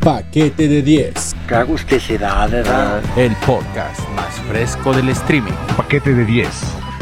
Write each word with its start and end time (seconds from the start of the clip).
Paquete 0.00 0.68
de 0.68 0.80
10. 0.80 1.36
Qué 1.46 1.54
agusticidad, 1.54 2.48
¿verdad? 2.48 3.02
El 3.14 3.36
podcast 3.36 4.00
más 4.16 4.34
fresco 4.48 4.94
del 4.94 5.10
streaming. 5.10 5.52
Paquete 5.76 6.14
de 6.14 6.24
10. 6.24 6.48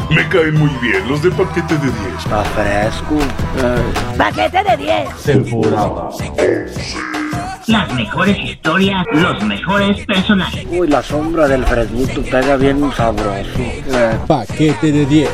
Me 0.09 0.27
caen 0.27 0.55
muy 0.59 0.69
bien 0.81 1.07
los 1.07 1.21
de 1.21 1.31
paquete 1.31 1.75
de 1.77 1.85
10. 1.85 1.95
Está 2.19 2.43
fresco. 2.43 3.17
Paquete 4.17 4.61
de 4.61 4.77
10. 4.77 5.23
Temporada. 5.23 6.09
Las 7.67 7.93
mejores 7.93 8.37
historias, 8.39 9.05
los 9.13 9.43
mejores 9.43 10.05
personajes. 10.05 10.65
Uy, 10.69 10.89
la 10.89 11.01
sombra 11.01 11.47
del 11.47 11.63
fresquito 11.63 12.21
pega 12.23 12.57
bien 12.57 12.91
sabroso. 12.91 13.49
Eh, 13.57 14.17
Paquete 14.27 14.91
de 14.91 15.05
10. 15.05 15.29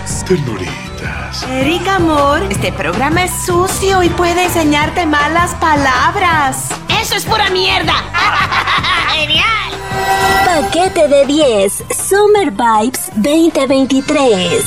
Ternuritas. 0.98 1.43
Erika, 1.50 1.95
amor, 1.95 2.43
este 2.50 2.71
programa 2.71 3.23
es 3.23 3.32
sucio 3.46 4.04
y 4.04 4.09
puede 4.09 4.46
enseñarte 4.46 5.05
malas 5.05 5.55
palabras. 5.55 6.70
¡Eso 7.02 7.16
es 7.16 7.25
pura 7.25 7.50
mierda! 7.50 7.93
¡Genial! 9.14 9.73
Paquete 10.46 11.07
de 11.07 11.25
10. 11.25 11.83
Summer 11.89 12.51
Vibes 12.51 13.11
2023. 13.15 14.64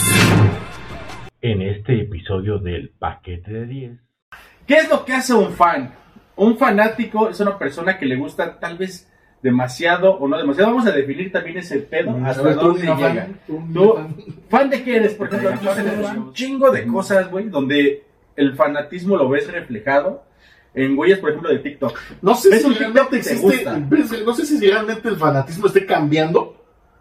en 1.42 1.62
este 1.62 2.02
episodio 2.02 2.58
del 2.58 2.90
paquete 2.98 3.50
de 3.50 3.66
10. 3.66 3.92
¿Qué 4.66 4.74
es 4.74 4.88
lo 4.90 5.04
que 5.04 5.14
hace 5.14 5.32
un 5.32 5.52
fan? 5.52 5.94
Un 6.36 6.58
fanático 6.58 7.28
es 7.30 7.40
una 7.40 7.58
persona 7.58 7.98
que 7.98 8.06
le 8.06 8.16
gusta 8.16 8.58
tal 8.58 8.76
vez 8.76 9.09
demasiado 9.42 10.12
o 10.14 10.28
no 10.28 10.36
demasiado. 10.38 10.70
Vamos 10.70 10.86
a 10.86 10.92
definir 10.92 11.32
también 11.32 11.58
ese 11.58 11.78
pedo 11.78 12.16
hasta 12.24 12.54
dónde 12.54 12.82
llega. 12.82 13.28
¿Tú, 13.46 13.98
fan 14.48 14.70
de 14.70 14.82
qué 14.82 14.96
eres? 14.96 15.14
Por 15.14 15.28
ejemplo, 15.28 15.50
nosotros 15.50 15.76
tenemos 15.76 16.10
un 16.12 16.32
chingo 16.32 16.70
de 16.70 16.86
cosas, 16.86 17.30
güey, 17.30 17.48
donde 17.48 18.04
el 18.36 18.54
fanatismo 18.54 19.16
lo 19.16 19.28
ves 19.28 19.50
reflejado 19.50 20.24
en 20.74 20.94
güeyes, 20.94 21.18
por 21.18 21.30
ejemplo, 21.30 21.50
de 21.50 21.58
TikTok. 21.58 21.98
No 22.22 22.34
sé 22.34 22.50
¿Ves 22.50 22.62
si 22.62 22.74
realmente 22.74 23.16
existe, 23.16 23.42
gusta? 23.42 23.78
no 24.24 24.34
sé 24.34 24.46
si 24.46 24.58
realmente 24.70 25.08
el 25.08 25.16
fanatismo 25.16 25.66
esté 25.66 25.84
cambiando 25.84 26.56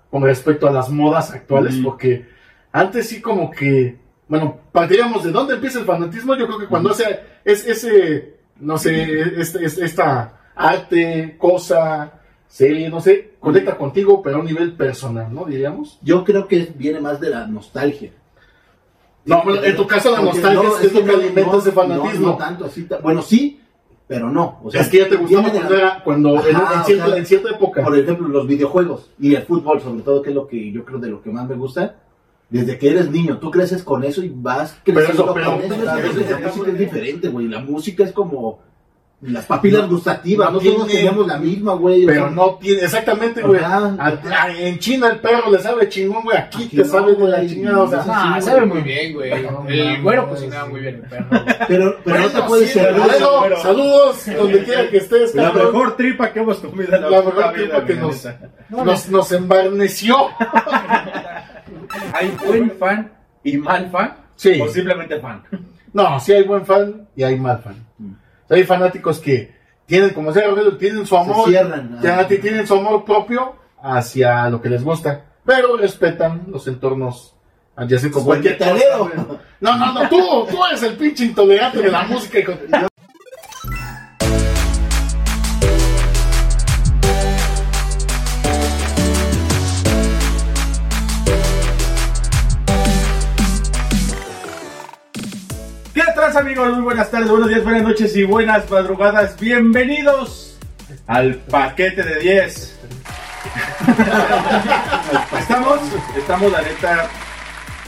con 0.09 0.23
respecto 0.23 0.67
a 0.67 0.71
las 0.71 0.89
modas 0.89 1.31
actuales, 1.31 1.75
porque 1.83 2.25
antes 2.71 3.07
sí 3.09 3.21
como 3.21 3.51
que, 3.51 3.95
bueno, 4.27 4.59
partiríamos 4.71 5.23
de 5.23 5.31
dónde 5.31 5.53
empieza 5.55 5.79
el 5.79 5.85
fanatismo, 5.85 6.35
yo 6.35 6.47
creo 6.47 6.57
que 6.59 6.65
cuando 6.65 6.89
hace 6.91 7.19
es 7.45 7.67
ese, 7.67 8.37
no 8.59 8.77
sé, 8.77 9.39
este, 9.39 9.63
este- 9.65 9.85
esta 9.85 10.33
arte, 10.55 11.35
cosa, 11.37 12.18
serie, 12.49 12.89
no 12.89 12.99
sé, 12.99 13.35
conecta 13.39 13.77
contigo, 13.77 14.21
pero 14.21 14.37
a 14.37 14.39
un 14.39 14.45
nivel 14.47 14.73
personal, 14.73 15.33
¿no? 15.33 15.45
Diríamos. 15.45 15.97
Yo 16.01 16.25
creo 16.25 16.47
que 16.47 16.73
viene 16.75 16.99
más 16.99 17.21
de 17.21 17.29
la 17.29 17.47
nostalgia. 17.47 18.11
No, 19.25 19.43
bueno, 19.43 19.63
en 19.63 19.75
tu 19.75 19.85
caso 19.85 20.11
la 20.11 20.21
nostalgia 20.21 20.63
no, 20.63 20.77
es, 20.79 20.91
lo 20.93 21.03
que 21.03 21.11
alimenta 21.11 21.57
ese 21.57 21.71
fanatismo. 21.71 22.25
No, 22.27 22.31
no 22.33 22.37
tanto 22.37 22.65
así. 22.65 22.87
Bueno, 23.03 23.21
sí, 23.21 23.61
pero 24.07 24.29
no. 24.31 24.59
O 24.63 24.71
sea, 24.71 24.81
es 24.81 24.87
que 24.89 24.97
ya 24.99 25.07
te 25.09 25.15
gustaba 25.17 25.43
cuando, 25.51 25.69
la- 25.69 25.77
era, 25.77 26.03
cuando 26.03 26.29
en, 26.47 26.55
Ajá, 26.55 26.73
en 26.73 26.79
o 26.79 26.83
cierta, 26.85 27.05
sea, 27.07 27.17
en 27.17 27.25
cierta 27.25 27.49
época. 27.51 27.83
Por 27.83 27.97
ejemplo, 27.97 28.27
los 28.27 28.47
videojuegos 28.47 29.11
y 29.19 29.35
el 29.35 29.43
fútbol, 29.43 29.79
sobre 29.81 30.01
todo, 30.01 30.21
que 30.23 30.29
es 30.29 30.35
lo 30.35 30.47
que 30.47 30.71
yo 30.71 30.83
creo 30.83 30.99
de 30.99 31.09
lo 31.09 31.21
que 31.21 31.29
más 31.29 31.47
me 31.47 31.55
gusta. 31.55 31.97
Desde 32.49 32.79
que 32.79 32.89
eres 32.89 33.11
niño, 33.11 33.37
tú 33.37 33.51
creces 33.51 33.83
con 33.83 34.03
eso 34.03 34.23
y 34.23 34.31
vas 34.33 34.75
creciendo 34.83 35.23
eso- 35.25 35.33
pero- 35.35 35.51
con 35.51 35.61
eso. 35.61 35.75
pero- 35.85 36.39
música 36.47 36.71
es 36.71 36.79
diferente, 36.79 37.27
güey. 37.27 37.47
La 37.47 37.59
música 37.59 38.03
es 38.03 38.11
como 38.11 38.59
las 39.21 39.45
papilas 39.45 39.81
No, 39.81 39.89
gustativas. 39.89 40.51
no 40.51 40.61
No, 40.61 40.71
todos 40.71 40.87
teníamos 40.87 41.27
la 41.27 41.37
misma, 41.37 41.73
güey. 41.73 42.05
o 42.05 42.07
Pero 42.07 42.21
sea, 42.21 42.29
no 42.31 42.55
tiene, 42.55 42.83
exactamente, 42.83 43.41
güey. 43.41 43.59
En 44.59 44.79
China 44.79 45.09
el 45.09 45.19
perro 45.19 45.51
le 45.51 45.59
sabe 45.59 45.89
chingón, 45.89 46.23
güey. 46.23 46.37
Aquí, 46.37 46.63
Aquí 46.65 46.77
te 46.77 46.83
no, 46.83 46.89
sabe 46.89 47.15
de 47.15 47.27
la 47.27 47.37
güey. 47.37 47.49
chingada, 47.49 47.79
o 47.81 47.89
sea. 47.89 47.99
Ah, 48.07 48.33
Ah, 48.35 48.41
sí, 48.41 48.47
sabe 48.49 48.65
muy 48.65 48.81
bien, 48.81 49.13
güey. 49.13 49.43
No, 49.43 49.65
El 49.67 50.01
güero 50.01 50.29
cocinaba 50.29 50.69
muy 50.69 50.79
bien 50.81 50.95
el 50.95 51.01
perro. 51.01 51.27
Pero, 51.67 51.97
pero 52.05 52.19
no 52.19 52.27
te 52.29 52.41
puedes 52.43 52.71
sí, 52.71 52.79
pero- 52.81 52.95
Saludos, 53.09 53.39
pero- 53.43 53.61
saludos, 53.61 54.25
donde 54.37 54.63
quiera 54.63 54.89
que 54.89 54.97
estés, 54.97 55.35
La 55.35 55.43
cabrón. 55.51 55.65
mejor 55.73 55.97
tripa 55.97 56.31
que 56.31 56.39
hemos 56.39 56.57
comido 56.59 56.95
en 56.95 57.01
la, 57.01 57.09
La 57.09 57.21
mejor 57.21 57.53
tripa 57.53 57.85
que 57.85 57.95
nos, 57.95 58.27
nos, 58.69 59.09
nos 59.09 59.31
embarneció. 59.33 60.15
¿Hay 62.13 62.31
buen 62.45 62.71
fan 62.71 63.11
y 63.43 63.57
mal 63.57 63.89
fan? 63.89 64.15
Sí. 64.35 64.59
¿O 64.61 64.69
simplemente 64.69 65.19
fan? 65.19 65.43
No, 65.91 66.19
sí 66.19 66.33
hay 66.33 66.43
buen 66.43 66.65
fan 66.65 67.07
y 67.15 67.23
hay 67.23 67.35
mal 67.37 67.59
fan. 67.61 67.75
Hay 68.49 68.63
fanáticos 68.63 69.19
que 69.19 69.53
tienen, 69.85 70.11
como 70.11 70.31
sea, 70.33 70.43
tienen 70.77 71.05
su 71.05 71.15
amor, 71.17 71.45
Se 71.45 71.51
cierran, 71.51 71.99
ya 72.01 72.27
ti- 72.27 72.37
tienen 72.39 72.65
su 72.67 72.75
amor 72.75 73.03
propio 73.05 73.55
hacia 73.81 74.49
lo 74.49 74.61
que 74.61 74.69
les 74.69 74.83
gusta, 74.83 75.25
pero 75.45 75.77
respetan 75.77 76.43
los 76.47 76.67
entornos 76.67 77.35
adyacentes. 77.75 78.13
Como 78.13 78.25
cualquier 78.27 78.57
el 78.57 78.59
güey. 78.99 79.37
No, 79.61 79.77
no, 79.77 79.93
no, 79.93 80.09
tú, 80.09 80.47
tú 80.49 80.65
eres 80.65 80.83
el 80.83 80.95
pinche 80.95 81.25
intolerante 81.25 81.81
de 81.81 81.91
la 81.91 82.03
música. 82.03 82.39
De- 96.29 96.33
¿Qué 96.33 96.33
tal, 96.33 96.37
amigos? 96.45 96.73
Muy 96.73 96.83
buenas 96.83 97.09
tardes, 97.11 97.29
buenos 97.29 97.49
días, 97.49 97.63
buenas 97.63 97.81
noches 97.83 98.15
y 98.15 98.23
buenas 98.23 98.69
madrugadas. 98.69 99.39
Bienvenidos 99.39 100.57
al 101.07 101.35
paquete 101.35 102.03
de 102.03 102.19
10. 102.19 102.79
estamos, 105.39 105.79
estamos 106.15 106.51
la 106.51 106.61
neta 106.61 107.09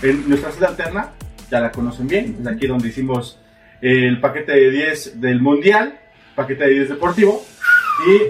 en 0.02 0.28
nuestra 0.28 0.52
sede 0.52 0.66
alterna, 0.66 1.12
ya 1.52 1.60
la 1.60 1.72
conocen 1.72 2.08
bien, 2.08 2.38
es 2.42 2.48
aquí 2.48 2.66
donde 2.66 2.88
hicimos 2.88 3.38
el 3.80 4.20
paquete 4.20 4.54
de 4.54 4.72
10 4.72 5.22
del 5.22 5.40
Mundial, 5.40 6.00
paquete 6.36 6.64
de 6.66 6.72
10 6.72 6.90
deportivo, 6.90 7.46
y 8.08 8.22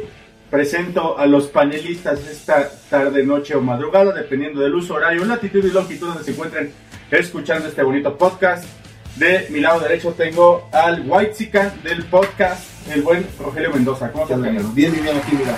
presento 0.50 1.18
a 1.18 1.26
los 1.26 1.48
panelistas 1.48 2.20
esta 2.28 2.70
tarde, 2.90 3.24
noche 3.26 3.56
o 3.56 3.62
madrugada, 3.62 4.12
dependiendo 4.14 4.60
del 4.60 4.76
uso 4.76 4.96
horario, 4.96 5.24
latitud 5.24 5.64
y 5.64 5.72
longitud 5.72 6.08
donde 6.10 6.24
se 6.26 6.32
encuentren 6.32 6.74
escuchando 7.10 7.70
este 7.70 7.82
bonito 7.82 8.18
podcast. 8.18 8.81
De 9.16 9.48
mi 9.50 9.60
lado 9.60 9.80
derecho 9.82 10.14
tengo 10.14 10.70
al 10.72 11.04
White 11.06 11.34
Sican 11.34 11.84
del 11.84 12.04
podcast, 12.06 12.64
el 12.90 13.02
buen 13.02 13.28
Rogelio 13.40 13.72
Mendoza. 13.72 14.12
¿Cómo 14.12 14.24
estás, 14.24 14.42
Bien, 14.42 14.74
bien, 14.74 15.04
bien 15.04 15.18
aquí, 15.18 15.36
mira. 15.36 15.58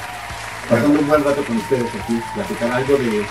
Pasando 0.69 0.99
un 0.99 1.07
buen 1.07 1.23
rato 1.23 1.43
con 1.43 1.57
ustedes 1.57 1.89
aquí, 2.01 2.19
platicar 2.33 2.71
algo 2.71 2.97
de. 2.97 3.25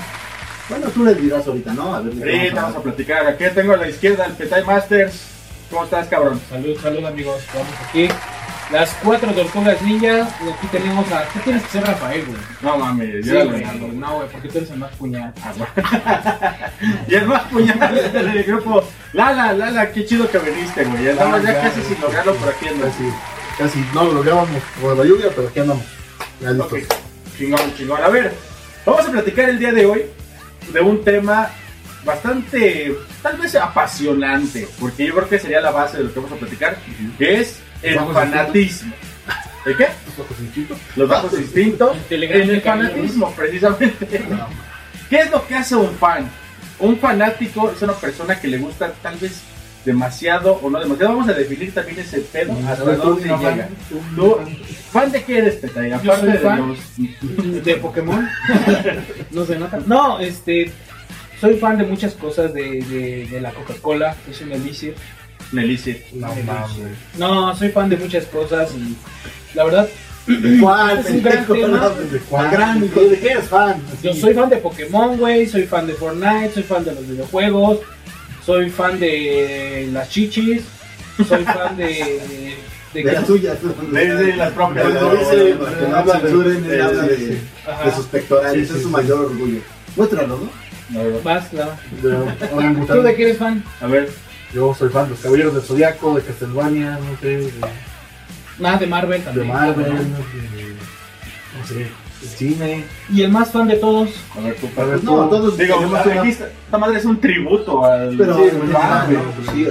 Bueno, 0.69 0.89
tú 0.89 1.05
les 1.05 1.21
dirás 1.21 1.47
ahorita, 1.47 1.73
¿no? 1.75 1.95
A 1.95 2.01
ver, 2.01 2.13
Ahorita 2.13 2.55
vamos 2.55 2.59
a 2.59 2.63
vamos 2.63 2.77
a 2.77 2.83
platicar. 2.83 3.27
Aquí 3.27 3.45
tengo 3.55 3.73
a 3.73 3.77
la 3.79 3.89
izquierda 3.89 4.25
al 4.25 4.33
Petai 4.33 4.65
Masters. 4.65 5.29
¿Cómo 5.71 5.85
estás, 5.85 6.07
cabrón? 6.09 6.41
Salud, 6.49 6.79
salud, 6.81 7.05
amigos. 7.05 7.43
Vamos 7.55 7.73
aquí. 7.89 8.09
Las 8.73 8.91
cuatro 9.05 9.31
tortugas 9.33 9.81
ninja. 9.83 10.29
Y 10.45 10.49
aquí 10.49 10.67
tenemos 10.73 11.11
a. 11.13 11.29
¿Qué 11.29 11.41
tienes 11.41 11.63
que 11.65 11.69
ser 11.69 11.85
Rafael, 11.85 12.25
güey? 12.25 12.39
No 12.63 12.79
mames, 12.79 13.25
Sí, 13.25 13.31
yo 13.31 13.41
era. 13.41 13.45
Leonardo. 13.53 13.89
No, 13.89 14.17
güey, 14.17 14.29
porque 14.31 14.49
tú 14.49 14.59
eres 14.59 14.71
el 14.71 14.79
más 14.79 14.91
puñal. 14.97 15.33
Y 17.09 17.15
el 17.15 17.27
más 17.27 17.43
puñal 17.45 18.13
del 18.13 18.45
grupo. 18.45 18.83
Lala, 19.13 19.53
Lala, 19.53 19.93
qué 19.93 20.05
chido 20.07 20.29
que 20.31 20.39
viniste, 20.39 20.85
güey. 20.85 21.07
Estamos 21.09 21.41
Ah, 21.41 21.43
ya 21.45 21.61
casi 21.63 21.83
sin 21.83 22.01
lograrlo 22.01 22.35
por 22.35 22.49
aquí. 22.49 22.67
¿no? 22.75 22.85
Casi, 22.87 23.05
casi 23.59 23.85
no 23.95 24.05
lo 24.05 24.13
lográbamos 24.15 24.63
por 24.81 24.97
la 24.97 25.05
lluvia, 25.05 25.27
pero 25.37 25.49
aquí 25.49 25.61
andamos. 25.61 25.85
Ya 26.41 26.51
listos. 26.51 26.73
Ok, 26.73 26.79
chingón, 27.39 27.75
chingón. 27.77 28.03
A 28.03 28.09
ver, 28.09 28.33
vamos 28.87 29.07
a 29.07 29.11
platicar 29.13 29.49
el 29.51 29.59
día 29.59 29.73
de 29.73 29.87
hoy 29.87 30.03
de 30.73 30.81
un 30.81 31.05
tema 31.05 31.51
bastante, 32.05 32.97
tal 33.23 33.37
vez 33.37 33.55
apasionante, 33.55 34.67
porque 34.81 35.07
yo 35.07 35.15
creo 35.15 35.29
que 35.29 35.39
sería 35.39 35.61
la 35.61 35.71
base 35.71 35.99
de 35.99 36.05
lo 36.05 36.13
que 36.13 36.21
vamos 36.21 36.33
a 36.33 36.41
platicar, 36.41 36.77
que 37.19 37.41
es 37.41 37.59
el 37.83 37.97
Bajos 37.97 38.15
fanatismo. 38.15 38.93
¿De 39.65 39.77
qué? 39.77 39.87
Los 40.97 41.09
bajos 41.09 41.33
instintos 41.35 41.97
Telegram 42.09 42.41
en 42.41 42.49
el 42.49 42.57
de 42.57 42.63
cariño. 42.63 42.89
fanatismo, 42.89 43.31
precisamente. 43.33 44.07
¿Qué 45.11 45.17
es 45.17 45.31
lo 45.31 45.47
que 45.47 45.55
hace 45.55 45.77
un 45.77 45.95
fan? 45.97 46.29
Un 46.79 46.99
fanático 46.99 47.71
es 47.71 47.81
una 47.83 47.93
persona 47.93 48.41
que 48.41 48.49
le 48.49 48.59
gusta 48.59 48.93
tal 49.03 49.17
vez 49.19 49.43
demasiado 49.85 50.55
o 50.55 50.71
no 50.71 50.81
demasiado. 50.81 51.13
Vamos 51.13 51.29
a 51.29 51.35
definir 51.35 51.73
también 51.73 52.01
ese 52.01 52.21
pedo 52.21 52.57
hasta 52.67 52.97
dónde 52.97 53.27
no, 53.29 53.39
llega. 53.39 53.57
fan. 53.57 53.69
¿Tú, 54.17 54.39
fan 54.91 55.13
de 55.13 55.23
qué 55.23 55.39
eres, 55.39 55.55
Petay? 55.57 55.91
Yo 55.91 55.97
Aparte 55.97 56.27
de 56.27 56.39
fan. 56.39 56.69
los 56.69 57.65
¿De 57.65 57.77
Pokémon? 57.77 58.29
no 59.31 59.45
se 59.47 59.59
nota. 59.59 59.81
No, 59.87 60.19
este. 60.19 60.73
Soy 61.41 61.57
fan 61.57 61.77
de 61.79 61.85
muchas 61.85 62.15
cosas 62.15 62.55
de, 62.55 62.83
de, 62.83 63.27
de 63.29 63.41
la 63.41 63.51
Coca-Cola, 63.51 64.15
es 64.31 64.41
un 64.43 64.53
elixir. 64.53 64.95
Melissa. 65.53 65.91
No 66.15 66.29
mames. 66.29 66.71
No, 67.19 67.55
soy 67.57 67.69
fan 67.71 67.89
de 67.91 67.97
muchas 67.97 68.25
cosas 68.27 68.71
y 68.77 68.97
la 69.55 69.65
verdad, 69.65 69.89
¿Cuál? 70.61 70.99
Es 70.99 71.11
un 71.11 71.23
gran 71.23 71.45
pendejo? 71.45 71.55
tema. 71.55 71.89
¿De 71.91 72.19
cuál? 72.21 72.51
Gran, 72.51 72.81
¿De 72.81 73.19
qué 73.21 73.31
eres 73.33 73.49
fan? 73.49 73.83
yo 74.03 74.15
soy 74.15 74.35
fan 74.35 74.49
de 74.51 74.57
Pokémon, 74.59 75.17
güey, 75.19 75.47
soy 75.47 75.65
fan 75.65 75.87
de 75.87 75.95
Fortnite, 75.95 76.53
soy 76.55 76.63
fan 76.63 76.85
de 76.85 76.95
los 76.95 77.07
videojuegos, 77.09 77.81
soy 78.47 78.71
fan 78.71 78.99
de 79.01 79.89
las 79.93 80.09
chichis, 80.11 80.63
soy 81.29 81.45
fan 81.45 81.77
de... 81.77 81.85
de, 82.95 83.03
De 83.03 83.13
las 83.13 83.27
tuyas. 83.27 83.59
De, 83.91 84.15
de 84.15 84.37
las 84.37 84.53
propias. 84.53 84.85
Cuando 84.85 85.01
¿no? 85.13 85.17
dice- 85.19 85.57
no 85.89 85.97
habla 85.97 86.21
censuren, 86.21 86.65
él 86.71 86.81
habla 86.83 87.03
de, 87.03 87.17
de 87.17 87.93
sus 87.97 88.07
pectorales, 88.07 88.69
Sí, 88.69 88.73
sí, 88.75 88.79
es 88.79 88.83
su 88.85 88.91
mayor 88.91 89.25
orgullo. 89.27 89.61
Muéstralo, 89.97 90.39
¿no? 90.39 90.63
Vas. 91.25 91.51
De 91.51 91.63
orangután. 92.55 92.97
¿Tú 92.97 93.03
de 93.03 93.15
qué 93.17 93.23
eres 93.25 93.39
fan? 93.39 93.65
A 93.81 93.87
ver, 93.87 94.09
Yo 94.53 94.75
soy 94.75 94.91
fan 94.91 95.05
de 95.05 95.11
los 95.11 95.21
Caballeros 95.21 95.55
del 95.55 95.63
Zodiaco, 95.63 96.15
de 96.15 96.23
Castlevania, 96.23 96.99
no 96.99 97.19
sé. 97.21 97.27
de- 97.39 97.53
Nada 98.59 98.79
de 98.79 98.87
Marvel 98.87 99.19
de 99.21 99.25
también. 99.25 99.49
Marvel, 99.49 99.85
de, 99.85 99.93
no 99.93 101.67
sé, 101.67 101.75
de 101.75 102.29
cine. 102.37 102.85
Y 103.11 103.23
el 103.23 103.31
más 103.31 103.51
fan 103.51 103.67
de 103.69 103.77
todos. 103.77 104.11
A 104.37 104.41
ver, 104.41 104.57
tú, 104.57 104.69
A 104.81 104.85
ver, 104.85 105.03
No, 105.05 105.25
tú- 105.25 105.31
todos 105.37 105.57
Digo, 105.59 105.77
aquí 105.97 106.29
esta, 106.29 106.49
esta 106.49 106.79
madre 106.79 106.99
es 106.99 107.05
un 107.07 107.19
tributo 107.21 107.85
al. 107.85 108.15
Pero 108.17 108.35
Sí, 108.37 108.43
pues, 108.59 108.71
ah, 108.77 109.07
ah, 109.09 109.23
pues, 109.37 109.51
sí, 109.57 109.67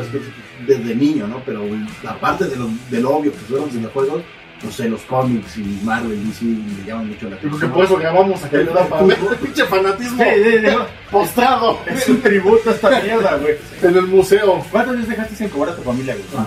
desde 0.68 0.96
niño, 0.96 1.28
¿no? 1.28 1.42
Pero 1.46 1.64
la 2.04 2.20
parte 2.20 2.46
de 2.46 2.56
lo, 2.56 2.70
del 2.90 3.06
obvio 3.06 3.32
que 3.32 3.38
fueron 3.40 3.68
los 3.68 3.76
videojuegos, 3.76 4.24
no 4.64 4.72
sé, 4.72 4.90
los 4.90 5.02
cómics 5.02 5.58
y 5.58 5.80
Marvel 5.84 6.22
y 6.28 6.32
sí 6.34 6.64
me 6.80 6.86
llaman 6.86 7.08
mucho 7.10 7.30
la 7.30 7.36
Yo 7.38 7.40
creo 7.42 7.52
que 7.52 7.58
atención. 7.58 7.72
por 7.72 7.86
eso 7.86 7.98
grabamos 7.98 8.44
aquí, 8.44 8.56
¿verdad? 8.58 8.88
Para 8.88 9.04
ver 9.04 9.18
este 9.22 9.36
pinche 9.38 9.66
fanatismo 9.66 10.24
Sí, 10.24 10.30
sí, 10.44 10.52
sí. 10.60 10.76
postrado 11.12 11.80
Es 11.88 12.08
un 12.10 12.22
tributo 12.22 12.70
a 12.70 12.74
esta 12.74 12.90
mierda, 13.02 13.38
güey. 13.38 13.56
en 13.82 13.96
el 13.98 14.08
museo. 14.08 14.64
¿Cuántos 14.72 14.96
días 14.98 15.10
dejaste 15.10 15.36
sin 15.36 15.50
cobrar 15.50 15.74
a 15.74 15.78
tu 15.78 15.84
familia, 15.84 16.14
güey? 16.16 16.26
Ah, 16.38 16.46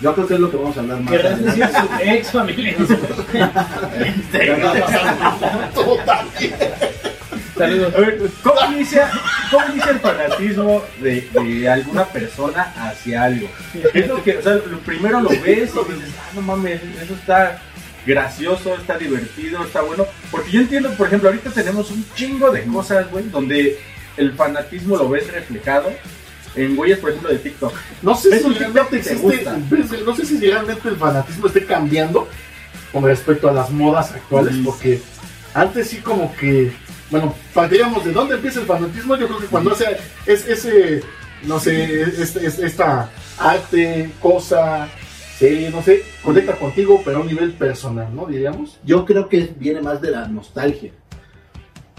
Yo 0.00 0.14
creo 0.14 0.26
que 0.26 0.34
es 0.34 0.40
lo 0.40 0.50
que 0.50 0.56
vamos 0.56 0.76
a 0.76 0.80
hablar 0.80 1.00
más 1.00 1.12
adelante. 1.12 1.52
sí 1.52 1.60
su 1.60 2.08
ex 2.10 2.30
familia. 2.30 2.76
Todo 5.74 5.96
también. 6.04 6.54
Saludos. 7.60 7.94
A 7.94 8.00
ver, 8.00 8.30
¿cómo 8.42 8.72
inicia, 8.72 9.10
cómo 9.50 9.66
inicia 9.72 9.90
el 9.90 10.00
fanatismo 10.00 10.82
de, 11.00 11.28
de 11.32 11.68
alguna 11.68 12.04
persona 12.06 12.72
hacia 12.76 13.24
algo? 13.24 13.48
Es 13.94 14.08
lo 14.08 14.22
que, 14.22 14.38
o 14.38 14.42
sea, 14.42 14.54
lo 14.54 14.78
primero 14.80 15.20
lo 15.20 15.28
ves 15.28 15.40
y 15.44 15.92
dices, 15.92 16.14
ah, 16.18 16.30
no 16.34 16.42
mames, 16.42 16.80
eso 17.02 17.14
está 17.14 17.60
gracioso, 18.06 18.74
está 18.74 18.98
divertido, 18.98 19.62
está 19.64 19.82
bueno. 19.82 20.06
Porque 20.30 20.50
yo 20.50 20.60
entiendo, 20.60 20.90
por 20.94 21.06
ejemplo, 21.06 21.28
ahorita 21.28 21.50
tenemos 21.50 21.90
un 21.90 22.04
chingo 22.14 22.50
de 22.50 22.64
cosas, 22.64 23.10
güey, 23.10 23.28
donde 23.28 23.78
el 24.16 24.32
fanatismo 24.34 24.96
lo 24.96 25.08
ves 25.08 25.30
reflejado 25.32 25.92
en 26.54 26.76
güeyes, 26.76 26.98
por 26.98 27.10
ejemplo, 27.10 27.30
de 27.30 27.38
TikTok. 27.38 27.74
No 28.02 28.14
sé 28.14 28.30
¿Ves 28.30 28.42
si 28.42 28.54
realmente 28.54 28.96
existe, 28.96 29.16
gusta? 29.16 29.58
no 30.04 30.16
sé 30.16 30.26
si 30.26 30.38
realmente 30.38 30.88
el 30.88 30.96
fanatismo 30.96 31.46
esté 31.46 31.64
cambiando 31.64 32.28
con 32.92 33.04
respecto 33.04 33.48
a 33.48 33.52
las 33.52 33.70
modas 33.70 34.12
actuales, 34.12 34.56
porque 34.64 35.00
antes 35.54 35.88
sí 35.88 35.98
como 35.98 36.34
que, 36.36 36.72
bueno, 37.10 37.34
partiríamos 37.54 38.04
de 38.04 38.12
dónde 38.12 38.36
empieza 38.36 38.60
el 38.60 38.66
fanatismo, 38.66 39.16
yo 39.16 39.26
creo 39.26 39.38
que 39.40 39.46
cuando 39.46 39.72
hace 39.72 39.84
es 40.26 40.46
ese, 40.48 41.02
no 41.44 41.58
sé, 41.58 42.02
este, 42.02 42.46
es- 42.46 42.58
esta 42.58 43.10
arte, 43.38 44.10
cosa, 44.20 44.88
serie, 45.38 45.70
no 45.70 45.82
sé, 45.82 46.02
conecta 46.22 46.54
contigo, 46.56 47.00
pero 47.04 47.18
a 47.18 47.20
un 47.22 47.26
nivel 47.26 47.52
personal, 47.52 48.14
¿no? 48.14 48.26
Diríamos. 48.26 48.78
Yo 48.84 49.04
creo 49.04 49.28
que 49.28 49.52
viene 49.58 49.80
más 49.80 50.00
de 50.00 50.10
la 50.10 50.28
nostalgia. 50.28 50.92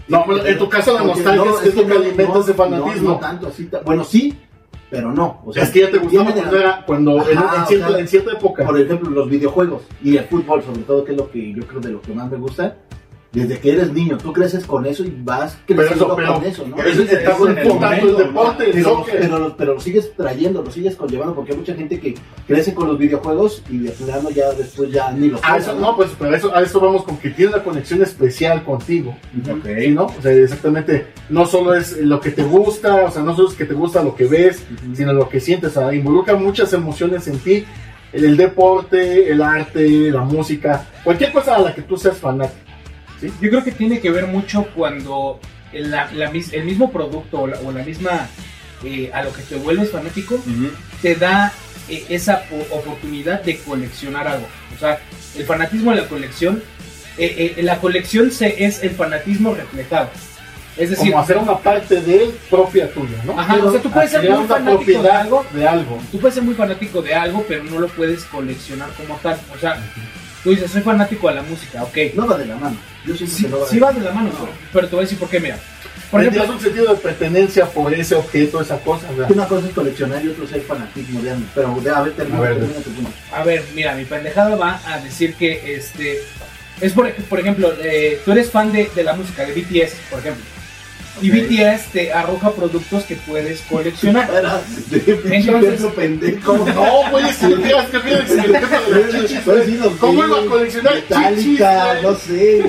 No, 0.08 0.26
bueno, 0.26 0.46
en 0.46 0.58
tu 0.58 0.68
caso 0.70 0.94
la 0.94 1.04
nostalgia 1.04 1.44
no, 1.46 1.60
es, 1.60 1.68
es 1.68 1.76
lo 1.76 1.86
que 1.88 1.94
alimenta 1.94 2.40
ese 2.40 2.54
fanatismo. 2.54 3.10
No, 3.10 3.14
no 3.16 3.20
tanto 3.20 3.48
así. 3.48 3.70
Bueno, 3.86 4.04
sí, 4.04 4.38
pero 4.90 5.12
no. 5.12 5.42
O 5.46 5.54
sea, 5.54 5.64
es 5.64 5.70
que 5.70 5.80
ya 5.82 5.92
te 5.92 5.98
gustaba 6.00 6.32
cuando, 6.34 6.52
la- 6.52 6.60
era, 6.60 6.86
cuando 6.86 7.20
Ajá, 7.22 7.32
en 7.62 7.66
cierta, 7.68 7.88
sea, 7.90 8.00
en 8.00 8.08
cierta 8.08 8.32
época. 8.34 8.66
Por 8.66 8.80
ejemplo, 8.80 9.10
los 9.10 9.30
videojuegos 9.30 9.84
y 10.04 10.18
el 10.18 10.26
fútbol, 10.26 10.62
sobre 10.64 10.82
todo, 10.82 11.04
que 11.06 11.12
es 11.14 11.18
lo 11.18 11.32
que 11.32 11.54
yo 11.54 11.66
creo 11.66 11.80
de 11.82 11.90
lo 11.92 12.02
que 12.02 12.14
más 12.14 12.30
me 12.30 12.38
gusta. 12.38 12.78
Desde 13.34 13.60
que 13.60 13.72
eres 13.72 13.94
niño, 13.94 14.18
tú 14.18 14.34
creces 14.34 14.66
con 14.66 14.86
eso 14.86 15.06
y 15.06 15.14
vas 15.24 15.58
Pero 15.66 15.80
creciendo 15.80 16.06
eso, 16.08 16.16
pero, 16.18 16.34
con 16.34 16.44
eso, 16.44 16.68
¿no? 16.68 16.76
pero 16.76 16.90
eso 16.90 17.02
es 17.04 17.12
el 17.12 17.18
el 17.18 17.24
deporte, 17.24 18.66
el 18.66 18.72
pero, 18.74 19.06
pero, 19.10 19.40
lo- 19.40 19.56
pero 19.56 19.74
lo 19.76 19.80
sigues 19.80 20.12
trayendo, 20.18 20.62
lo 20.62 20.70
sigues 20.70 20.98
conllevando, 20.98 21.34
porque 21.36 21.54
hay 21.54 21.58
mucha 21.58 21.74
gente 21.74 21.98
que 21.98 22.16
crece 22.46 22.74
con 22.74 22.90
los 22.90 22.98
videojuegos 22.98 23.64
y 23.70 23.78
de 23.78 23.92
plano 23.92 24.30
ya 24.32 24.52
después 24.52 24.92
ya 24.92 25.12
ni 25.14 25.30
los 25.30 25.40
A 25.46 25.56
eso, 25.58 25.74
no, 25.76 25.96
pues 25.96 26.10
pero 26.20 26.32
a 26.34 26.36
eso, 26.38 26.54
a 26.54 26.62
eso 26.62 26.80
vamos 26.82 27.04
con 27.04 27.16
que 27.20 27.30
tiene 27.30 27.54
una 27.54 27.64
conexión 27.64 28.02
especial 28.02 28.66
contigo. 28.66 29.16
Ok. 29.50 29.66
¿sí, 29.80 29.88
¿no? 29.92 30.08
O 30.08 30.22
sea, 30.22 30.34
exactamente, 30.34 31.08
no 31.30 31.46
solo 31.46 31.74
es 31.74 31.98
lo 32.00 32.20
que 32.20 32.32
te 32.32 32.44
gusta, 32.44 33.06
o 33.06 33.12
sea, 33.12 33.22
no 33.24 33.34
solo 33.34 33.48
es 33.48 33.56
que 33.56 33.64
te 33.66 33.74
gusta 33.74 34.04
lo 34.04 34.14
que 34.14 34.26
ves, 34.26 34.62
sino 34.94 35.14
lo 35.14 35.30
que 35.30 35.40
sientes. 35.40 35.78
O 35.78 35.80
sea, 35.80 35.94
involucra 35.94 36.36
muchas 36.36 36.74
emociones 36.74 37.26
en 37.30 37.40
ti. 37.40 37.64
El 38.12 38.36
deporte, 38.36 39.32
el 39.32 39.42
arte, 39.42 40.12
la 40.12 40.20
música, 40.22 40.86
cualquier 41.02 41.32
cosa 41.32 41.56
a 41.56 41.60
la 41.62 41.74
que 41.74 41.82
tú 41.82 41.96
seas 41.96 42.18
fanático. 42.18 42.60
Yo 43.22 43.50
creo 43.50 43.64
que 43.64 43.72
tiene 43.72 44.00
que 44.00 44.10
ver 44.12 44.28
mucho 44.28 44.68
cuando 44.76 45.40
el, 45.74 45.92
la- 45.92 46.12
la 46.12 46.32
mis- 46.32 46.54
el 46.54 46.64
mismo 46.66 46.92
producto 46.92 47.42
o 47.42 47.48
la, 47.48 47.60
o 47.60 47.72
la 47.72 47.84
misma 47.84 48.28
eh, 48.84 49.12
a 49.14 49.22
lo 49.24 49.32
que 49.34 49.42
te 49.44 49.56
vuelves 49.56 49.92
fanático 49.92 50.40
te 51.02 51.16
da 51.16 51.54
eh, 51.90 52.06
esa 52.10 52.44
po- 52.44 52.66
oportunidad 52.76 53.42
de 53.44 53.58
coleccionar 53.60 54.28
algo. 54.28 54.48
O 54.76 54.80
sea, 54.80 55.00
el 55.38 55.46
fanatismo 55.46 55.92
de 55.92 56.02
la 56.02 56.08
colección, 56.08 56.64
eh, 57.18 57.54
eh, 57.58 57.64
la 57.64 57.78
colección 57.80 58.32
se, 58.32 58.66
es 58.66 58.82
el 58.84 58.92
fanatismo 58.92 59.54
reflejado. 59.54 60.10
Es 60.78 60.90
decir, 60.90 61.12
Como 61.12 61.22
hacer 61.24 61.38
una 61.38 61.58
parte 61.58 62.00
de 62.02 62.24
él 62.24 62.32
propia 62.50 62.92
tuya, 62.94 63.18
¿no? 63.26 63.38
Ajá, 63.38 63.56
o 63.58 63.72
sea, 63.72 63.82
tú 63.82 63.92
puedes 63.92 64.10
ser 64.12 64.22
muy 64.30 64.48
fanático 64.48 65.04
de 65.04 65.12
algo. 65.12 65.46
de 65.54 65.68
algo. 65.68 66.00
tú 66.12 66.20
puedes 66.20 66.34
ser 66.36 66.44
muy 66.44 66.56
fanático 66.56 67.02
de 67.02 67.14
algo, 67.14 67.46
pero 67.48 67.64
no 67.66 67.80
lo 67.80 67.88
puedes 67.90 68.24
coleccionar 68.24 68.90
como 68.94 69.16
tal. 69.18 69.38
O 69.54 69.60
sea, 69.60 69.76
tú 70.44 70.50
dices, 70.52 70.72
soy 70.72 70.82
fanático 70.82 71.28
de 71.30 71.36
la 71.36 71.44
música, 71.44 71.84
ok. 71.84 71.98
No 72.16 72.28
va 72.28 72.38
de 72.38 72.46
la 72.46 72.56
mano. 72.56 72.78
Yo 73.06 73.16
siento 73.16 73.36
Sí, 73.36 73.44
que 73.44 73.50
no 73.50 73.60
va 73.60 73.68
sí 73.68 73.76
de 73.76 73.82
va 73.82 73.92
de 73.92 74.02
la 74.02 74.12
mano, 74.12 74.30
pero- 74.32 74.52
pero 74.74 74.88
te 74.88 74.96
voy 74.96 75.04
a 75.04 75.06
decir 75.06 75.18
por 75.20 75.30
qué, 75.30 75.40
mira. 75.40 75.58
Por 76.10 76.20
ejemplo, 76.22 76.44
un 76.56 76.60
sentido 76.60 76.94
de 76.94 77.00
pertenencia 77.00 77.66
por 77.68 77.94
ese 77.94 78.16
objeto, 78.16 78.60
esa 78.62 78.78
cosa. 78.80 79.08
Una 79.30 79.48
cosa 79.48 79.68
es 79.68 79.74
coleccionar 79.74 80.24
y 80.26 80.28
otro 80.28 80.44
es 80.44 80.52
el 80.52 80.62
fanatismo 80.62 81.22
de 81.22 81.32
algo. 81.32 81.46
Pero 81.56 81.80
de 81.82 81.90
a 81.90 82.02
ver, 82.02 82.14
termina, 82.14 82.38
A 82.38 82.42
ver, 82.42 82.54
termina 82.58 82.80
tu 82.82 82.90
punto. 82.92 83.12
a 83.34 83.44
ver, 83.46 83.64
mira, 83.74 83.96
mi 83.96 84.04
pendejada 84.04 84.56
va 84.58 84.82
a 84.86 85.00
decir 85.00 85.36
que 85.36 85.76
este 85.76 86.20
es 86.82 86.92
por, 86.94 87.10
por 87.14 87.40
ejemplo, 87.40 87.74
eh, 87.82 88.20
tú 88.26 88.34
eres 88.34 88.52
fan 88.52 88.74
de, 88.74 88.90
de 88.94 89.04
la 89.04 89.14
música 89.14 89.46
de 89.46 89.54
BTS, 89.54 89.94
por 90.10 90.20
ejemplo. 90.20 90.44
Y. 91.22 91.30
BTS 91.32 91.86
te 91.92 92.14
arroja 92.14 92.52
productos 92.52 93.04
que 93.04 93.16
puedes 93.16 93.62
coleccionar. 93.62 94.30
Entonces- 94.92 95.82
pendejo. 95.96 96.58
No, 96.58 97.12
güey, 97.12 97.26
si 97.34 97.48
que 97.54 97.72
¿Cómo 100.00 100.26
iba 100.26 100.40
a 100.40 100.46
coleccionar 100.46 100.96
Metallica, 100.96 102.00
no 102.02 102.16
sé, 102.16 102.64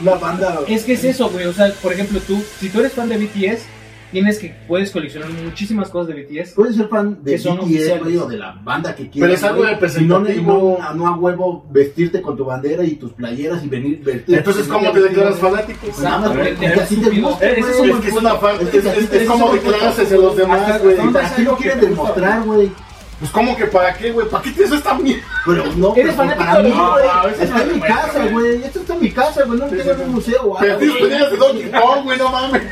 una 0.00 0.14
banda. 0.14 0.60
Es 0.68 0.84
que 0.84 0.92
es 0.94 1.04
eso, 1.04 1.30
güey. 1.30 1.46
O 1.46 1.52
sea, 1.52 1.72
por 1.82 1.92
ejemplo, 1.92 2.20
tú, 2.20 2.42
si 2.60 2.68
tú 2.68 2.80
eres 2.80 2.92
fan 2.92 3.08
de 3.08 3.16
BTS, 3.16 3.62
tienes 4.10 4.38
que 4.38 4.54
puedes 4.66 4.90
coleccionar 4.90 5.28
muchísimas 5.30 5.88
cosas 5.90 6.14
de 6.14 6.22
BTS. 6.22 6.52
Puedes 6.54 6.76
ser 6.76 6.88
fan 6.88 7.18
de 7.22 7.38
son 7.38 7.58
BTS, 7.58 8.00
güey, 8.02 8.16
o 8.16 8.26
de 8.26 8.36
la 8.38 8.52
banda 8.62 8.94
que 8.94 9.08
quieras. 9.10 9.28
Pero 9.28 9.32
es 9.34 9.42
algo 9.44 9.58
güey, 9.62 9.70
representativo. 9.74 10.78
Y 10.78 10.80
no, 10.82 10.94
no, 10.94 10.94
no 10.94 11.06
a 11.08 11.16
huevo 11.16 11.66
vestirte 11.70 12.22
con 12.22 12.36
tu 12.36 12.44
bandera 12.44 12.84
y 12.84 12.94
tus 12.96 13.12
playeras 13.12 13.62
y 13.64 13.68
venir 13.68 13.98
vestirte. 14.02 14.36
Entonces, 14.36 14.66
¿cómo 14.68 14.90
te 14.92 15.00
declaras 15.00 15.36
fanático? 15.38 15.78
Pues 15.86 15.98
nada 16.00 16.28
güey, 16.28 16.54
porque 16.54 16.80
así 16.80 16.96
te 16.96 17.20
gusta, 17.20 17.46
güey. 17.48 17.60
es 17.60 18.12
una 18.12 18.32
Es 18.60 18.68
que 18.68 18.78
es, 18.78 18.84
es- 18.84 18.86
así 18.96 19.06
te- 19.06 19.22
es 19.22 19.28
como 19.28 19.52
declararse 19.52 20.02
hacia 20.02 20.16
los 20.16 20.36
demás, 20.36 20.82
güey. 20.82 20.98
hasta 20.98 21.12
¿Para 21.12 21.34
qué 21.36 21.42
lo 21.42 21.56
quieren 21.56 21.80
demostrar, 21.80 22.42
güey? 22.44 22.70
Pues, 23.18 23.32
¿cómo 23.32 23.56
que 23.56 23.64
para 23.64 23.92
qué, 23.94 24.12
güey? 24.12 24.28
¿Para 24.28 24.44
qué 24.44 24.52
tienes 24.52 24.72
esta 24.72 24.94
mierda? 24.94 25.24
Pero 25.44 25.64
no, 25.76 25.92
Eres 25.96 26.14
fanático 26.14 26.56
de 26.56 26.62
mí, 26.62 26.70
güey. 26.70 27.42
Está 27.42 27.62
en 27.64 27.72
mi 27.74 27.80
casa, 27.80 28.18
güey. 28.20 28.30
güey. 28.30 28.62
Esto 28.64 28.78
está 28.78 28.94
en 28.94 29.00
mi 29.00 29.10
casa, 29.10 29.42
güey. 29.44 29.58
No 29.58 29.66
lo 29.66 29.70
tengo 29.76 29.90
en 29.90 30.00
un 30.02 30.12
museo 30.12 30.42
o 30.44 30.58
Pero 30.60 30.74
algo, 30.74 30.78
tienes 30.86 31.18
güey. 31.18 31.30
de 31.30 31.36
Donkey 31.36 31.70
Kong, 31.72 32.04
güey, 32.04 32.18
no 32.18 32.28
mames. 32.30 32.62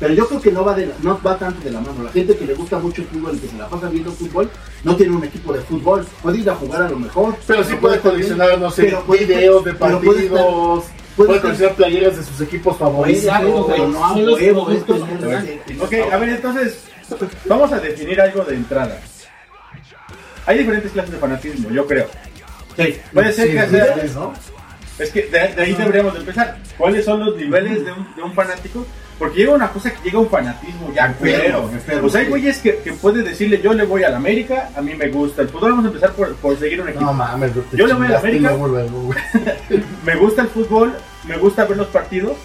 Pero 0.00 0.14
yo 0.14 0.28
creo 0.28 0.40
que 0.40 0.52
no 0.52 0.64
va, 0.64 0.74
de 0.74 0.86
la- 0.86 0.94
no 1.02 1.20
va 1.26 1.36
tanto 1.36 1.60
de 1.64 1.70
la 1.72 1.80
mano. 1.80 2.04
La 2.04 2.12
gente 2.12 2.36
que 2.36 2.46
le 2.46 2.54
gusta 2.54 2.78
mucho 2.78 3.02
el 3.02 3.08
fútbol 3.08 3.34
y 3.36 3.38
que 3.40 3.48
se 3.48 3.56
la 3.56 3.68
pasa 3.68 3.88
viendo 3.88 4.12
fútbol, 4.12 4.48
no 4.84 4.94
tiene 4.96 5.16
un 5.16 5.24
equipo 5.24 5.52
de 5.52 5.60
fútbol. 5.60 6.06
Puede 6.22 6.38
ir 6.38 6.48
a 6.50 6.54
jugar 6.54 6.82
a 6.82 6.88
lo 6.88 6.98
mejor. 6.98 7.34
Pero 7.46 7.64
sí 7.64 7.74
puede 7.74 7.98
coleccionar, 7.98 8.58
no 8.58 8.70
sé, 8.70 8.84
Pero 8.84 9.02
puede- 9.04 9.24
videos 9.26 9.64
de 9.64 9.74
pero 9.74 10.00
puede 10.00 10.26
estar- 10.26 10.38
partidos. 10.38 10.84
puede 11.16 11.40
coleccionar 11.40 11.74
playeras 11.74 12.16
de 12.16 12.22
sus 12.24 12.40
equipos 12.42 12.76
favoritos. 12.76 13.24
Exacto. 13.24 13.66
Pero 13.68 13.88
no 13.88 14.04
a 14.04 14.12
huevo, 14.14 14.62
Ok, 14.62 15.94
a 16.12 16.16
ver, 16.16 16.28
entonces, 16.28 16.84
vamos 17.46 17.72
a 17.72 17.80
definir 17.80 18.20
algo 18.20 18.44
de 18.44 18.54
entrada. 18.54 19.00
Hay 20.46 20.58
diferentes 20.58 20.92
clases 20.92 21.10
de 21.12 21.18
fanatismo, 21.18 21.70
yo 21.70 21.86
creo. 21.86 22.06
Puede 23.12 23.32
ser 23.32 23.48
Sí, 23.48 23.52
que 23.54 23.64
sí, 23.64 23.70
sea. 23.70 23.94
sí, 24.00 24.12
¿no? 24.14 24.32
Es 24.98 25.10
que 25.10 25.22
de, 25.22 25.48
de 25.54 25.62
ahí 25.62 25.74
deberíamos 25.74 26.14
de 26.14 26.20
empezar. 26.20 26.56
¿Cuáles 26.76 27.04
son 27.04 27.24
los 27.24 27.36
niveles 27.36 27.84
de 27.84 27.92
un, 27.92 28.14
de 28.16 28.22
un 28.22 28.32
fanático? 28.32 28.86
Porque 29.18 29.38
llega 29.38 29.52
una 29.52 29.68
cosa 29.70 29.90
que 29.90 30.00
llega 30.04 30.20
un 30.20 30.28
fanatismo 30.30 30.92
ya 30.94 31.06
enfermo, 31.06 31.70
Pues 32.00 32.14
hay 32.14 32.26
güeyes 32.26 32.58
que, 32.58 32.76
que 32.78 32.92
puede 32.92 33.22
decirle 33.22 33.60
yo 33.60 33.72
le 33.72 33.84
voy 33.84 34.04
a 34.04 34.10
la 34.10 34.16
América, 34.18 34.70
a 34.76 34.80
mí 34.80 34.94
me 34.94 35.08
gusta 35.08 35.42
el 35.42 35.48
fútbol. 35.48 35.70
Vamos 35.72 35.86
a 35.86 35.88
empezar 35.88 36.12
por, 36.12 36.34
por 36.36 36.56
seguir 36.56 36.80
un 36.80 36.88
equipo. 36.88 37.04
No 37.04 37.12
mames, 37.12 37.52
Yo 37.72 37.86
le 37.86 37.94
voy 37.94 38.06
a 38.06 38.10
la 38.10 38.22
chingaste 38.22 38.28
América. 38.28 39.84
me 40.06 40.16
gusta 40.16 40.42
el 40.42 40.48
fútbol, 40.48 40.94
me 41.26 41.36
gusta 41.36 41.64
ver 41.64 41.76
los 41.76 41.88
partidos, 41.88 42.36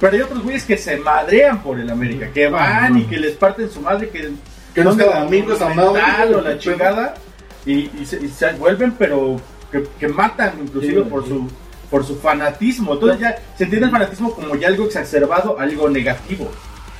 pero 0.00 0.14
hay 0.14 0.22
otros 0.22 0.42
güeyes 0.42 0.64
que 0.64 0.78
se 0.78 0.96
madrean 0.96 1.62
por 1.62 1.78
el 1.78 1.90
América, 1.90 2.28
que 2.32 2.48
van 2.48 2.98
y 2.98 3.04
que 3.04 3.18
les 3.18 3.34
parten 3.34 3.70
su 3.70 3.82
madre, 3.82 4.08
que, 4.08 4.30
Que 4.74 4.82
no 4.82 4.92
esa 4.92 5.24
madre, 5.24 5.42
Monumental 5.74 6.34
o 6.34 6.40
la 6.40 6.58
chingada, 6.58 7.14
y, 7.66 7.90
y 8.00 8.06
se, 8.06 8.16
y 8.24 8.28
se 8.28 8.52
vuelven, 8.54 8.92
pero 8.92 9.38
que, 9.70 9.84
que 10.00 10.08
matan 10.08 10.54
inclusive 10.62 11.02
Sí, 11.02 11.08
por 11.10 11.22
sí. 11.24 11.28
su 11.28 11.48
por 11.92 12.06
su 12.06 12.16
fanatismo. 12.16 12.94
Entonces 12.94 13.20
ya 13.20 13.38
se 13.56 13.64
entiende 13.64 13.86
el 13.86 13.92
fanatismo 13.92 14.34
como 14.34 14.56
ya 14.56 14.68
algo 14.68 14.86
exacerbado, 14.86 15.60
algo 15.60 15.90
negativo. 15.90 16.50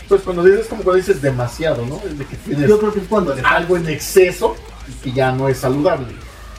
Pues 0.06 0.20
cuando 0.20 0.44
dices, 0.44 0.66
como 0.66 0.82
cuando 0.82 0.98
dices 0.98 1.22
demasiado, 1.22 1.86
¿no? 1.86 1.96
Es 2.06 2.18
de 2.18 2.26
que 2.26 2.36
tienes 2.36 2.68
Yo 2.68 2.78
creo 2.78 2.92
que 2.92 3.00
es 3.00 3.08
cuando 3.08 3.34
le, 3.34 3.40
algo 3.40 3.78
en 3.78 3.88
exceso 3.88 4.54
y 4.86 4.92
que 5.02 5.12
ya 5.12 5.32
no 5.32 5.48
es 5.48 5.56
saludable. 5.56 6.08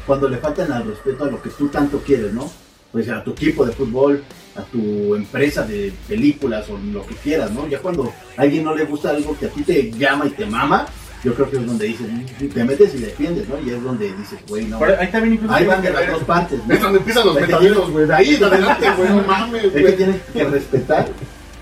cuando 0.07 0.27
le 0.27 0.37
faltan 0.37 0.71
al 0.71 0.87
respeto 0.87 1.25
a 1.25 1.27
lo 1.27 1.39
que 1.43 1.51
tú 1.51 1.67
tanto 1.67 1.99
quieres, 1.99 2.33
¿no? 2.33 2.51
Pues 2.91 3.07
a 3.07 3.23
tu 3.23 3.31
equipo 3.31 3.65
de 3.67 3.71
fútbol, 3.71 4.23
a 4.55 4.63
tu 4.63 5.13
empresa 5.13 5.61
de 5.61 5.93
películas 6.07 6.67
o 6.71 6.77
lo 6.77 7.05
que 7.05 7.13
quieras, 7.15 7.51
¿no? 7.51 7.67
Ya 7.67 7.77
cuando 7.77 8.11
a 8.35 8.41
alguien 8.41 8.63
no 8.63 8.73
le 8.73 8.85
gusta 8.85 9.11
algo 9.11 9.37
que 9.37 9.45
a 9.45 9.49
ti 9.49 9.61
te 9.61 9.91
llama 9.91 10.25
y 10.25 10.31
te 10.31 10.47
mama, 10.47 10.87
yo 11.23 11.33
creo 11.35 11.49
que 11.49 11.57
es 11.57 11.65
donde 11.65 11.85
dices, 11.85 12.07
te 12.53 12.63
metes 12.63 12.93
y 12.95 12.97
defiendes, 12.99 13.47
¿no? 13.47 13.59
Y 13.59 13.69
es 13.69 13.81
donde 13.83 14.13
dices, 14.13 14.39
güey, 14.47 14.65
no. 14.65 14.77
Pero 14.79 14.99
ahí 14.99 15.07
también 15.11 15.33
incluso 15.35 15.53
Ahí 15.53 15.65
van 15.65 15.81
de 15.81 15.91
las 15.91 16.07
dos 16.11 16.23
partes, 16.23 16.59
¿no? 16.67 16.73
Es 16.73 16.81
donde 16.81 16.99
empiezan 16.99 17.25
los 17.25 17.35
metaderos, 17.35 17.89
güey. 17.91 18.05
De 18.07 18.13
ahí 18.13 18.35
en 18.35 18.43
adelante, 18.43 18.87
güey. 18.97 19.09
No 19.09 19.21
mames, 19.23 19.63
Es 19.65 19.71
que 19.71 19.91
tienes 19.93 20.21
que 20.33 20.43
respetar 20.43 21.07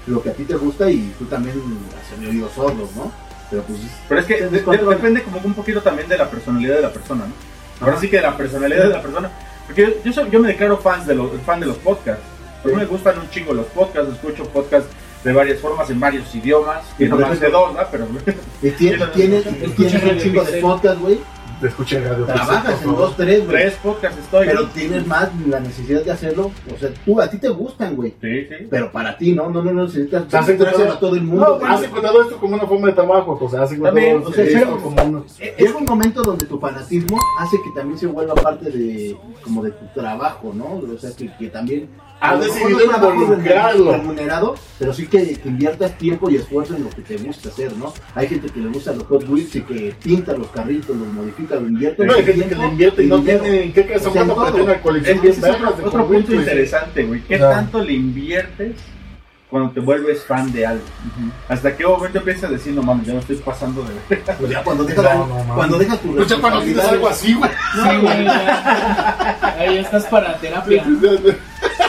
lo 0.07 0.23
que 0.23 0.29
a 0.29 0.33
ti 0.33 0.43
te 0.45 0.55
gusta 0.55 0.89
y 0.89 1.13
tú 1.19 1.25
también 1.25 1.55
hacer 2.03 2.27
oídos 2.27 2.51
sordos, 2.53 2.89
¿no? 2.95 3.11
Pero 3.51 3.63
pues. 3.63 3.79
Pero 4.09 4.21
es 4.21 4.25
que 4.27 4.41
de- 4.45 4.49
de- 4.61 4.77
depende 4.85 5.23
como 5.23 5.39
un 5.43 5.53
poquito 5.53 5.81
también 5.81 6.07
de 6.09 6.17
la 6.17 6.29
personalidad 6.29 6.75
de 6.77 6.81
la 6.81 6.91
persona, 6.93 7.25
¿no? 7.27 7.85
Ahora 7.85 7.99
sí 7.99 8.09
que 8.09 8.15
de 8.17 8.21
la 8.23 8.35
personalidad 8.37 8.83
de 8.83 8.89
la 8.89 9.01
persona. 9.01 9.29
Porque 9.67 9.81
yo, 9.83 9.89
yo, 10.05 10.13
soy- 10.13 10.29
yo 10.31 10.39
me 10.39 10.47
declaro 10.47 10.77
fans 10.77 11.05
de 11.05 11.15
los, 11.15 11.29
fan 11.45 11.59
de 11.59 11.67
los 11.67 11.77
podcasts. 11.77 12.23
A 12.63 12.67
mí 12.67 12.73
me 12.73 12.85
gustan 12.85 13.19
un 13.19 13.29
chingo 13.29 13.53
los 13.53 13.65
podcasts, 13.67 14.11
escucho 14.13 14.43
podcasts 14.45 14.89
de 15.23 15.33
varias 15.33 15.59
formas, 15.59 15.89
en 15.89 15.99
varios 15.99 16.33
idiomas. 16.35 16.83
Y 16.97 17.05
no 17.05 17.17
más 17.17 17.39
de 17.39 17.49
dos, 17.49 17.73
¿no? 17.73 17.79
Pero 17.91 18.07
Y 18.61 18.69
tienes, 18.71 19.11
tienes, 19.13 19.43
tienes 19.75 20.03
un 20.03 20.17
chingo 20.19 20.43
de 20.43 20.59
podcast, 20.61 20.99
güey. 20.99 21.19
Te 21.59 21.67
escuché 21.67 21.97
en 21.97 22.05
radio. 22.05 22.25
Trabajas 22.25 22.81
en 22.81 22.95
dos, 22.95 23.15
tres, 23.15 23.45
güey. 23.45 23.49
tres 23.51 23.73
podcasts 23.83 24.17
estoy. 24.17 24.47
Pero 24.47 24.65
tienes 24.69 25.05
más 25.05 25.29
la 25.47 25.59
necesidad 25.59 26.01
de 26.03 26.09
hacerlo. 26.09 26.49
O 26.73 26.79
sea, 26.79 26.89
tú, 27.05 27.21
a 27.21 27.29
ti 27.29 27.37
te 27.37 27.49
gustan, 27.49 27.95
güey. 27.95 28.15
Sí, 28.19 28.47
sí. 28.47 28.65
Pero 28.67 28.91
para 28.91 29.15
ti, 29.15 29.33
¿no? 29.33 29.47
No, 29.51 29.61
no, 29.61 29.71
no 29.71 29.83
necesitas 29.83 30.27
¿Te 30.27 30.37
has 30.37 30.49
encontrado- 30.49 30.91
a 30.93 30.99
todo 30.99 31.13
el 31.15 31.21
mundo. 31.21 31.59
No, 31.61 31.67
has 31.67 31.83
encontrado 31.83 32.23
esto 32.23 32.37
como 32.37 32.55
una 32.55 32.65
forma 32.65 32.87
de 32.87 32.93
trabajo, 32.93 33.37
o 33.39 33.47
sea, 33.47 33.61
has 33.61 33.71
encontrado 33.73 34.23
o 34.23 34.33
sea, 34.33 34.43
esto 34.43 34.57
pero- 34.59 34.77
como 34.81 35.03
una... 35.03 35.23
Llega 35.59 35.77
un 35.77 35.85
momento 35.85 36.23
donde 36.23 36.47
tu 36.47 36.59
fanatismo 36.59 37.19
hace 37.37 37.57
que 37.63 37.69
también 37.79 37.99
se 37.99 38.07
vuelva 38.07 38.33
parte 38.33 38.71
de 38.71 39.15
como 39.43 39.61
de 39.61 39.69
tu 39.69 39.85
trabajo, 39.93 40.51
¿no? 40.55 40.81
O 40.91 40.97
sea, 40.99 41.11
que, 41.15 41.31
que 41.37 41.47
también 41.49 41.87
Mejor 42.21 42.39
decidido 42.39 42.97
no 42.99 43.13
involucrarlo. 43.13 43.91
remunerado, 43.91 44.55
pero 44.77 44.93
sí 44.93 45.07
que, 45.07 45.35
que 45.35 45.49
inviertas 45.49 45.97
tiempo 45.97 46.29
y 46.29 46.35
esfuerzo 46.35 46.75
en 46.75 46.83
lo 46.83 46.89
que 46.89 47.01
te 47.01 47.17
gusta 47.17 47.49
hacer, 47.49 47.75
¿no? 47.77 47.93
Hay 48.13 48.27
gente 48.27 48.47
que 48.49 48.59
le 48.59 48.69
gusta 48.69 48.93
los 48.93 49.03
Hot 49.05 49.27
Wheels 49.27 49.55
y 49.55 49.61
que 49.61 49.95
pinta 50.03 50.33
los 50.33 50.47
carritos, 50.47 50.95
los 50.95 51.07
modifica, 51.07 51.55
lo 51.55 51.67
invierte. 51.67 52.05
No, 52.05 52.13
hay 52.13 52.23
gente 52.23 52.47
que 52.49 52.55
le 52.55 52.67
invierte 52.67 53.03
y 53.03 53.07
no 53.07 53.17
dinero. 53.17 53.41
tiene 53.41 53.63
en 53.63 53.73
qué 53.73 53.85
casa 53.85 54.09
O 54.09 54.13
sea, 54.13 54.25
para 54.25 54.51
tener 54.51 54.65
una 54.65 54.81
colección 54.81 55.19
Es 55.25 55.43
otro, 55.43 55.75
otro 55.83 56.07
punto 56.07 56.33
interesante, 56.33 57.03
güey. 57.03 57.21
¿Qué 57.21 57.35
O 57.35 57.39
sea, 57.39 57.51
tanto 57.51 57.83
le 57.83 57.93
inviertes 57.93 58.75
cuando 59.51 59.69
te 59.71 59.81
vuelves 59.81 60.23
fan 60.23 60.51
de 60.51 60.65
algo? 60.65 60.83
¿Hasta 61.49 61.75
qué 61.75 61.85
momento 61.85 62.17
empiezas 62.19 62.45
a 62.45 62.53
decir, 62.53 62.73
no 62.73 62.81
mames, 62.81 63.05
ya 63.05 63.13
me 63.13 63.19
estoy 63.19 63.35
pasando 63.35 63.83
de 63.83 63.93
ver? 64.09 64.23
Pues 64.39 64.49
ya 64.49 64.63
cuando 64.63 64.83
dejas, 64.85 65.03
No, 65.03 65.27
no, 65.27 65.53
cuando 65.55 65.77
dejas 65.77 65.99
tu 65.99 66.15
Pues 66.15 66.27
ya 66.29 66.37
cuando 66.39 66.61
tienes 66.61 66.85
algo 66.85 67.07
así, 67.09 67.33
güey. 67.33 67.51
Sí, 67.73 67.97
güey. 68.01 68.27
Ahí 69.59 69.77
estás 69.77 70.05
para 70.05 70.37
terapia. 70.37 70.83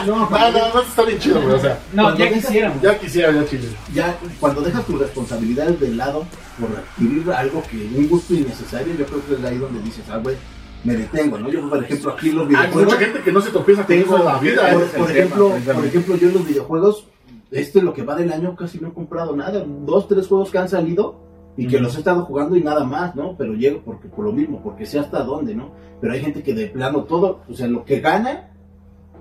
No, 0.05 0.29
No, 0.29 0.51
no, 0.51 0.73
no, 0.73 0.81
está 0.81 1.03
bien 1.03 1.17
chido, 1.17 1.41
güey, 1.41 1.55
o 1.55 1.59
sea, 1.59 1.79
No, 1.93 2.13
ya 2.17 2.29
quisiéramos. 2.33 2.81
ya 2.81 2.99
quisiera, 2.99 3.31
ya 3.31 3.45
chile. 3.45 3.69
ya 3.93 4.17
cuando 4.39 4.59
dejas 4.61 4.85
tus 4.85 4.99
responsabilidades 4.99 5.79
de 5.79 5.89
lado 5.91 6.25
por 6.59 6.69
adquirir 6.77 7.31
algo 7.31 7.63
que 7.63 7.77
un 7.95 8.09
gusto 8.09 8.33
innecesario, 8.33 8.93
yo 8.95 9.05
creo 9.05 9.25
que 9.25 9.35
es 9.35 9.43
ahí 9.45 9.57
donde 9.57 9.81
dices, 9.81 10.03
ah, 10.11 10.17
güey, 10.17 10.35
me 10.83 10.97
detengo, 10.97 11.39
¿no? 11.39 11.49
Yo, 11.49 11.69
por 11.69 11.81
ejemplo, 11.81 12.11
aquí 12.11 12.29
en 12.29 12.35
los 12.35 12.43
Hay 12.47 12.49
videojuegos, 12.49 12.83
mucha 12.83 12.97
gente 12.97 13.21
que 13.21 13.31
no 13.31 13.41
se 13.41 13.49
tropieza 13.51 13.85
en 13.87 14.25
la 14.25 14.37
vida. 14.39 14.71
por, 14.73 14.81
¿eh? 14.81 14.85
es 14.85 14.91
por 14.91 15.11
ejemplo, 15.11 15.49
por 15.73 15.85
ejemplo, 15.85 16.15
yo 16.17 16.27
en 16.27 16.33
los 16.33 16.45
videojuegos, 16.47 17.05
este 17.53 17.81
lo 17.81 17.93
que 17.93 18.03
va 18.03 18.15
del 18.15 18.31
año 18.33 18.55
casi 18.55 18.79
no 18.79 18.89
he 18.89 18.93
comprado 18.93 19.35
nada, 19.35 19.63
dos, 19.85 20.07
tres 20.07 20.27
juegos 20.27 20.49
que 20.51 20.57
han 20.57 20.69
salido 20.69 21.21
y 21.55 21.67
que 21.67 21.79
los 21.79 21.95
he 21.95 21.99
estado 21.99 22.25
jugando 22.25 22.55
y 22.55 22.63
nada 22.63 22.83
más, 22.83 23.15
¿no? 23.15 23.35
Pero 23.37 23.53
llego 23.53 23.81
porque 23.85 24.07
por 24.09 24.25
lo 24.25 24.31
mismo, 24.33 24.61
porque 24.63 24.85
sé 24.87 24.97
hasta 24.99 25.23
dónde, 25.23 25.53
¿no? 25.53 25.71
Pero 26.01 26.13
hay 26.13 26.19
gente 26.21 26.41
que 26.41 26.53
de 26.53 26.67
plano 26.67 27.03
todo, 27.03 27.41
o 27.47 27.53
sea, 27.53 27.67
lo 27.67 27.85
que 27.85 27.99
gana 27.99 28.49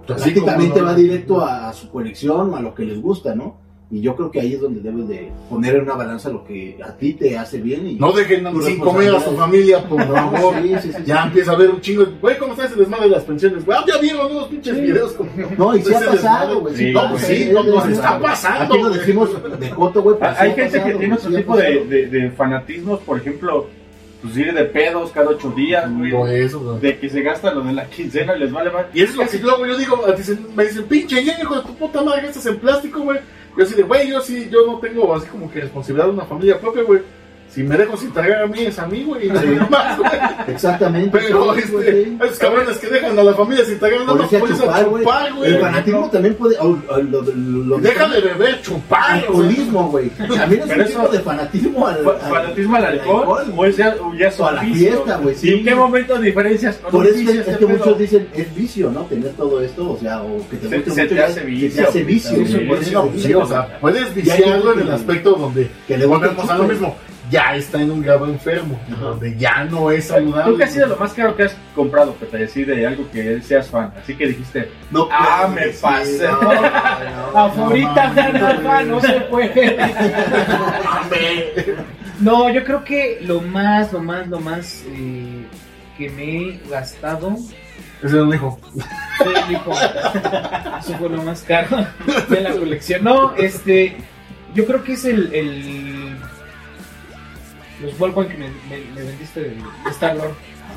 prácticamente 0.07 0.81
no- 0.81 0.87
va 0.87 0.95
directo 0.95 1.41
a, 1.41 1.69
a 1.69 1.73
su 1.73 1.91
colección 1.91 2.51
o 2.53 2.57
a 2.57 2.61
lo 2.61 2.75
que 2.75 2.85
les 2.85 3.01
gusta, 3.01 3.35
¿no? 3.35 3.57
Y 3.95 4.01
yo 4.01 4.17
creo 4.17 4.31
que 4.31 4.41
ahí 4.41 4.55
es 4.55 4.61
donde 4.63 4.81
debes 4.81 5.07
de 5.07 5.31
poner 5.51 5.77
en 5.77 5.83
una 5.83 5.93
balanza 5.93 6.31
lo 6.31 6.43
que 6.45 6.79
a 6.83 6.93
ti 6.97 7.13
te 7.13 7.37
hace 7.37 7.59
bien 7.61 7.87
y 7.87 7.95
No 7.97 8.11
dejen 8.11 8.47
sin 8.63 8.79
comer 8.79 9.15
a 9.15 9.21
su 9.21 9.37
familia, 9.37 9.85
por 9.87 10.03
favor. 10.07 10.55
Sí, 10.63 10.75
sí, 10.81 10.93
sí, 10.97 11.03
Ya 11.05 11.17
sí. 11.21 11.29
empieza 11.29 11.53
a 11.53 11.57
ver 11.57 11.69
un 11.69 11.79
chingo. 11.83 12.07
Güey, 12.23 12.39
¿cómo 12.39 12.55
está 12.55 12.65
ese 12.65 12.77
desmadre 12.77 13.05
de 13.05 13.11
las 13.11 13.25
pensiones? 13.25 13.67
Güey, 13.67 13.79
ya 13.87 13.99
vieron 13.99 14.33
unos 14.33 14.49
pinches 14.49 14.81
videos. 14.81 15.13
Como... 15.13 15.31
No, 15.59 15.77
y 15.77 15.83
sí 15.83 15.93
ha 15.93 16.01
pasado, 16.01 16.61
güey. 16.61 16.75
Sí, 16.75 16.91
No, 16.91 17.11
pues 17.11 17.23
sí, 17.23 17.51
no, 17.53 17.61
eh, 17.61 17.71
pues 17.71 17.87
está 17.93 18.15
Aquí 18.15 18.23
pasando. 18.23 18.75
lo 18.77 18.81
güey. 18.89 18.99
decimos 18.99 19.61
de 19.61 19.71
coto, 19.71 20.03
güey. 20.03 20.17
pero 20.19 20.33
Hay 20.39 20.55
gente 20.55 20.83
que 20.83 20.95
tiene 20.95 21.15
otro 21.15 21.31
tipo 21.31 21.57
de, 21.59 21.63
pasado. 21.65 21.85
de, 21.91 22.07
de 22.07 22.31
fanatismos, 22.31 23.01
por 23.01 23.19
ejemplo, 23.19 23.67
pues 24.23 24.37
ir 24.39 24.55
de 24.55 24.65
pedos 24.65 25.11
cada 25.11 25.29
ocho 25.29 25.51
días, 25.51 25.85
güey. 25.95 26.13
No, 26.13 26.27
eso, 26.27 26.61
güey. 26.61 26.81
De 26.81 26.99
que 26.99 27.11
se 27.11 27.21
gasta 27.21 27.53
lo 27.53 27.61
de 27.61 27.75
la 27.75 27.85
quincena 27.91 28.37
y 28.37 28.41
les 28.41 28.51
vale 28.53 28.71
más. 28.71 28.87
Y 28.95 29.03
eso 29.03 29.13
es 29.13 29.19
lo 29.19 29.29
que 29.29 29.39
luego 29.39 29.67
yo 29.67 29.77
digo, 29.77 30.03
dicen- 30.17 30.47
me 30.57 30.65
dicen, 30.65 30.85
pinche 30.85 31.23
ya 31.23 31.39
hijo 31.39 31.57
de 31.57 31.61
tu 31.63 31.75
puta 31.75 32.01
madre, 32.01 32.23
gastas 32.23 32.47
en 32.47 32.57
plástico, 32.59 33.01
güey. 33.01 33.19
Yo 33.57 33.65
así 33.65 33.75
de, 33.75 33.83
güey, 33.83 34.09
yo 34.09 34.21
sí, 34.21 34.49
yo 34.51 34.67
no 34.67 34.79
tengo 34.79 35.15
así 35.15 35.27
como 35.27 35.51
que 35.51 35.61
responsabilidad 35.61 36.07
de 36.07 36.13
una 36.13 36.25
familia 36.25 36.59
propia, 36.59 36.83
güey. 36.83 37.03
Si 37.55 37.63
me 37.63 37.77
dejo 37.77 37.97
sin 37.99 38.11
tragar 38.13 38.45
a 38.45 38.47
mí 38.47 38.61
es 38.61 38.79
a 38.79 38.87
mí, 38.87 39.05
güey, 39.05 39.27
y 39.27 39.29
no 39.29 39.69
más, 39.69 39.99
güey. 39.99 40.11
Exactamente. 40.49 41.11
Pero, 41.19 41.55
sí, 41.55 41.61
este, 41.61 42.17
esos 42.25 42.39
cabrones 42.39 42.79
que 42.79 42.87
dejan 42.87 43.19
a 43.19 43.23
la 43.23 43.35
familia 43.35 43.65
sin 43.65 43.79
tragar, 43.79 44.01
no 44.01 44.15
los 44.15 44.27
Ponerse 44.29 44.37
a 44.37 44.41
pones 44.41 44.61
a 44.61 44.85
chupar, 44.85 45.33
güey. 45.35 45.51
El 45.53 45.61
fanatismo 45.61 46.11
también 46.11 46.35
puede. 46.35 46.59
o- 46.59 46.65
o 46.89 46.97
lo- 46.97 47.23
lo- 47.23 47.65
lo- 47.65 47.79
Deja 47.79 48.09
de 48.09 48.21
beber, 48.23 48.63
chupar. 48.63 49.01
o 49.01 49.05
sea. 49.07 49.15
Alcoholismo, 49.17 49.91
güey. 49.91 50.09
También 50.11 50.63
es 50.63 50.67
Pero 50.69 50.75
un 50.75 50.81
eso- 50.89 51.01
tipo 51.01 51.13
de 51.13 51.21
fanatismo 51.21 51.87
al, 51.87 51.97
Fa- 52.05 52.19
Fanatismo 52.19 52.77
al 52.77 52.85
alcohol, 52.87 53.53
o 53.57 53.65
es 53.67 53.77
ya, 53.77 53.97
o 54.01 54.15
ya 54.15 54.29
es 54.29 54.41
O 54.41 54.47
a 54.47 54.53
la 54.53 54.63
vicio. 54.63 54.89
fiesta, 54.93 55.17
güey, 55.19 55.35
sí. 55.35 55.49
¿Y 55.49 55.53
en 55.59 55.65
qué 55.65 55.75
momento 55.75 56.19
diferencias 56.19 56.77
con 56.77 56.91
Por 56.91 57.07
eso 57.07 57.19
es, 57.19 57.29
este 57.37 57.51
es 57.51 57.57
que 57.59 57.67
pedo? 57.67 57.79
muchos 57.79 57.99
dicen 57.99 58.29
es 58.35 58.55
vicio, 58.55 58.91
¿no? 58.91 59.03
Tener 59.03 59.31
todo 59.33 59.61
esto, 59.61 59.91
o 59.93 59.99
sea, 59.99 60.23
o 60.23 60.39
que 60.49 60.57
te 60.57 60.69
Se- 60.71 60.77
guste 60.77 60.91
se 60.91 61.03
mucho 61.03 61.15
te 61.15 61.21
ya- 61.21 61.27
hace 61.27 61.41
vicio, 61.43 61.83
te 61.83 61.89
hace 61.89 62.03
vicio. 62.05 62.39
puedes 63.81 64.15
viciarlo 64.15 64.73
en 64.73 64.81
el 64.81 64.91
aspecto 64.91 65.33
donde 65.33 65.71
que 65.87 65.99
le 65.99 66.07
volvemos 66.07 66.37
gusta 66.37 66.55
a 66.55 66.59
lo 66.59 66.65
mismo. 66.65 66.97
Ya 67.33 67.57
está 67.57 67.81
en 67.81 67.91
un 67.91 68.03
grado 68.03 68.27
enfermo, 68.27 68.79
donde 69.01 69.35
ya 69.39 69.65
no 69.65 69.91
es 69.91 70.09
saludable. 70.09 70.53
¿Tú 70.53 70.59
qué 70.59 70.65
ha 70.65 70.69
sido 70.69 70.87
lo 70.89 70.97
más 70.99 71.15
caro 71.15 71.35
que 71.35 71.45
has 71.45 71.57
comprado, 71.75 72.15
que 72.19 72.27
te 72.27 72.37
decide 72.37 72.77
de 72.77 72.87
algo 72.87 73.11
que 73.11 73.41
seas 73.41 73.69
fan? 73.69 73.91
Así 74.01 74.15
que 74.15 74.27
dijiste, 74.27 74.71
No, 74.91 75.09
ah, 75.11 75.49
me 75.53 75.73
sí, 75.73 75.79
pasé. 75.81 76.29
no, 76.29 76.43
no, 77.33 77.39
Aforita, 77.39 78.09
no. 78.13 78.39
Rafa, 78.39 78.83
no 78.83 79.01
se 79.01 79.21
puede. 79.23 79.77
No, 82.21 82.51
yo 82.51 82.63
creo 82.65 82.85
que 82.85 83.19
lo 83.23 83.41
más, 83.41 83.93
lo 83.93 84.01
más, 84.01 84.29
lo 84.29 84.39
más 84.39 84.85
eh, 84.89 85.47
que 85.99 86.11
me 86.11 86.25
he 86.37 86.61
gastado 86.71 87.33
Ese 88.03 88.07
es 88.07 88.13
un 88.15 88.35
hijo. 88.35 88.61
fue 89.17 89.33
el 89.41 89.53
hijo. 89.53 89.73
Eso 90.81 90.99
fue 90.99 91.09
lo 91.09 91.23
más 91.23 91.43
caro 91.43 91.87
de 92.29 92.41
la 92.43 92.51
colección. 92.53 93.03
No, 93.03 93.35
este, 93.37 93.97
yo 94.55 94.67
creo 94.67 94.85
que 94.85 94.93
es 94.93 95.05
el, 95.07 95.35
el 95.35 95.92
los 97.83 97.99
Walkman 98.01 98.29
que 98.29 98.35
me, 98.35 98.49
me- 98.71 98.85
me 98.95 99.03
vendiste 99.03 99.41
de 99.41 99.57
Star 99.91 100.17
Lord. 100.17 100.33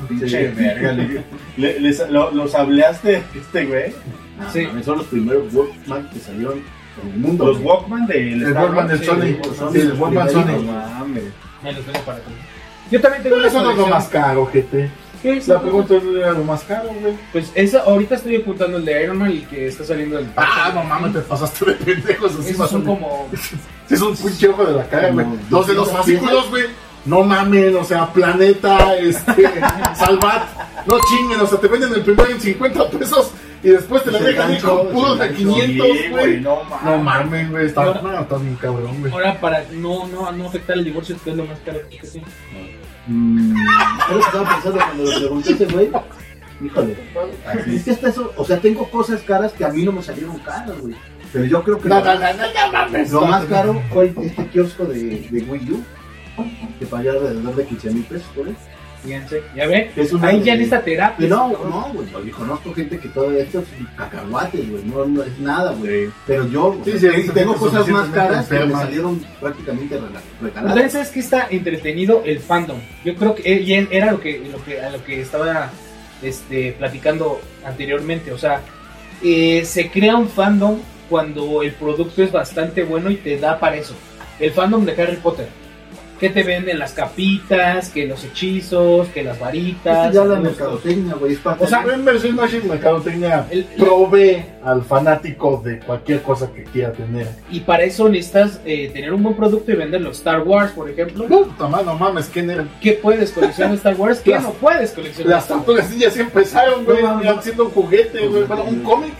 Pinche 0.08 0.48
verga, 0.48 0.92
le- 0.92 1.24
le- 1.56 1.80
les- 1.80 2.10
lo- 2.10 2.30
los 2.30 2.54
hablaste 2.54 3.22
este 3.34 3.64
güey. 3.64 3.94
No, 4.38 4.50
Sí. 4.52 4.66
mames, 4.66 4.84
son 4.84 4.98
los 4.98 5.06
primeros 5.06 5.54
Walkman 5.54 6.10
que 6.10 6.18
salieron 6.18 6.60
en 7.02 7.12
el 7.12 7.18
mundo. 7.18 7.46
Los 7.46 7.58
güey. 7.58 7.68
Walkman 7.76 8.06
del 8.06 8.32
El 8.34 8.42
Star 8.48 8.64
Walkman 8.64 8.76
Wars, 8.86 8.90
del 8.90 8.98
sí, 9.00 9.06
Sony. 9.06 9.54
son 9.56 9.72
Sí, 9.72 9.80
el 9.80 9.88
los 9.88 9.98
Walkman 9.98 10.26
primeritos, 10.26 10.60
Sony. 10.60 10.66
No 10.66 10.72
mames. 10.98 11.22
Me 11.62 11.72
los 11.72 11.86
vendo 11.86 12.00
para 12.00 12.18
ti. 12.18 12.30
Yo 12.90 13.00
también 13.00 13.22
tengo 13.22 13.36
Pero 13.36 13.48
una 13.48 13.48
eso 13.58 13.62
no 13.64 13.70
es 13.70 13.76
lo 13.78 13.82
colección. 13.84 13.90
más 13.90 14.08
caro, 14.26 14.46
gente. 14.46 14.90
¿Qué 15.22 15.36
es 15.38 15.48
La 15.48 15.54
eso? 15.54 15.62
pregunta 15.62 15.96
es 15.96 16.02
era 16.04 16.32
lo 16.32 16.44
más 16.44 16.62
caro, 16.64 16.88
güey. 17.00 17.14
Pues 17.32 17.50
esa, 17.54 17.80
ahorita 17.80 18.14
estoy 18.16 18.36
apuntando 18.36 18.76
el 18.76 18.84
de 18.84 19.02
Iron 19.02 19.16
Man, 19.18 19.30
el 19.30 19.46
que 19.48 19.66
está 19.66 19.82
saliendo 19.82 20.16
del 20.18 20.26
Ah, 20.36 20.70
no 20.74 20.84
mames, 20.84 21.14
te 21.14 21.20
pasaste 21.20 21.64
de 21.64 21.72
pendejos 21.72 22.32
así 22.34 22.50
Esos 22.50 22.58
más 22.58 22.70
son 22.70 22.84
como 22.84 23.28
Es 23.90 24.00
un 24.02 24.14
pinche 24.14 24.48
ojo 24.48 24.64
de 24.66 24.72
la 24.74 24.86
cara, 24.86 25.10
güey. 25.10 25.24
Como 25.24 25.38
Los 25.50 25.66
de 25.66 25.74
los 25.74 25.86
200 25.90 25.90
fascículos, 25.92 26.50
güey. 26.50 26.64
No 27.06 27.22
mamen, 27.22 27.76
o 27.76 27.84
sea, 27.84 28.12
Planeta, 28.12 28.96
este, 28.96 29.44
Salvat. 29.96 30.42
No 30.86 30.96
chinguen, 31.08 31.40
o 31.40 31.46
sea, 31.46 31.58
te 31.58 31.68
venden 31.68 31.92
el 31.94 32.02
primero 32.02 32.30
en 32.30 32.40
50 32.40 32.90
pesos 32.90 33.30
y 33.62 33.70
después 33.70 34.02
te 34.04 34.10
la 34.12 34.18
dejan 34.20 34.50
gancho, 34.50 34.78
con 34.78 34.88
puros 34.88 35.18
de 35.18 35.26
gancho. 35.28 35.38
500, 35.38 35.86
Sí, 35.86 36.08
güey. 36.10 36.40
no 36.40 36.62
mames. 36.64 36.84
No 36.84 36.98
mames, 36.98 37.50
güey. 37.50 37.66
Está, 37.66 37.84
no, 38.02 38.20
está 38.20 38.36
bien 38.36 38.56
cabrón, 38.56 39.00
güey. 39.00 39.12
Ahora, 39.12 39.40
para 39.40 39.64
no, 39.72 40.06
no, 40.08 40.30
no 40.32 40.46
afectar 40.46 40.76
el 40.76 40.84
divorcio, 40.84 41.16
que 41.24 41.30
es 41.30 41.36
lo 41.36 41.44
más 41.46 41.58
caro 41.64 41.78
que 41.88 42.06
sí. 42.06 42.20
Mm, 43.08 43.56
es 43.56 44.10
lo 44.10 44.18
que 44.18 44.26
estaba 44.26 44.48
pensando 44.54 44.78
cuando 44.78 45.04
le 45.04 45.40
ese 45.52 45.66
güey. 45.66 45.90
Híjole. 46.64 46.96
Es 47.66 47.84
que 47.84 47.90
hasta 47.90 48.08
eso, 48.08 48.32
o 48.36 48.44
sea, 48.44 48.58
tengo 48.58 48.88
cosas 48.90 49.20
caras 49.22 49.52
que 49.52 49.64
a 49.64 49.68
mí 49.68 49.84
no 49.84 49.92
me 49.92 50.02
salieron 50.02 50.38
caras, 50.38 50.80
güey. 50.80 50.94
Pero 51.32 51.44
yo 51.44 51.62
creo 51.62 51.78
que 51.80 51.88
No, 51.88 51.98
lo, 52.00 52.04
no, 52.04 52.14
no, 52.14 52.20
no, 52.20 52.32
no 52.66 52.72
mames. 52.72 53.10
lo 53.12 53.20
más 53.26 53.44
caro 53.44 53.82
fue 53.92 54.12
este 54.22 54.46
kiosco 54.48 54.84
de, 54.84 55.28
de 55.30 55.42
Wii 55.42 55.70
U. 55.72 55.84
Que 56.78 56.86
pagué 56.86 57.10
alrededor 57.10 57.54
de 57.56 57.64
15 57.64 57.90
mil 57.90 58.04
pesos 58.04 58.26
por 58.34 58.48
él. 58.48 58.56
Fíjense, 59.02 59.42
ya 59.54 59.66
ve. 59.68 59.90
Es 59.94 60.12
una 60.12 60.28
Ahí 60.28 60.42
ya 60.42 60.54
en 60.54 60.62
esta 60.62 60.82
terapia. 60.82 61.28
Que 61.28 61.28
no, 61.32 61.48
no, 61.50 61.90
güey. 61.92 62.08
Yo 62.26 62.36
conozco 62.36 62.74
gente 62.74 62.98
que 62.98 63.08
todo 63.08 63.30
esto 63.32 63.60
es 63.60 63.66
cacahuates, 63.96 64.68
güey. 64.68 64.82
No, 64.84 65.04
no 65.06 65.22
es 65.22 65.38
nada, 65.38 65.72
güey. 65.74 66.08
Pero 66.26 66.48
yo 66.48 66.76
Sí, 66.84 66.98
sí, 66.98 67.06
hay 67.06 67.28
tengo 67.28 67.54
cosas 67.54 67.86
más 67.88 68.08
caras 68.08 68.48
que 68.48 68.58
me 68.58 68.72
salieron 68.72 69.24
prácticamente 69.40 69.96
rela- 69.96 70.06
Entonces, 70.06 70.40
regaladas. 70.42 70.92
¿sabes 70.92 71.08
qué 71.10 71.20
está 71.20 71.46
entretenido? 71.50 72.22
El 72.24 72.40
fandom. 72.40 72.78
Yo 73.04 73.14
creo 73.14 73.34
que 73.36 73.42
eh, 73.44 73.60
y 73.62 73.74
era 73.74 74.10
lo 74.10 74.20
que, 74.20 74.40
lo 74.50 74.64
que, 74.64 74.80
a 74.80 74.90
lo 74.90 75.04
que 75.04 75.20
estaba 75.20 75.70
este, 76.22 76.72
platicando 76.72 77.40
anteriormente. 77.64 78.32
O 78.32 78.38
sea, 78.38 78.62
eh, 79.22 79.62
se 79.64 79.88
crea 79.90 80.16
un 80.16 80.28
fandom 80.28 80.78
cuando 81.08 81.62
el 81.62 81.72
producto 81.72 82.24
es 82.24 82.32
bastante 82.32 82.82
bueno 82.82 83.08
y 83.10 83.16
te 83.16 83.38
da 83.38 83.60
para 83.60 83.76
eso. 83.76 83.94
El 84.40 84.50
fandom 84.50 84.84
de 84.84 85.00
Harry 85.00 85.16
Potter. 85.16 85.48
Que 86.18 86.30
te 86.30 86.42
venden 86.42 86.78
las 86.78 86.92
capitas, 86.92 87.90
que 87.90 88.06
los 88.06 88.24
hechizos, 88.24 89.08
que 89.08 89.22
las 89.22 89.38
varitas. 89.38 90.08
Es 90.08 90.14
ya 90.14 90.24
la 90.24 90.38
mercadotecnia, 90.40 91.14
güey. 91.14 91.36
O 91.58 91.66
sea, 91.66 91.84
en 91.92 92.04
versión 92.04 92.36
Machine 92.36 92.64
Mercadotecnia 92.64 93.46
provee 93.78 94.42
al 94.64 94.82
fanático 94.82 95.60
de 95.64 95.78
cualquier 95.80 96.22
cosa 96.22 96.50
que 96.52 96.64
quiera 96.64 96.92
tener. 96.92 97.28
Y 97.50 97.60
para 97.60 97.84
eso 97.84 98.08
necesitas 98.08 98.60
eh, 98.64 98.90
tener 98.92 99.12
un 99.12 99.22
buen 99.22 99.36
producto 99.36 99.70
y 99.72 99.76
venderlo. 99.76 100.10
Star 100.10 100.42
Wars, 100.42 100.72
por 100.72 100.88
ejemplo. 100.88 101.26
Puta 101.26 101.68
madre, 101.68 101.86
no 101.86 101.94
mames, 101.98 102.28
¿quién 102.32 102.50
era? 102.50 102.66
¿Qué 102.80 102.92
puedes 102.92 103.32
coleccionar 103.32 103.72
de 103.72 103.76
Star 103.76 103.94
Wars? 103.96 104.20
¿Qué 104.20 104.30
Las- 104.32 104.42
no 104.42 104.50
puedes 104.52 104.92
coleccionar? 104.92 105.32
Las 105.34 105.48
tortugas 105.48 105.90
ninjas 105.90 106.16
empezaron, 106.16 106.84
güey, 106.84 107.02
No, 107.02 107.14
mames. 107.14 107.38
haciendo 107.38 107.64
un 107.66 107.70
juguete, 107.70 108.26
güey, 108.26 108.44
bueno, 108.44 108.64
un 108.64 108.82
cómic 108.82 109.12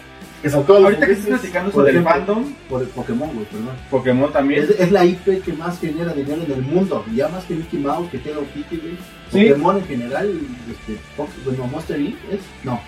que 0.47 0.51
saltó 0.51 0.77
a 0.77 0.81
los 0.81 0.85
Ahorita 0.85 1.07
que 1.07 1.15
juguetes. 1.15 1.25
estás 1.25 1.41
platicando 1.41 1.71
Por 1.73 1.83
sobre 1.85 1.99
el 1.99 2.05
fandom, 2.05 2.45
Por 2.69 2.83
el 2.83 2.89
Pokémon, 2.89 3.31
güey, 3.35 3.47
perdón. 3.47 3.75
Pokémon 3.91 4.33
también. 4.33 4.63
Es, 4.65 4.71
es 4.71 4.93
la 4.93 5.05
IP 5.05 5.43
que 5.45 5.53
más 5.55 5.79
genera 5.81 6.13
dinero 6.13 6.43
en 6.47 6.53
el 6.53 6.63
mundo. 6.63 7.05
Ya 7.15 7.29
más 7.29 7.45
que 7.45 7.55
Mickey 7.55 7.81
Mouse, 7.81 8.09
que 8.11 8.19
Hello 8.19 8.43
Kitty, 8.55 8.77
güey. 8.77 8.97
Sí. 9.33 9.49
Pokémon 9.51 9.77
en 9.79 9.85
general, 9.87 10.41
este, 10.71 10.99
bueno, 11.45 11.67
Monster 11.67 12.01
Inc. 12.01 12.15
es, 12.31 12.41
no, 12.63 12.81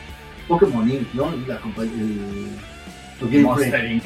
Pokémon 0.46 0.88
Inc., 0.88 1.12
¿no? 1.14 1.34
Y 1.34 1.46
la 1.48 1.58
compañía, 1.60 1.92
Monster. 3.42 3.90
Inc. 3.90 4.04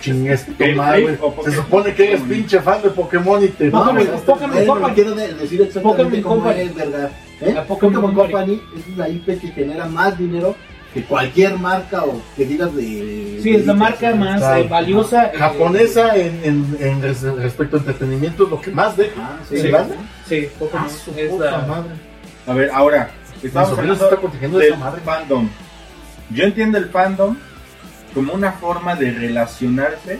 Se 1.44 1.52
supone 1.52 1.94
que 1.94 2.08
eres 2.08 2.22
pinche 2.22 2.60
fan 2.60 2.82
de 2.82 2.88
Pokémon 2.90 3.44
y 3.44 3.48
te 3.48 3.70
Pokémon, 3.70 4.06
Pokémon 4.24 4.64
Company. 4.66 4.80
no 4.88 4.94
quiero 4.94 5.14
de- 5.14 5.34
decir 5.34 5.60
exactamente 5.60 6.04
Pokémon 6.04 6.22
cómo 6.22 6.34
Company. 6.44 6.60
es, 6.62 6.74
verga. 6.74 7.10
¿Eh? 7.42 7.52
La 7.54 7.64
Pokémon. 7.66 8.14
Company 8.14 8.60
es 8.78 8.96
la 8.96 9.08
IP 9.08 9.26
que 9.40 9.48
genera 9.48 9.86
más 9.86 10.16
dinero 10.18 10.54
que 10.92 11.02
cualquier 11.04 11.58
marca 11.58 12.04
o 12.04 12.20
que 12.36 12.44
digas 12.44 12.74
de... 12.76 13.40
Sí, 13.42 13.54
es 13.54 13.66
la 13.66 13.72
de- 13.72 13.78
marca 13.78 14.14
más 14.14 14.42
eh, 14.58 14.66
valiosa. 14.68 15.26
eh, 15.26 15.38
japonesa 15.38 16.16
en, 16.16 16.40
en, 16.44 16.76
en 16.80 17.02
res- 17.02 17.22
respecto 17.22 17.76
a 17.76 17.80
entretenimiento 17.80 18.44
es 18.44 18.50
lo 18.50 18.60
que 18.60 18.70
más 18.70 18.96
deja. 18.96 19.12
Ah, 19.18 19.38
¿Sí? 19.48 19.56
sí. 19.56 19.62
¿Verdad? 19.70 19.86
Sí, 20.28 20.48
Pokémon 20.58 20.86
Ah, 20.86 20.90
su 20.90 21.10
es 21.18 21.30
puta 21.30 21.50
la- 21.50 21.58
madre. 21.66 21.90
A 22.46 22.52
ver, 22.54 22.70
ahora, 22.72 23.10
estamos 23.42 23.78
hablando 23.78 24.04
está 24.04 24.20
protegiendo 24.20 24.58
de 24.58 24.64
del 24.66 24.74
esa 24.74 24.84
madre. 24.84 25.00
fandom. 25.04 25.48
Yo 26.30 26.44
entiendo 26.44 26.78
el 26.78 26.86
fandom 26.90 27.36
como 28.14 28.32
una 28.34 28.52
forma 28.52 28.94
de 28.94 29.10
relacionarse 29.12 30.18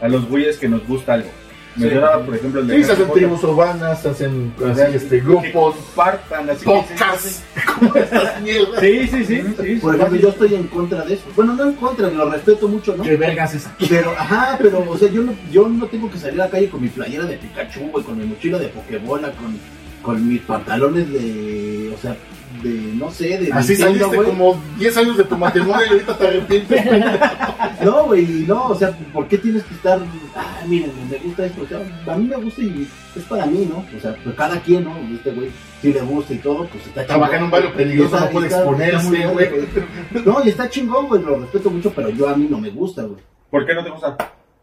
a 0.00 0.08
los 0.08 0.26
güeyes 0.28 0.56
que 0.58 0.68
nos 0.68 0.86
gusta 0.86 1.14
algo. 1.14 1.28
Me 1.76 1.88
Sí. 1.88 1.94
daba, 1.96 2.24
por 2.24 2.36
ejemplo, 2.36 2.60
el 2.60 2.66
de 2.68 2.76
Sí, 2.76 2.84
se 2.84 2.92
hacen 2.92 3.12
tribus 3.12 3.42
urbanas, 3.42 4.00
se 4.02 4.08
hacen 4.10 4.52
así, 4.64 4.80
este, 4.96 5.08
que 5.08 5.20
grupos, 5.20 5.74
compartan 5.74 6.50
así 6.50 6.64
que 6.64 6.70
podcasts, 6.70 7.42
como 7.78 7.94
estas 7.96 8.40
mierdas. 8.42 8.80
Sí, 8.80 9.06
sí, 9.08 9.24
sí, 9.24 9.42
sí. 9.60 9.74
Por 9.82 9.96
ejemplo, 9.96 10.18
yo 10.20 10.28
estoy 10.28 10.54
en 10.54 10.68
contra 10.68 11.04
de 11.04 11.14
eso. 11.14 11.24
Bueno, 11.34 11.54
no 11.54 11.64
en 11.64 11.72
contra, 11.74 12.08
lo 12.10 12.30
respeto 12.30 12.68
mucho, 12.68 12.96
¿no? 12.96 13.02
¿Qué 13.02 13.16
vergas 13.16 13.54
es 13.54 13.66
aquí? 13.66 13.86
Pero, 13.88 14.10
ajá, 14.12 14.56
pero, 14.60 14.84
o 14.88 14.96
sea, 14.96 15.08
yo 15.10 15.22
no, 15.22 15.34
yo 15.50 15.68
no 15.68 15.86
tengo 15.86 16.08
que 16.10 16.18
salir 16.18 16.40
a 16.40 16.44
la 16.44 16.50
calle 16.50 16.68
con 16.68 16.80
mi 16.80 16.88
playera 16.88 17.24
de 17.24 17.36
Pikachu, 17.38 17.90
güey, 17.90 18.04
con 18.04 18.18
mi 18.18 18.24
mochila 18.24 18.58
de 18.58 18.68
Pokébola, 18.68 19.32
con, 19.32 19.58
con 20.02 20.28
mis 20.28 20.42
pantalones 20.42 21.10
de, 21.12 21.92
o 21.92 22.00
sea, 22.00 22.16
de, 22.64 22.94
no 22.94 23.10
sé, 23.10 23.38
de 23.38 23.52
Así 23.52 23.74
Nintendo, 23.74 24.06
saliste 24.06 24.30
como 24.30 24.60
10 24.78 24.96
años 24.96 25.16
de 25.18 25.24
tu 25.24 25.36
matrimonio 25.36 25.86
y 25.86 25.88
ahorita 25.90 26.18
te 26.18 26.26
arrepientes. 26.26 26.84
No, 27.84 28.04
güey, 28.06 28.24
no, 28.48 28.68
o 28.68 28.74
sea, 28.74 28.92
¿por 29.12 29.28
qué 29.28 29.36
tienes 29.36 29.62
que 29.64 29.74
estar, 29.74 30.00
ah, 30.34 30.62
miren, 30.66 30.90
me 31.10 31.18
gusta 31.18 31.44
esto? 31.44 31.62
O 31.62 31.66
sea, 31.66 31.80
a 32.12 32.16
mí 32.16 32.26
me 32.26 32.36
gusta 32.36 32.62
y 32.62 32.88
es 33.14 33.22
para 33.24 33.44
mí, 33.44 33.68
¿no? 33.70 33.84
O 33.96 34.00
sea, 34.00 34.16
pues 34.24 34.34
cada 34.36 34.58
quien, 34.60 34.84
¿no? 34.84 34.96
Este 35.14 35.32
güey, 35.32 35.50
si 35.82 35.92
le 35.92 36.00
gusta 36.00 36.32
y 36.32 36.38
todo, 36.38 36.66
pues 36.66 36.86
está 36.86 37.04
Trabaja 37.04 37.36
en 37.36 37.44
un 37.44 37.50
barrio 37.50 37.74
peligroso, 37.74 38.14
Está- 38.16 38.26
no 38.26 38.32
puede 38.32 38.46
exponerse, 38.46 39.26
güey. 39.26 39.48
No, 40.24 40.42
y 40.44 40.48
está 40.48 40.70
chingón, 40.70 41.08
güey, 41.08 41.22
lo 41.22 41.40
respeto 41.40 41.70
mucho, 41.70 41.92
pero 41.94 42.08
yo 42.08 42.26
a 42.28 42.36
mí 42.36 42.46
no 42.48 42.58
me 42.58 42.70
gusta, 42.70 43.02
güey. 43.02 43.20
¿Por 43.50 43.66
qué 43.66 43.74
no 43.74 43.84
te 43.84 43.90
gusta? 43.90 44.16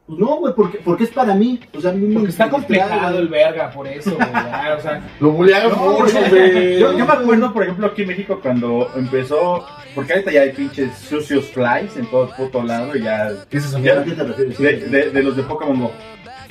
Pues 0.08 0.20
no, 0.20 0.36
güey, 0.38 0.54
porque, 0.54 0.80
porque 0.84 1.04
es 1.06 1.10
para 1.12 1.34
mí. 1.36 1.60
O 1.74 1.80
sea, 1.80 1.92
a 1.92 1.94
mí 1.94 2.06
me 2.06 2.16
Porque 2.16 2.30
está 2.32 2.50
distrae, 2.50 3.18
el 3.18 3.28
verga, 3.30 3.72
por 3.72 3.88
eso, 3.88 4.14
güey, 4.16 4.28
ah, 4.34 4.76
o 4.78 4.82
sea, 4.82 5.02
Lo 5.22 5.32
bulearon 5.32 5.72
No, 5.72 5.92
mucho, 6.00 6.18
güey. 6.30 6.80
Yo, 6.80 6.98
yo 6.98 7.06
me 7.06 7.14
acuerdo, 7.14 7.54
por 7.54 7.64
ejemplo, 7.64 7.88
aquí 7.88 8.02
en 8.02 8.08
México 8.10 8.40
cuando 8.42 8.90
empezó, 8.96 9.66
porque 9.96 10.14
ahorita 10.14 10.32
ya 10.32 10.42
hay 10.42 10.52
pinches 10.52 10.98
sucios 10.98 11.46
flies 11.52 11.96
en 11.96 12.08
todo 12.08 12.26
el 12.26 12.30
puto 12.36 12.62
lado 12.64 12.96
y 12.96 13.04
ya 13.04 13.30
¿Qué 13.50 13.58
es 13.58 13.66
eso? 13.66 13.78
¿A 13.78 13.82
qué 13.82 14.12
te 14.12 14.24
refieres? 14.24 14.58
De, 14.58 14.78
de- 14.90 15.10
de 15.12 15.24
los 15.24 15.38
de 15.38 15.44
Pokémon 15.44 15.80
Go. 15.80 15.92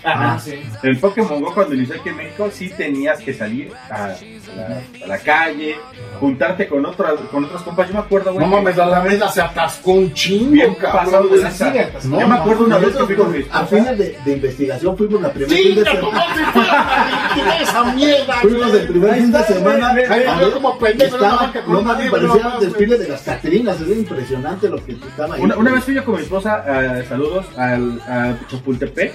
Ajá, 0.04 0.34
Ah. 0.34 0.38
sí. 0.38 0.54
En 0.82 1.00
Pokémon 1.00 1.40
Go 1.42 1.52
cuando 1.54 1.74
inició 1.74 1.96
aquí 1.96 2.08
en 2.10 2.16
México 2.16 2.48
sí 2.52 2.70
tenías 2.76 3.18
que 3.20 3.34
salir 3.34 3.72
a, 3.90 4.04
a 4.04 4.08
la, 4.08 4.14
a 5.04 5.06
la 5.06 5.18
calle, 5.18 5.76
juntarte 6.18 6.66
con 6.68 6.84
otras 6.86 7.14
con 7.30 7.44
otros 7.44 7.62
compas. 7.62 7.88
Yo 7.88 7.94
me 7.94 8.00
acuerdo, 8.00 8.32
güey. 8.32 8.46
No 8.46 8.56
mames, 8.56 8.76
la 8.76 8.84
Alameda 8.84 9.28
se 9.30 9.40
atascó 9.42 9.92
un 9.92 10.12
chingo, 10.12 10.50
Bien 10.52 10.74
cabrón. 10.74 11.04
pasado 11.04 11.28
de 11.28 11.42
lanza. 11.42 11.72
No, 12.04 12.20
Yo 12.20 12.28
me 12.28 12.34
acuerdo 12.36 12.64
una 12.64 12.78
vez 12.78 12.96
que 12.96 13.04
fui 13.04 13.14
con 13.16 13.26
con- 13.26 13.38
mi 13.38 13.44
a 13.50 13.64
fines 13.66 13.98
de, 13.98 14.18
de 14.24 14.32
investigación 14.32 14.96
fuimos 14.96 15.20
la 15.22 15.32
primera 15.32 15.56
fin 15.62 15.74
de 15.74 15.84
semana. 15.84 16.24
esa 17.60 17.84
mierda, 17.94 18.34
Fuimos 18.40 18.74
el 18.74 18.86
primer 18.88 19.14
fin 19.14 19.32
de 19.32 19.44
semana. 19.44 19.88
A 19.90 19.94
yo 19.94 20.38
ver, 20.38 20.52
como 20.52 20.78
pendejo 20.78 21.16
no 21.66 21.82
mames, 21.82 22.10
parecía 22.10 22.42
mames, 22.44 22.60
desfile 22.60 22.98
de 22.98 23.08
las 23.08 23.22
Catrinas, 23.22 23.80
era 23.80 23.92
impresionante 23.94 24.68
lo 24.68 24.84
que 24.84 24.92
estaba 24.92 25.34
ahí. 25.34 25.40
Una, 25.42 25.56
una 25.56 25.72
vez 25.72 25.84
fui 25.84 25.94
yo 25.94 26.04
con 26.04 26.16
mi 26.16 26.22
esposa, 26.22 26.64
eh, 26.66 27.04
saludos, 27.08 27.46
al, 27.56 28.00
a 28.08 28.34
Chapultepec, 28.48 29.12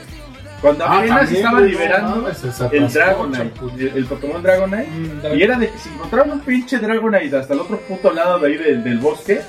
cuando 0.66 0.86
Ah, 0.86 0.98
apenas 1.00 1.32
no 1.32 1.60
liberando 1.60 2.34
se 2.34 2.48
el 2.78 2.92
Dragonite, 2.92 3.38
Chapultepec. 3.54 3.80
el, 3.80 3.98
el 3.98 4.06
Pokémon 4.06 4.42
Dragonite. 4.44 4.90
Mm, 4.90 5.38
Y 5.38 5.44
era 5.44 5.58
de 5.60 5.70
que 5.70 5.78
si 5.78 5.90
encontraban 5.90 6.32
un 6.32 6.40
pinche 6.42 6.80
Dragonite 6.80 7.38
hasta 7.38 7.54
el 7.54 7.60
otro 7.60 7.78
puto 7.82 8.12
lado 8.12 8.40
de 8.40 8.48
ahí 8.48 8.58
del, 8.58 8.84
del 8.84 8.98
bosque, 8.98 9.42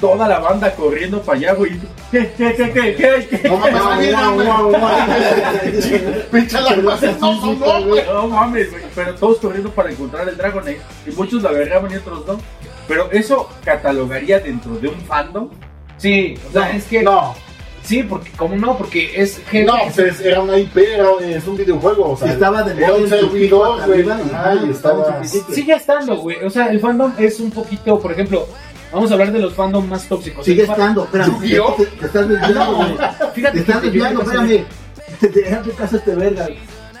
toda 0.00 0.26
la 0.28 0.38
banda 0.38 0.74
corriendo 0.74 1.20
para 1.22 1.38
allá, 1.38 1.52
güey. 1.54 1.72
¿Qué, 2.10 2.32
qué, 2.36 2.54
qué, 2.54 2.72
qué, 2.72 2.94
qué, 2.96 3.38
qué? 3.42 3.48
No 3.48 3.56
mames, 3.58 4.12
no 7.20 7.40
son 7.40 7.58
dos, 7.60 7.84
güey. 7.86 8.04
No 8.06 8.28
mames, 8.28 8.70
güey. 8.70 8.82
Pero 8.94 9.14
todos 9.14 9.38
corriendo 9.38 9.70
para 9.70 9.90
encontrar 9.90 10.28
el 10.28 10.36
Dragonite. 10.36 10.80
Y 11.06 11.10
muchos 11.12 11.42
lo 11.42 11.48
agarraban 11.50 11.90
y 11.92 11.96
otros 11.96 12.26
no. 12.26 12.38
Pero 12.88 13.10
eso 13.12 13.48
catalogaría 13.64 14.40
dentro 14.40 14.74
de 14.76 14.88
un 14.88 15.00
fandom. 15.02 15.48
Sí, 15.96 16.34
o 16.48 16.52
sea, 16.52 16.70
es 16.70 16.84
que 16.84 17.02
No, 17.02 17.34
sí, 17.84 18.02
porque 18.02 18.30
como 18.32 18.56
no, 18.56 18.76
porque 18.76 19.12
es 19.14 19.38
gente 19.46 19.70
no, 19.70 19.78
pues 19.94 20.20
era 20.20 20.40
una 20.40 20.58
IP, 20.58 20.76
era, 20.76 21.08
es 21.20 21.46
un 21.46 21.56
videojuego, 21.56 22.12
o 22.12 22.16
sea, 22.16 22.32
Estaba 22.32 22.62
de 22.62 22.82
era 22.82 22.94
un 22.94 23.08
servidor, 23.08 23.86
güey. 23.86 24.04
estaba... 24.70 25.24
sigue 25.24 25.74
estando, 25.74 26.16
güey. 26.16 26.44
O 26.44 26.50
sea, 26.50 26.66
el 26.68 26.80
fandom 26.80 27.12
es 27.18 27.38
un 27.40 27.50
poquito, 27.50 27.98
por 28.00 28.12
ejemplo, 28.12 28.48
vamos 28.92 29.10
a 29.10 29.14
hablar 29.14 29.32
de 29.32 29.38
los 29.38 29.54
fandom 29.54 29.88
más 29.88 30.08
tóxicos. 30.08 30.44
Sigue 30.44 30.62
estando, 30.62 31.04
espérame. 31.04 31.32
¿Yu-Gi-Oh? 31.40 31.74
Te, 31.74 31.86
te 31.86 32.06
estás 32.06 32.28
desviando, 32.28 32.76
güey. 32.76 32.96
Fíjate 33.34 33.54
Te 33.54 33.60
estás 33.60 33.76
yo 33.76 33.80
desviando, 33.82 34.22
espérame. 34.22 34.64
Te 35.20 35.28
dejas 35.28 35.66
de 35.66 35.72
casa 35.72 35.96
este 35.96 36.14
verga. 36.14 36.48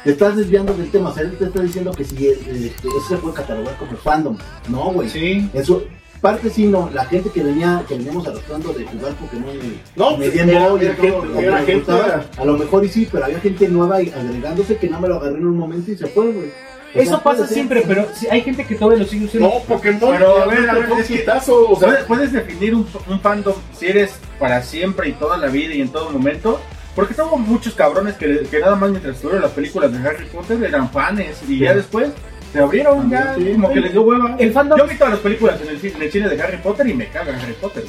Te 0.04 0.10
estás 0.10 0.36
desviando 0.36 0.74
del 0.74 0.90
tema. 0.90 1.10
O 1.10 1.14
sea, 1.14 1.22
él 1.22 1.36
te 1.38 1.46
está 1.46 1.60
diciendo 1.60 1.90
que 1.92 2.04
si 2.04 2.26
eh, 2.26 2.38
este, 2.46 2.88
eso 2.88 3.08
se 3.08 3.16
puede 3.16 3.34
catalogar 3.34 3.74
como 3.76 3.96
fandom. 3.96 4.36
No, 4.68 4.92
güey. 4.92 5.08
Sí. 5.08 5.48
En 5.54 5.64
su 5.64 5.82
parte 6.24 6.48
sí, 6.48 6.64
no. 6.66 6.88
La 6.94 7.04
gente 7.04 7.28
que 7.28 7.42
venía, 7.42 7.84
que 7.86 7.96
veníamos 7.98 8.26
arrastrando 8.26 8.72
de 8.72 8.86
jugar 8.86 9.12
Pokémon 9.12 9.54
y 9.54 9.78
No, 9.94 10.12
me 10.12 10.16
pues, 10.24 10.34
Game 10.34 10.50
era- 10.52 10.64
era 10.66 10.96
todo, 10.96 11.38
era 11.38 11.58
gente- 11.58 11.74
gustaba, 11.74 12.24
A 12.38 12.44
lo 12.46 12.56
mejor 12.56 12.84
y 12.84 12.88
sí, 12.88 13.06
pero 13.12 13.26
había 13.26 13.40
gente 13.40 13.68
nueva 13.68 14.00
y 14.02 14.08
agregándose 14.08 14.76
que 14.78 14.88
no 14.88 15.00
me 15.00 15.08
lo 15.08 15.16
agarré 15.16 15.36
en 15.36 15.46
un 15.46 15.56
momento 15.58 15.92
y 15.92 15.96
se 15.98 16.06
fue, 16.06 16.32
güey. 16.32 16.48
O 16.96 16.98
Eso 17.00 17.10
pasa 17.10 17.22
puede 17.22 17.38
ser. 17.40 17.48
siempre, 17.54 17.82
pero 17.86 18.06
sí, 18.14 18.26
hay 18.30 18.40
gente 18.40 18.64
que 18.64 18.74
todavía 18.76 19.02
lo 19.04 19.08
sigue 19.10 19.26
usando. 19.26 19.48
No, 19.48 19.58
Pokémon, 19.64 20.12
Pero, 20.12 20.42
a 20.42 20.46
ver, 20.46 20.70
a 20.70 20.74
ver, 20.74 20.84
es 21.00 21.06
que- 21.08 21.24
o 21.30 21.76
sea, 21.76 21.88
¿Puedes, 21.88 22.04
puedes 22.04 22.32
definir 22.32 22.74
un, 22.74 22.86
un 23.08 23.20
fandom 23.20 23.54
si 23.78 23.86
eres 23.86 24.12
para 24.38 24.62
siempre 24.62 25.08
y 25.10 25.12
toda 25.12 25.36
la 25.36 25.48
vida 25.48 25.74
y 25.74 25.80
en 25.82 25.88
todo 25.90 26.08
momento. 26.10 26.58
Porque 26.94 27.12
tengo 27.12 27.36
muchos 27.36 27.74
cabrones 27.74 28.14
que, 28.14 28.46
que 28.48 28.60
nada 28.60 28.76
más 28.76 28.88
mientras 28.88 29.16
estuvieron 29.16 29.42
las 29.42 29.50
películas 29.50 29.90
de 29.92 30.08
Harry 30.08 30.26
Potter 30.26 30.62
eran 30.62 30.88
fans 30.90 31.42
y 31.48 31.58
ya 31.58 31.74
después 31.74 32.10
se 32.54 32.60
abrieron 32.60 33.10
ya 33.10 33.32
También, 33.32 33.56
sí. 33.56 33.60
como 33.60 33.74
que 33.74 33.80
les 33.80 33.92
dio 33.92 34.02
hueva. 34.02 34.36
El 34.38 34.54
fandom- 34.54 34.78
Yo 34.78 34.84
he 34.84 34.88
visto 34.88 35.08
las 35.08 35.18
películas 35.18 35.60
en 35.60 35.68
el, 35.68 35.78
cine, 35.80 35.94
en 35.96 36.02
el 36.02 36.12
cine 36.12 36.28
de 36.28 36.40
Harry 36.42 36.56
Potter 36.58 36.86
y 36.88 36.94
me 36.94 37.08
cagan 37.08 37.34
Harry 37.34 37.52
Potter. 37.60 37.84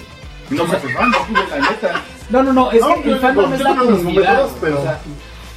No 0.50 0.66
me 0.66 0.76
haces 0.76 0.92
fan, 0.94 1.10
no, 1.12 1.18
la 1.50 1.58
neta. 1.72 2.04
No, 2.32 2.44
no, 2.44 2.52
no, 2.54 2.72
es 2.72 2.82
No, 2.82 3.02
que 3.02 3.12
el 3.12 3.20
fandom 3.20 3.54
es 3.54 3.62
la 3.62 3.76
comunidad. 3.76 4.04
números, 4.04 4.52
pero- 4.60 4.80
o 4.80 4.84
sea, 4.84 5.00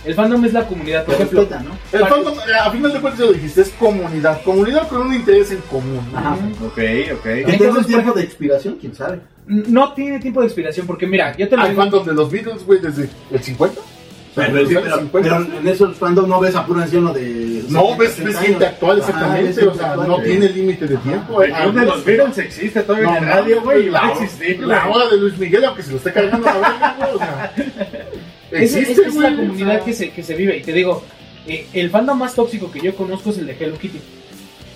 el 0.05 0.14
fandom 0.14 0.44
es 0.44 0.53
la 0.53 0.66
comunidad, 0.66 1.05
por 1.05 1.14
ejemplo. 1.14 1.49
¿no? 1.64 1.99
el 1.99 2.07
fandom, 2.07 2.35
a 2.38 2.71
final 2.71 2.92
de 2.92 3.01
cuentas 3.01 3.18
ya 3.21 3.27
lo 3.27 3.33
dijiste, 3.33 3.61
es 3.62 3.68
comunidad, 3.71 4.42
comunidad 4.42 4.88
con 4.88 5.01
un 5.07 5.14
interés 5.14 5.51
en 5.53 5.59
común. 5.62 6.01
Ajá. 6.14 6.37
Ok, 6.66 6.79
ok. 7.18 7.27
Entonces, 7.27 7.87
tiempo 7.87 8.12
de 8.12 8.23
expiración, 8.23 8.77
quién 8.81 8.94
sabe. 8.94 9.21
No 9.47 9.94
tiene 9.94 10.21
tiempo 10.21 10.40
de 10.40 10.47
expiración, 10.47 10.87
porque 10.87 11.07
mira, 11.07 11.35
yo 11.37 11.49
te 11.49 11.57
lo 11.57 11.62
Hay 11.62 11.71
digo. 11.71 11.81
fandom 11.83 12.05
de 12.07 12.12
los 12.12 12.31
Beatles, 12.31 12.64
güey, 12.66 12.81
desde 12.81 13.09
el 13.31 13.42
50. 13.42 13.81
Pero, 14.35 14.67
sí, 14.67 14.75
los 14.75 14.83
pero, 14.85 14.99
50. 14.99 15.11
pero 15.38 15.59
en 15.61 15.69
esos 15.69 15.97
fandom 15.97 16.29
no 16.29 16.38
ves 16.41 16.55
a 16.55 16.64
puro 16.67 16.81
anciano 16.81 17.12
de. 17.12 17.64
No, 17.69 17.97
ves, 17.97 18.12
60 18.12 18.25
ves 18.29 18.38
gente 18.49 18.67
actual, 18.67 18.99
exactamente, 18.99 19.67
o 19.67 19.75
sea, 19.75 19.88
actual, 19.91 20.09
no 20.09 20.14
güey. 20.17 20.27
tiene 20.31 20.49
límite 20.51 20.87
de 20.87 20.97
tiempo. 20.99 21.43
El 21.43 21.53
club 21.53 21.75
de 21.75 21.87
los 21.87 22.05
Beatles 22.05 22.38
existe 22.38 22.83
todavía 22.83 23.09
en 23.19 23.25
el 23.25 23.29
radio, 23.29 23.62
güey, 23.62 23.87
y 23.87 23.88
va 23.88 23.99
a 24.01 24.07
la, 24.07 24.12
existir. 24.12 24.61
la 24.61 24.85
güey. 24.87 24.97
hora 24.97 25.11
de 25.11 25.17
Luis 25.19 25.38
Miguel, 25.38 25.64
aunque 25.64 25.83
se 25.83 25.91
lo 25.91 25.97
esté 25.97 26.12
cargando 26.12 26.47
la 26.47 26.55
verga, 26.55 26.97
güey, 26.99 27.14
o 27.14 27.19
sea, 27.19 27.53
Es, 28.51 28.75
existe, 28.77 28.93
es, 29.03 29.09
es 29.09 29.14
la 29.17 29.21
güey, 29.31 29.37
comunidad 29.37 29.69
o 29.69 29.75
sea, 29.77 29.85
que 29.85 29.93
se, 29.93 30.11
que 30.11 30.23
se 30.23 30.35
vive. 30.35 30.57
Y 30.57 30.62
te 30.62 30.73
digo, 30.73 31.03
eh, 31.47 31.67
el 31.73 31.91
fandom 31.91 32.19
más 32.19 32.35
tóxico 32.35 32.71
que 32.71 32.81
yo 32.81 32.95
conozco 32.95 33.31
es 33.31 33.38
el 33.38 33.47
de 33.47 33.57
Hello 33.59 33.77
Kitty. 33.79 34.01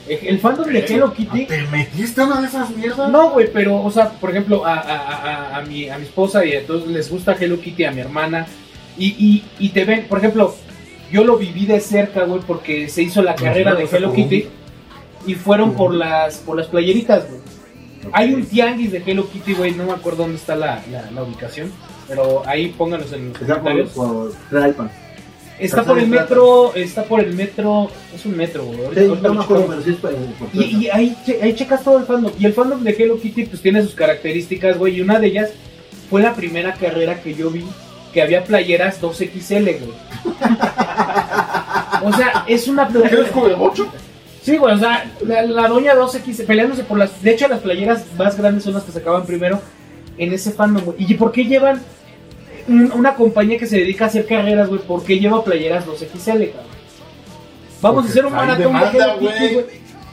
Eh, 0.08 0.18
El 0.26 0.40
fandom 0.40 0.66
de 0.68 0.80
Hello 0.80 1.12
Kitty. 1.12 1.46
¿Te 1.46 1.62
metiste 1.68 2.20
a 2.20 2.24
una 2.24 2.40
de 2.40 2.48
esas 2.48 2.68
mierdas? 2.70 3.08
No, 3.10 3.30
güey, 3.30 3.48
pero, 3.52 3.80
o 3.82 3.90
sea, 3.90 4.10
por 4.10 4.30
ejemplo, 4.30 4.66
a, 4.66 4.74
a, 4.74 4.96
a, 4.96 5.56
a 5.58 5.62
mi, 5.62 5.88
a 5.88 5.96
mi 5.96 6.04
esposa 6.04 6.44
y 6.44 6.54
a 6.56 6.66
todos 6.66 6.88
les 6.88 7.08
gusta 7.08 7.36
Hello 7.38 7.60
Kitty, 7.60 7.84
a 7.84 7.92
mi 7.92 8.00
hermana. 8.00 8.46
Y, 8.98 9.06
y, 9.06 9.44
y 9.58 9.68
te 9.70 9.84
ven, 9.84 10.06
por 10.08 10.18
ejemplo, 10.18 10.54
yo 11.10 11.24
lo 11.24 11.36
viví 11.38 11.66
de 11.66 11.80
cerca, 11.80 12.24
güey, 12.24 12.40
porque 12.46 12.88
se 12.88 13.02
hizo 13.02 13.22
la 13.22 13.34
carrera 13.34 13.74
de 13.74 13.84
Hello 13.90 14.12
Kitty 14.12 14.46
y 15.26 15.34
fueron 15.34 15.74
por 15.74 15.94
las 15.94 16.38
por 16.38 16.56
las 16.56 16.66
playeritas, 16.68 17.28
güey. 17.28 17.40
Hay 18.12 18.34
un 18.34 18.44
tianguis 18.44 18.90
de 18.92 19.02
Hello 19.06 19.28
Kitty, 19.30 19.54
güey, 19.54 19.72
no 19.72 19.84
me 19.84 19.92
acuerdo 19.92 20.22
dónde 20.24 20.36
está 20.36 20.56
la, 20.56 20.82
la, 20.90 21.10
la 21.10 21.22
ubicación, 21.22 21.70
pero 22.08 22.42
ahí 22.46 22.68
pónganos 22.76 23.12
en 23.12 23.28
los 23.32 23.40
Está 23.40 23.60
por, 23.62 23.72
comentarios. 23.72 23.90
por. 23.92 24.32
Está 25.58 25.84
por 25.84 25.98
el 25.98 26.08
metro, 26.08 26.74
está 26.74 27.04
por 27.04 27.20
el 27.20 27.34
metro, 27.34 27.88
es 28.12 28.26
un 28.26 28.36
metro, 28.36 28.64
güey. 28.64 28.78
Sí, 28.94 29.12
no 29.22 29.34
me 29.34 29.40
acuerdo, 29.42 29.66
pero 29.68 29.82
sí 29.82 29.90
es 29.90 29.96
por, 29.96 30.12
por 30.14 30.48
Y, 30.52 30.76
y 30.86 30.88
ahí, 30.90 31.16
che- 31.24 31.38
ahí 31.40 31.54
checas 31.54 31.84
todo 31.84 31.98
el 31.98 32.04
fandom. 32.04 32.32
Y 32.38 32.46
el 32.46 32.52
fandom 32.52 32.82
de 32.82 32.90
Hello 32.98 33.20
Kitty 33.20 33.44
pues 33.44 33.62
tiene 33.62 33.80
sus 33.82 33.94
características, 33.94 34.76
güey. 34.76 34.96
Y 34.96 35.00
una 35.02 35.20
de 35.20 35.28
ellas 35.28 35.50
fue 36.10 36.20
la 36.22 36.34
primera 36.34 36.72
carrera 36.74 37.22
que 37.22 37.34
yo 37.34 37.50
vi 37.50 37.64
que 38.12 38.22
había 38.22 38.44
playeras 38.44 39.00
2XL, 39.00 39.78
güey. 39.80 39.92
o 42.04 42.12
sea, 42.12 42.44
es 42.46 42.68
una 42.68 42.88
¿Qué 42.88 43.20
es 43.20 43.28
como 43.30 43.46
el 43.46 43.56
bocho? 43.56 43.88
Sí, 44.42 44.56
güey, 44.56 44.74
o 44.74 44.78
sea, 44.78 45.10
la, 45.24 45.42
la 45.42 45.68
doña 45.68 45.94
2X 45.94 46.44
peleándose 46.46 46.82
por 46.82 46.98
las... 46.98 47.22
De 47.22 47.30
hecho, 47.30 47.46
las 47.48 47.60
playeras 47.60 48.04
más 48.18 48.36
grandes 48.36 48.64
son 48.64 48.74
las 48.74 48.82
que 48.82 48.90
sacaban 48.92 49.24
primero 49.24 49.60
en 50.18 50.32
ese 50.32 50.50
fandom, 50.50 50.84
güey. 50.84 50.96
¿Y 51.00 51.14
por 51.14 51.30
qué 51.30 51.44
llevan 51.44 51.80
un- 52.66 52.90
una 52.92 53.14
compañía 53.14 53.56
que 53.56 53.66
se 53.66 53.76
dedica 53.78 54.06
a 54.06 54.08
hacer 54.08 54.26
carreras, 54.26 54.68
güey? 54.68 54.80
¿Por 54.80 55.04
qué 55.04 55.18
lleva 55.20 55.44
playeras 55.44 55.86
2XL, 55.86 56.50
cabrón? 56.50 56.72
Vamos 57.80 58.04
Porque 58.04 58.08
a 58.08 58.10
hacer 58.10 58.26
un 58.26 58.32
maratón 58.32 58.72
de 58.72 58.88
Hello 58.98 59.18
güey. 59.20 59.32
Kitty, 59.38 59.54
güey. 59.54 59.66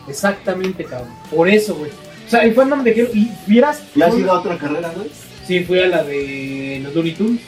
Exactamente, 0.07 0.83
cabrón. 0.85 1.09
Por 1.35 1.49
eso, 1.49 1.75
güey. 1.75 1.89
O 1.89 2.29
sea, 2.29 2.41
el 2.43 2.53
fandom 2.53 2.83
de 2.83 2.91
Hello... 2.91 3.09
Y 3.13 3.31
vieras... 3.47 3.81
¿Ya 3.95 4.05
has 4.07 4.15
ido 4.15 4.31
a 4.31 4.39
otra 4.39 4.57
carrera, 4.59 4.91
güey? 4.95 5.09
Sí, 5.47 5.61
fui 5.63 5.79
a 5.79 5.87
la 5.87 6.03
de 6.03 6.81
los 6.83 6.93
Looney 6.93 7.13
Tunes 7.13 7.41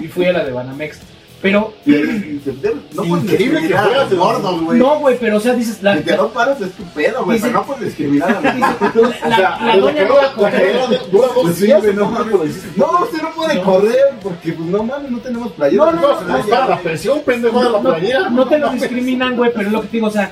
y 0.00 0.06
fui 0.08 0.26
a 0.26 0.32
la 0.32 0.44
de 0.44 0.52
Banamex. 0.52 0.98
Pero... 1.42 1.74
No 1.84 3.02
puedes 3.04 3.24
Increíble 3.24 3.68
que 3.68 3.74
fueras 3.76 4.14
gordos, 4.14 4.60
güey. 4.62 4.78
No, 4.78 4.98
güey, 5.00 5.18
pero 5.20 5.36
o 5.36 5.40
sea, 5.40 5.52
dices... 5.54 5.82
La, 5.82 5.96
Si 5.98 6.02
te 6.02 6.16
no 6.16 6.28
paras 6.28 6.60
es 6.62 6.72
tu 6.72 6.82
pedo, 6.84 7.24
güey, 7.24 7.38
pero 7.38 7.52
no 7.52 7.66
puedes 7.66 7.84
discriminar 7.84 8.36
a 8.36 8.40
la, 8.40 9.28
la, 9.28 9.58
la 9.66 9.76
doña 9.76 10.04
no 10.06 10.14
va 10.14 10.26
a 10.26 10.32
correr. 10.32 10.76
dura 11.12 11.28
dos 11.28 11.42
Pues 11.42 11.60
días, 11.60 11.82
no. 11.94 12.10
No, 12.10 13.00
usted 13.02 13.22
no 13.22 13.30
puede 13.34 13.54
No. 13.56 13.64
correr 13.64 14.00
porque, 14.22 14.52
pues 14.54 14.68
no 14.68 14.82
mames, 14.82 15.10
no 15.10 15.18
tenemos 15.18 15.52
playera. 15.52 15.84
No, 15.84 15.92
no, 15.92 16.00
No, 16.00 16.18
se 16.20 16.24
nos 16.24 16.46
para 16.46 16.68
la 16.68 16.80
presión, 16.80 17.20
pendejo 17.20 17.58
de 17.62 17.70
la 17.70 17.80
no, 17.82 17.90
playera. 17.90 18.30
no 18.30 18.48
te 18.48 18.58
lo 18.58 18.70
discriminan, 18.70 19.36
güey, 19.36 19.52
pero 19.54 19.66
es 19.66 19.72
lo 19.72 19.82
que 19.82 19.88
te 19.88 19.96
digo, 19.98 20.06
o 20.06 20.10
sea, 20.10 20.30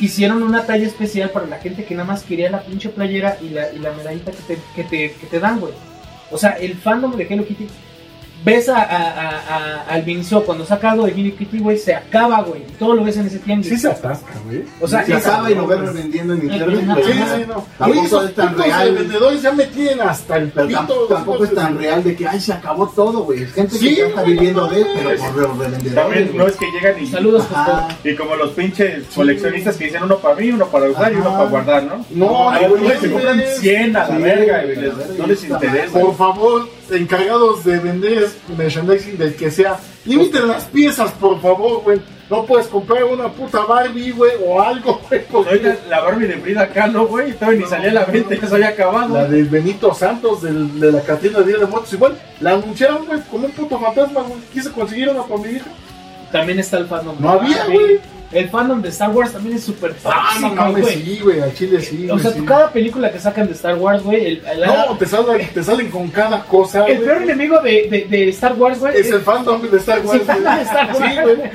hicieron 0.00 0.42
una 0.42 0.64
talla 0.64 0.86
especial 0.86 1.28
para 1.30 1.46
la 1.46 1.58
gente 1.58 1.84
que 1.84 1.94
nada 1.94 2.06
más 2.08 2.22
quería 2.22 2.50
la 2.50 2.62
pinche 2.62 2.88
playera 2.88 3.36
y 3.42 3.50
la, 3.50 3.70
y 3.72 3.78
la 3.80 3.92
medallita 3.92 4.30
que 4.32 4.42
te, 4.54 4.58
que, 4.74 4.84
te, 4.84 5.12
que 5.12 5.26
te 5.26 5.40
dan, 5.40 5.60
güey. 5.60 5.74
O 6.30 6.38
sea, 6.38 6.52
el 6.52 6.74
fandom 6.74 7.14
de 7.16 7.24
Hello 7.28 7.44
Kitty, 7.46 7.66
ves 8.44 8.68
a, 8.68 8.78
a, 8.82 8.82
a, 8.82 9.28
a- 9.28 9.82
al 9.88 10.02
Vincio 10.02 10.44
cuando 10.44 10.64
saca 10.64 10.92
algo 10.92 11.06
de 11.06 11.12
Hello 11.12 11.36
Kitty, 11.36 11.58
güey, 11.58 11.76
se 11.78 11.94
acaba, 11.94 12.42
güey, 12.42 12.62
todo 12.78 12.94
lo 12.94 13.04
ves 13.04 13.16
en 13.16 13.26
ese 13.26 13.38
tianguis. 13.40 13.68
Sí 13.68 13.76
se 13.78 13.88
atasca, 13.88 14.32
güey. 14.46 14.62
O 14.80 14.86
sea, 14.88 15.04
se 15.04 15.14
acaba 15.14 15.50
y 15.50 15.54
lo 15.54 15.66
ves 15.66 15.80
revendiendo 15.80 16.34
en 16.34 16.42
internet. 16.50 16.84
Pues, 16.94 17.06
Sí, 17.06 17.12
sí, 17.12 17.44
no. 17.48 17.66
Tampoco 17.78 18.06
esos 18.06 18.24
es 18.26 18.34
tan 18.34 18.56
real. 18.56 18.92
vendedores 18.94 19.42
ya 19.42 19.52
me 19.52 19.64
tienen 19.66 20.00
hasta 20.02 20.36
el 20.36 20.48
Pero 20.50 20.66
pito. 20.68 20.78
tampoco, 20.78 21.06
tampoco 21.14 21.44
es 21.44 21.54
tan 21.54 21.78
real 21.78 22.04
de 22.04 22.14
que, 22.16 22.28
ay, 22.28 22.40
se 22.40 22.52
acabó 22.52 22.88
todo, 22.88 23.24
güey. 23.24 23.44
Gente 23.46 23.74
Sí, 23.76 23.88
que 23.90 23.96
ya 23.96 24.06
está 24.06 24.22
viviendo 24.22 24.66
de, 24.68 24.84
pero 24.94 25.10
por 25.18 25.36
los 25.36 25.58
revendedores. 25.58 25.94
También 25.94 26.36
no 26.36 26.46
es 26.46 26.56
que 26.56 26.66
llegan 26.72 27.02
y, 27.02 27.06
Saludos, 27.06 27.44
y 28.04 28.14
como 28.14 28.36
los 28.36 28.50
pinches 28.50 29.04
coleccionistas 29.14 29.76
que 29.76 29.84
dicen 29.86 30.02
uno 30.04 30.18
para 30.18 30.34
mí, 30.36 30.50
uno 30.50 30.66
para 30.66 30.88
usar 30.90 31.12
y 31.12 31.16
uno 31.16 31.30
para 31.32 31.44
guardar, 31.50 31.82
¿no? 31.84 32.04
No, 32.10 32.52
no, 32.52 32.60
no, 32.68 32.68
compran 33.10 33.38
güey. 33.38 33.56
100 33.58 33.96
a 33.96 34.08
la 34.08 34.18
verga, 34.18 34.62
güey, 34.64 34.92
no 35.18 35.26
les 35.26 35.44
interesa. 35.44 35.98
Por 35.98 36.16
favor, 36.16 36.68
encargados 36.90 37.64
de 37.64 37.78
vender 37.78 38.28
merchandising 38.56 39.18
del 39.18 39.34
que 39.36 39.50
sea, 39.50 39.78
limiten 40.04 40.48
las 40.48 40.64
piezas, 40.64 41.12
por 41.12 41.40
favor, 41.40 41.82
güey. 41.82 42.00
No 42.30 42.44
puedes 42.44 42.66
comprar 42.66 43.04
una 43.04 43.28
puta 43.28 43.60
Barbie, 43.64 44.10
güey, 44.10 44.32
o 44.46 44.60
algo, 44.60 45.00
güey, 45.08 45.24
porque 45.30 45.76
la 45.88 46.00
Barbie 46.00 46.26
de 46.26 46.36
Frida 46.36 46.68
Kahlo, 46.68 47.06
güey, 47.06 47.32
todavía 47.32 47.60
ni 47.60 47.66
salía 47.66 47.90
a 47.90 47.94
la 47.94 48.04
venta, 48.04 48.34
ya 48.34 48.46
se 48.46 48.54
había 48.54 48.68
acabado. 48.68 49.14
la 49.14 49.24
del 49.24 49.46
Benito 49.46 49.94
Santos 49.94 50.42
del- 50.42 50.78
de 50.78 50.92
la 50.92 51.00
Catrina 51.00 51.38
de 51.38 51.46
Día 51.46 51.58
de 51.58 51.66
Muertos, 51.66 51.92
igual, 51.94 52.18
la 52.40 52.52
anunciaron, 52.52 53.06
güey, 53.06 53.20
como 53.30 53.46
un 53.46 53.52
puto 53.52 53.78
fantasma, 53.80 54.20
güey. 54.22 54.40
Quise 54.52 54.70
conseguir 54.72 55.08
una 55.08 55.22
para 55.22 55.40
mi 55.40 55.48
hija. 55.56 55.66
También 56.30 56.58
está 56.58 56.76
el 56.76 56.86
fandom. 56.86 57.16
No 57.18 57.30
había, 57.30 57.64
güey. 57.64 57.98
El 58.30 58.50
fandom 58.50 58.82
de 58.82 58.90
Star 58.90 59.10
Wars 59.10 59.32
también 59.32 59.56
es 59.56 59.64
súper 59.64 59.94
Ah, 60.04 60.36
no 60.40 60.48
tóxico, 60.48 60.62
mames, 60.62 60.82
güey. 60.82 61.02
sí, 61.02 61.20
güey, 61.22 61.40
al 61.40 61.54
chile 61.54 61.80
sí, 61.80 62.10
O 62.10 62.18
sea, 62.18 62.30
sí. 62.32 62.42
cada 62.42 62.70
película 62.70 63.10
que 63.10 63.18
sacan 63.18 63.46
de 63.46 63.54
Star 63.54 63.76
Wars, 63.76 64.02
güey, 64.02 64.26
el, 64.26 64.42
el- 64.46 64.60
No, 64.66 64.98
te 64.98 65.06
salen, 65.06 65.48
te 65.48 65.62
salen 65.64 65.90
con 65.90 66.08
cada 66.08 66.44
cosa, 66.44 66.84
el 66.86 66.98
peor 66.98 67.22
enemigo 67.22 67.60
de, 67.62 67.88
de, 67.90 68.04
de 68.08 68.28
Star 68.28 68.52
Wars, 68.54 68.80
güey, 68.80 68.96
Es 68.98 69.10
el 69.10 69.20
fandom 69.22 69.62
de 69.62 69.76
Star 69.78 70.00
Wars, 70.04 70.20
Sí, 70.20 70.26
güey. 70.26 70.56
de 70.56 70.62
Star 70.62 70.86
Wars. 70.88 70.98
Sí, 70.98 71.20
güey. 71.22 71.50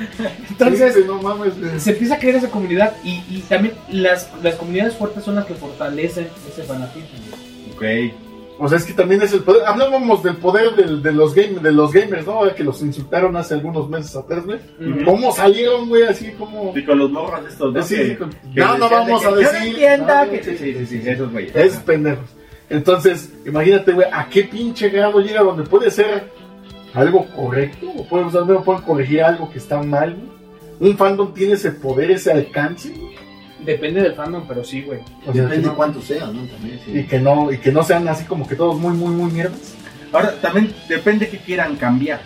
Entonces, 0.50 1.06
no 1.06 1.22
mames, 1.22 1.52
se 1.82 1.90
empieza 1.92 2.14
a 2.14 2.18
crear 2.18 2.36
esa 2.36 2.50
comunidad 2.50 2.92
y, 3.04 3.22
y 3.30 3.44
también 3.48 3.74
las, 3.90 4.28
las 4.42 4.56
comunidades 4.56 4.94
fuertes 4.94 5.22
son 5.24 5.36
las 5.36 5.44
que 5.46 5.54
fortalecen 5.54 6.28
ese 6.50 6.62
fanatismo. 6.64 7.08
güey. 7.78 8.08
Ok. 8.10 8.14
O 8.58 8.68
sea, 8.68 8.78
es 8.78 8.84
que 8.84 8.92
también 8.92 9.20
es 9.20 9.32
el 9.32 9.40
poder. 9.40 9.62
Hablábamos 9.66 10.22
del 10.22 10.36
poder 10.36 10.76
del- 10.76 11.02
de, 11.02 11.12
los 11.12 11.34
game, 11.34 11.58
de 11.60 11.72
los 11.72 11.92
gamers, 11.92 12.24
¿no? 12.24 12.42
Que 12.54 12.62
los 12.62 12.80
insultaron 12.82 13.36
hace 13.36 13.54
algunos 13.54 13.88
meses 13.88 14.14
atrás, 14.14 14.44
güey. 14.46 14.58
¿Cómo 15.04 15.32
salieron, 15.32 15.88
güey? 15.88 16.04
Así 16.04 16.30
como. 16.38 16.72
Y 16.76 16.84
con 16.84 16.98
los 17.00 17.10
morros 17.10 17.40
estos, 17.48 17.74
¿no? 17.74 17.82
Sí, 17.82 17.96
Que- 17.96 18.16
con- 18.18 18.30
que 18.30 18.60
no, 18.60 18.78
no 18.78 18.88
vamos 18.88 19.20
que 19.22 19.26
a 19.26 19.30
yo 19.30 19.36
decir. 19.38 19.58
no 19.58 19.64
entienda 19.66 20.24
no, 20.24 20.30
que- 20.30 20.44
Sí, 20.44 20.56
sí, 20.56 20.86
sí, 20.86 20.86
sí, 20.86 21.08
esos 21.08 21.32
güeyes. 21.32 21.56
Es 21.56 21.76
pendejos. 21.78 22.26
Entonces, 22.70 23.32
imagínate, 23.44 23.92
güey, 23.92 24.06
a 24.12 24.28
qué 24.28 24.44
pinche 24.44 24.88
grado 24.88 25.18
llega 25.20 25.42
donde 25.42 25.64
puede 25.64 25.90
ser 25.90 26.30
algo 26.94 27.26
correcto, 27.34 27.88
o 27.96 28.04
puede, 28.08 28.24
o 28.24 28.30
sea, 28.30 28.42
no 28.42 28.62
pueden 28.62 28.82
corregir 28.82 29.22
algo 29.22 29.50
que 29.50 29.58
está 29.58 29.82
mal, 29.82 30.14
güey. 30.14 30.90
Un 30.92 30.96
fandom 30.96 31.34
tiene 31.34 31.54
ese 31.54 31.72
poder, 31.72 32.12
ese 32.12 32.30
alcance, 32.32 32.90
güey. 32.90 33.14
Depende 33.64 34.02
del 34.02 34.14
fandom, 34.14 34.44
pero 34.46 34.62
sí, 34.64 34.82
güey. 34.82 35.00
O 35.26 35.32
sea, 35.32 35.42
Depende 35.42 35.56
de 35.62 35.66
no- 35.68 35.76
cuánto 35.76 36.00
sea, 36.02 36.26
¿no? 36.26 36.42
También, 36.46 36.80
sí. 36.84 36.98
y 36.98 37.04
que 37.04 37.18
no, 37.18 37.50
y 37.52 37.58
que 37.58 37.72
no 37.72 37.82
sean 37.82 38.06
así 38.08 38.24
como 38.24 38.46
que 38.46 38.54
todos 38.56 38.78
muy, 38.78 38.92
muy, 38.94 39.10
muy 39.14 39.32
mierdas. 39.32 39.74
Ahora, 40.12 40.32
también 40.40 40.72
depende 40.88 41.28
que 41.28 41.38
quieran 41.38 41.76
cambiar. 41.76 42.20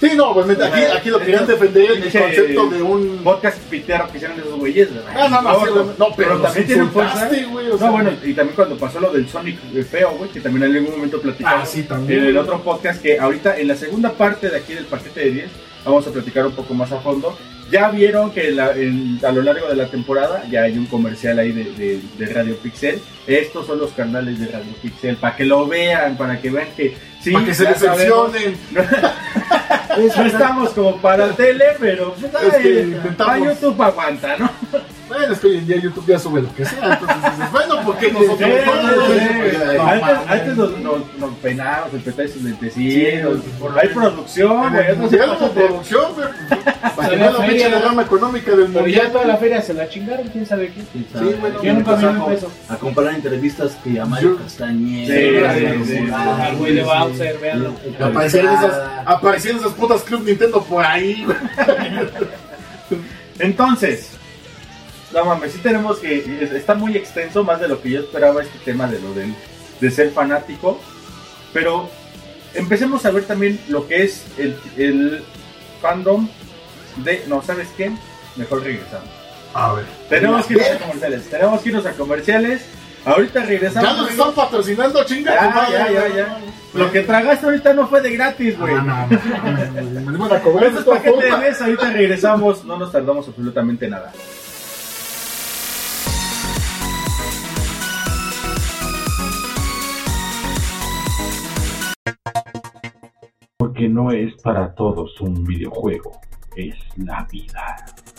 Sí, 0.00 0.10
no, 0.14 0.30
obviamente, 0.30 0.62
aquí, 0.62 0.80
aquí 0.96 1.10
lo 1.10 1.18
querían 1.18 1.44
defender 1.44 1.90
el 1.90 2.02
concepto 2.02 2.70
de 2.70 2.82
un 2.82 3.18
Podcast 3.24 3.58
pitero 3.64 4.06
que 4.08 4.18
hicieron 4.18 4.38
esos 4.38 4.56
güeyes, 4.56 4.94
¿verdad? 4.94 5.12
Ah, 5.16 5.28
no, 5.28 5.42
no, 5.42 5.64
sí, 5.64 5.70
güey. 5.72 5.84
No, 5.98 6.06
pero 6.16 6.40
también 6.40 6.66
tienen 6.68 6.90
fuerza. 6.90 7.28
güey, 7.50 7.66
o 7.68 7.76
sea. 7.78 7.86
No, 7.88 7.92
bueno, 7.94 8.10
y 8.24 8.32
también 8.32 8.54
cuando 8.54 8.76
pasó 8.78 9.00
lo 9.00 9.12
del 9.12 9.28
Sonic 9.28 9.58
feo, 9.90 10.12
güey, 10.16 10.30
que 10.30 10.40
también 10.40 10.70
en 10.70 10.76
algún 10.76 10.92
momento 10.94 11.20
platicamos 11.20 11.62
Ah, 11.64 11.66
sí, 11.66 11.82
también. 11.82 12.20
en 12.20 12.26
el 12.26 12.38
otro 12.38 12.62
podcast, 12.62 13.02
que 13.02 13.18
ahorita 13.18 13.58
en 13.58 13.66
la 13.66 13.74
segunda 13.74 14.12
parte 14.12 14.48
de 14.50 14.56
aquí 14.58 14.74
del 14.74 14.84
paquete 14.84 15.18
de 15.18 15.30
10 15.32 15.50
vamos 15.84 16.06
a 16.06 16.12
platicar 16.12 16.46
un 16.46 16.52
poco 16.52 16.74
más 16.74 16.92
a 16.92 17.00
fondo. 17.00 17.36
Ya 17.70 17.90
vieron 17.90 18.30
que 18.30 18.50
la- 18.50 18.72
en- 18.72 19.20
a 19.22 19.30
lo 19.30 19.42
largo 19.42 19.68
de 19.68 19.76
la 19.76 19.86
temporada 19.88 20.42
ya 20.50 20.62
hay 20.62 20.78
un 20.78 20.86
comercial 20.86 21.38
ahí 21.38 21.52
de, 21.52 21.64
de- 21.64 22.00
de 22.18 22.32
Radio 22.32 22.56
Pixel. 22.56 23.00
Estos 23.26 23.66
son 23.66 23.78
los 23.78 23.90
canales 23.92 24.40
de 24.40 24.46
Radio 24.46 24.72
Pixel, 24.80 25.16
para 25.16 25.36
que 25.36 25.44
lo 25.44 25.66
vean, 25.66 26.16
para 26.16 26.40
que 26.40 26.50
vean 26.50 26.68
que 26.76 26.96
sí, 27.22 27.30
para 27.32 27.44
que 27.44 27.54
se 27.54 27.64
decepcionen. 27.66 28.56
no 30.16 30.24
estamos 30.26 30.70
como 30.70 30.96
para 30.98 31.26
el 31.26 31.34
tele, 31.34 31.64
pero 31.78 32.14
ay, 32.52 32.92
intentamos. 32.94 33.34
a 33.48 33.52
YouTube 33.52 33.82
aguanta, 33.82 34.36
¿no? 34.38 34.50
Bueno, 35.08 35.32
es 35.32 35.40
que 35.40 35.48
día 35.48 35.76
YouTube 35.78 36.06
ya 36.06 36.18
sube 36.18 36.42
lo 36.42 36.54
que 36.54 36.64
sea, 36.64 36.92
entonces 36.92 37.16
dices, 37.32 37.52
bueno, 37.52 37.80
porque 37.84 38.12
nosotros 38.12 38.50
Antes, 40.28 40.56
nos, 40.56 40.70
peinamos, 41.42 41.94
el 41.94 42.00
petáis 42.00 42.32
sus 42.32 42.42
lentecitos, 42.42 43.40
hay 43.80 43.88
producción, 43.88 44.70
güey. 44.72 44.92
Hubo 44.92 45.08
de- 45.08 45.50
producción, 45.54 46.14
güey. 46.14 46.28
Para 46.96 47.08
que 47.08 47.14
Había 47.14 47.26
no 47.30 47.32
la 47.32 47.38
feria. 47.38 47.48
pinche 47.48 47.70
derrama 47.70 48.02
económica 48.02 48.50
del 48.54 48.66
Pero 48.72 48.86
ya 48.86 49.10
toda 49.12 49.24
la 49.24 49.36
feria 49.36 49.62
se 49.62 49.74
la 49.74 49.88
chingaron, 49.88 50.28
quién 50.28 50.46
sabe 50.46 50.72
qué. 50.72 50.82
Sí, 50.92 51.34
bueno, 51.40 51.62
yo 51.62 51.74
nunca 51.74 51.94
vi 51.94 52.04
un 52.04 52.16
a, 52.16 52.26
peso. 52.26 52.50
a 52.68 52.76
comparar 52.76 53.14
entrevistas 53.14 53.76
que 53.82 53.98
a 54.00 54.04
Mario 54.04 54.36
Castañeda. 54.36 55.52
Al 56.46 56.56
güey 56.56 56.74
de 56.74 56.82
Bowser, 56.82 57.38
esas, 58.26 58.72
aparecieron 59.06 59.60
esas 59.60 59.72
putas 59.72 60.02
Club 60.02 60.24
Nintendo 60.24 60.62
por 60.62 60.84
ahí, 60.84 61.24
güey. 61.24 61.36
Entonces, 63.38 64.10
no 65.12 65.24
mames, 65.24 65.52
sí 65.52 65.58
tenemos 65.58 65.98
que. 65.98 66.18
es- 66.42 66.52
Está 66.52 66.74
muy 66.74 66.96
extenso, 66.96 67.44
más 67.44 67.60
de 67.60 67.68
lo 67.68 67.80
que 67.80 67.90
yo 67.90 68.00
esperaba 68.00 68.42
este 68.42 68.58
tema 68.64 68.86
de 68.86 69.00
lo 69.00 69.12
del, 69.14 69.34
de 69.80 69.90
ser 69.90 70.10
fanático. 70.10 70.80
Pero 71.52 71.88
empecemos 72.54 73.04
a 73.06 73.10
ver 73.10 73.24
también 73.24 73.58
lo 73.68 73.86
que 73.88 74.02
es 74.04 74.24
el, 74.38 74.56
el 74.76 75.22
fandom 75.80 76.28
de. 76.96 77.24
No, 77.26 77.42
¿sabes 77.42 77.68
qué? 77.76 77.90
Mejor 78.36 78.62
regresamos. 78.62 79.08
A 79.54 79.72
ver. 79.72 79.86
Tenemos 80.08 80.46
que 80.46 80.54
irnos 80.54 80.68
a 80.70 80.78
comerciales. 80.78 81.30
Tenemos 81.30 81.60
que 81.62 81.68
irnos 81.70 81.86
a 81.86 81.92
comerciales. 81.92 82.62
Ahorita 83.04 83.42
regresamos. 83.44 83.90
Ya 83.90 83.96
nos 83.96 84.10
están 84.10 84.32
patrocinando, 84.32 85.04
chinga. 85.04 85.34
Ya, 85.70 85.90
ya, 85.90 86.08
ya. 86.14 86.38
Lo 86.74 86.92
que 86.92 87.00
tragaste 87.00 87.46
ahorita 87.46 87.72
no 87.72 87.88
fue 87.88 88.02
de 88.02 88.10
gratis, 88.10 88.58
güey. 88.58 88.74
Ah, 88.74 89.06
no, 89.10 90.00
no, 90.00 90.10
no, 90.12 90.28
me 90.28 90.34
a 90.36 90.40
cobrar 90.42 90.66
Esto 90.66 90.80
es 90.94 91.00
paquete 91.02 91.24
de 91.24 91.36
mes, 91.38 91.60
ahorita 91.62 91.90
regresamos, 91.90 92.64
no 92.64 92.76
nos 92.78 92.92
tardamos 92.92 93.26
absolutamente 93.26 93.88
nada. 93.88 94.12
Porque 103.78 103.94
no 103.94 104.10
es 104.10 104.34
para 104.42 104.74
todos 104.74 105.20
un 105.20 105.44
videojuego. 105.44 106.20
es 106.56 106.74
la 106.96 107.24
vida. 107.30 107.76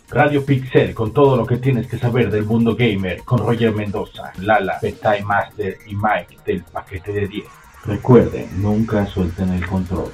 Radio 0.09 0.45
Pixel 0.45 0.93
con 0.93 1.11
todo 1.11 1.35
lo 1.35 1.45
que 1.45 1.57
tienes 1.57 1.85
que 1.87 1.97
saber 1.97 2.31
del 2.31 2.45
mundo 2.45 2.77
gamer 2.77 3.23
con 3.25 3.39
Roger 3.39 3.73
Mendoza, 3.73 4.31
Lala, 4.37 4.79
Betay 4.81 5.21
Master 5.21 5.75
y 5.85 5.95
Mike 5.95 6.37
del 6.45 6.63
paquete 6.63 7.11
de 7.11 7.27
10. 7.27 7.45
Recuerden, 7.83 8.61
nunca 8.61 9.05
suelten 9.07 9.49
el 9.49 9.67
control. 9.67 10.13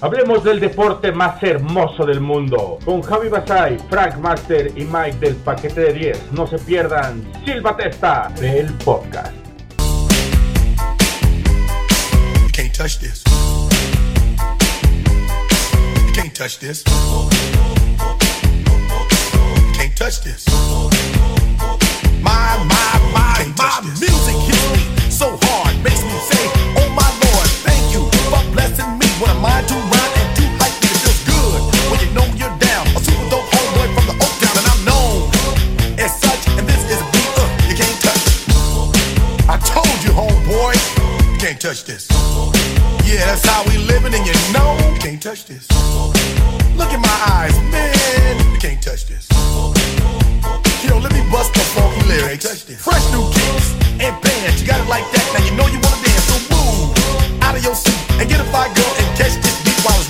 Hablemos 0.00 0.42
del 0.42 0.58
deporte 0.58 1.12
más 1.12 1.40
hermoso 1.44 2.04
del 2.06 2.20
mundo. 2.20 2.80
Con 2.84 3.02
Javi 3.02 3.28
Basay, 3.28 3.78
Frank 3.88 4.16
Master 4.16 4.72
y 4.74 4.84
Mike 4.84 5.18
del 5.20 5.36
paquete 5.36 5.80
de 5.80 5.92
10. 5.92 6.32
No 6.32 6.48
se 6.48 6.58
pierdan 6.58 7.22
Silva 7.44 7.76
Testa 7.76 8.32
del 8.40 8.66
podcast. 8.84 9.49
Touch 12.80 12.98
this. 12.98 13.22
You 16.06 16.12
can't 16.14 16.34
touch 16.34 16.60
this. 16.60 16.82
You 16.86 16.94
can't 19.76 19.94
touch 19.94 20.24
this. 20.24 20.48
My, 22.24 22.56
my, 22.72 22.92
my, 23.12 23.44
my 23.58 23.80
music 23.84 24.36
hits 24.48 24.64
me 24.72 24.80
so 25.10 25.36
hard, 25.42 25.76
makes 25.84 26.02
me 26.02 26.16
say, 26.24 26.40
Oh 26.80 26.88
my 26.96 27.04
Lord, 27.20 27.48
thank 27.68 27.92
you 27.92 28.08
for 28.32 28.40
blessing 28.56 28.96
me. 28.96 29.04
What 29.20 29.28
am 29.28 29.44
I 29.44 29.60
to 29.60 29.74
rhyme 29.92 30.16
and 30.16 30.32
to 30.40 30.44
hype 30.56 30.72
me? 30.80 30.88
It 30.88 31.04
feels 31.04 31.20
good 31.28 31.60
when 31.92 32.00
you 32.00 32.08
know 32.16 32.24
you're 32.32 32.56
down. 32.64 32.88
A 32.96 33.00
super 33.04 33.28
dope 33.28 33.44
homeboy 33.52 33.92
from 33.92 34.06
the 34.08 34.16
Oak 34.24 34.32
Town, 34.40 34.56
and 34.56 34.64
I'm 34.72 34.80
known 34.88 35.28
as 36.00 36.16
such. 36.16 36.48
And 36.56 36.64
this 36.66 36.80
is 36.88 36.96
a 36.96 37.04
beat 37.12 37.28
uh, 37.36 37.44
you 37.68 37.76
can't 37.76 38.00
touch. 38.00 38.24
I 39.52 39.60
told 39.68 40.00
you, 40.00 40.16
homeboy, 40.16 40.80
you 41.34 41.38
can't 41.38 41.60
touch 41.60 41.84
this. 41.84 42.08
Yeah, 43.10 43.26
that's 43.26 43.42
how 43.44 43.66
we 43.66 43.76
living, 43.90 44.14
and 44.14 44.22
you 44.22 44.32
know 44.54 44.78
you 44.94 45.00
can't 45.00 45.20
touch 45.20 45.44
this. 45.44 45.66
Look 46.78 46.94
in 46.94 47.02
my 47.02 47.18
eyes, 47.26 47.58
man, 47.74 48.38
you 48.38 48.58
can't 48.62 48.80
touch 48.80 49.06
this. 49.10 49.26
Yo, 50.86 50.94
let 50.94 51.10
me 51.10 51.18
bust 51.26 51.50
the 51.52 51.64
funky 51.74 52.06
lyrics. 52.06 52.46
Fresh 52.78 53.10
new 53.10 53.26
kicks 53.34 53.74
and 53.98 54.14
bands, 54.22 54.62
you 54.62 54.66
got 54.68 54.78
it 54.78 54.86
like 54.88 55.02
that. 55.10 55.26
Now 55.34 55.42
you 55.42 55.50
know 55.58 55.66
you 55.66 55.82
wanna 55.82 56.06
dance, 56.06 56.22
so 56.30 56.38
move 56.54 56.94
out 57.42 57.56
of 57.58 57.64
your 57.64 57.74
seat 57.74 57.98
and 58.22 58.30
get 58.30 58.38
a 58.38 58.46
fire 58.54 58.70
girl 58.78 58.92
and 59.02 59.18
catch 59.18 59.34
this 59.42 59.58
beat 59.66 59.80
while 59.82 59.98
it's 59.98 60.09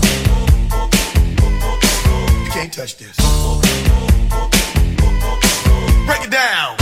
Touch 2.71 2.95
this. 2.95 3.17
Break 6.05 6.23
it 6.23 6.31
down. 6.31 6.77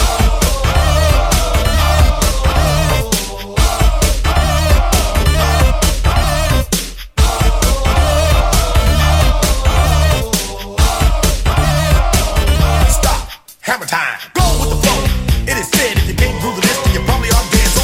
Stop. 12.87 13.29
Hammer 13.61 13.85
time. 13.87 14.19
Go 14.35 14.43
with 14.59 14.69
the. 14.69 15.51
It 15.51 15.57
is 15.57 15.67
said 15.71 15.97
if 15.97 16.07
you 16.07 16.13
can't 16.13 16.39
this, 16.61 16.83
then 16.83 16.93
you 16.93 17.01
probably 17.07 17.29
are. 17.29 17.45
So 17.67 17.81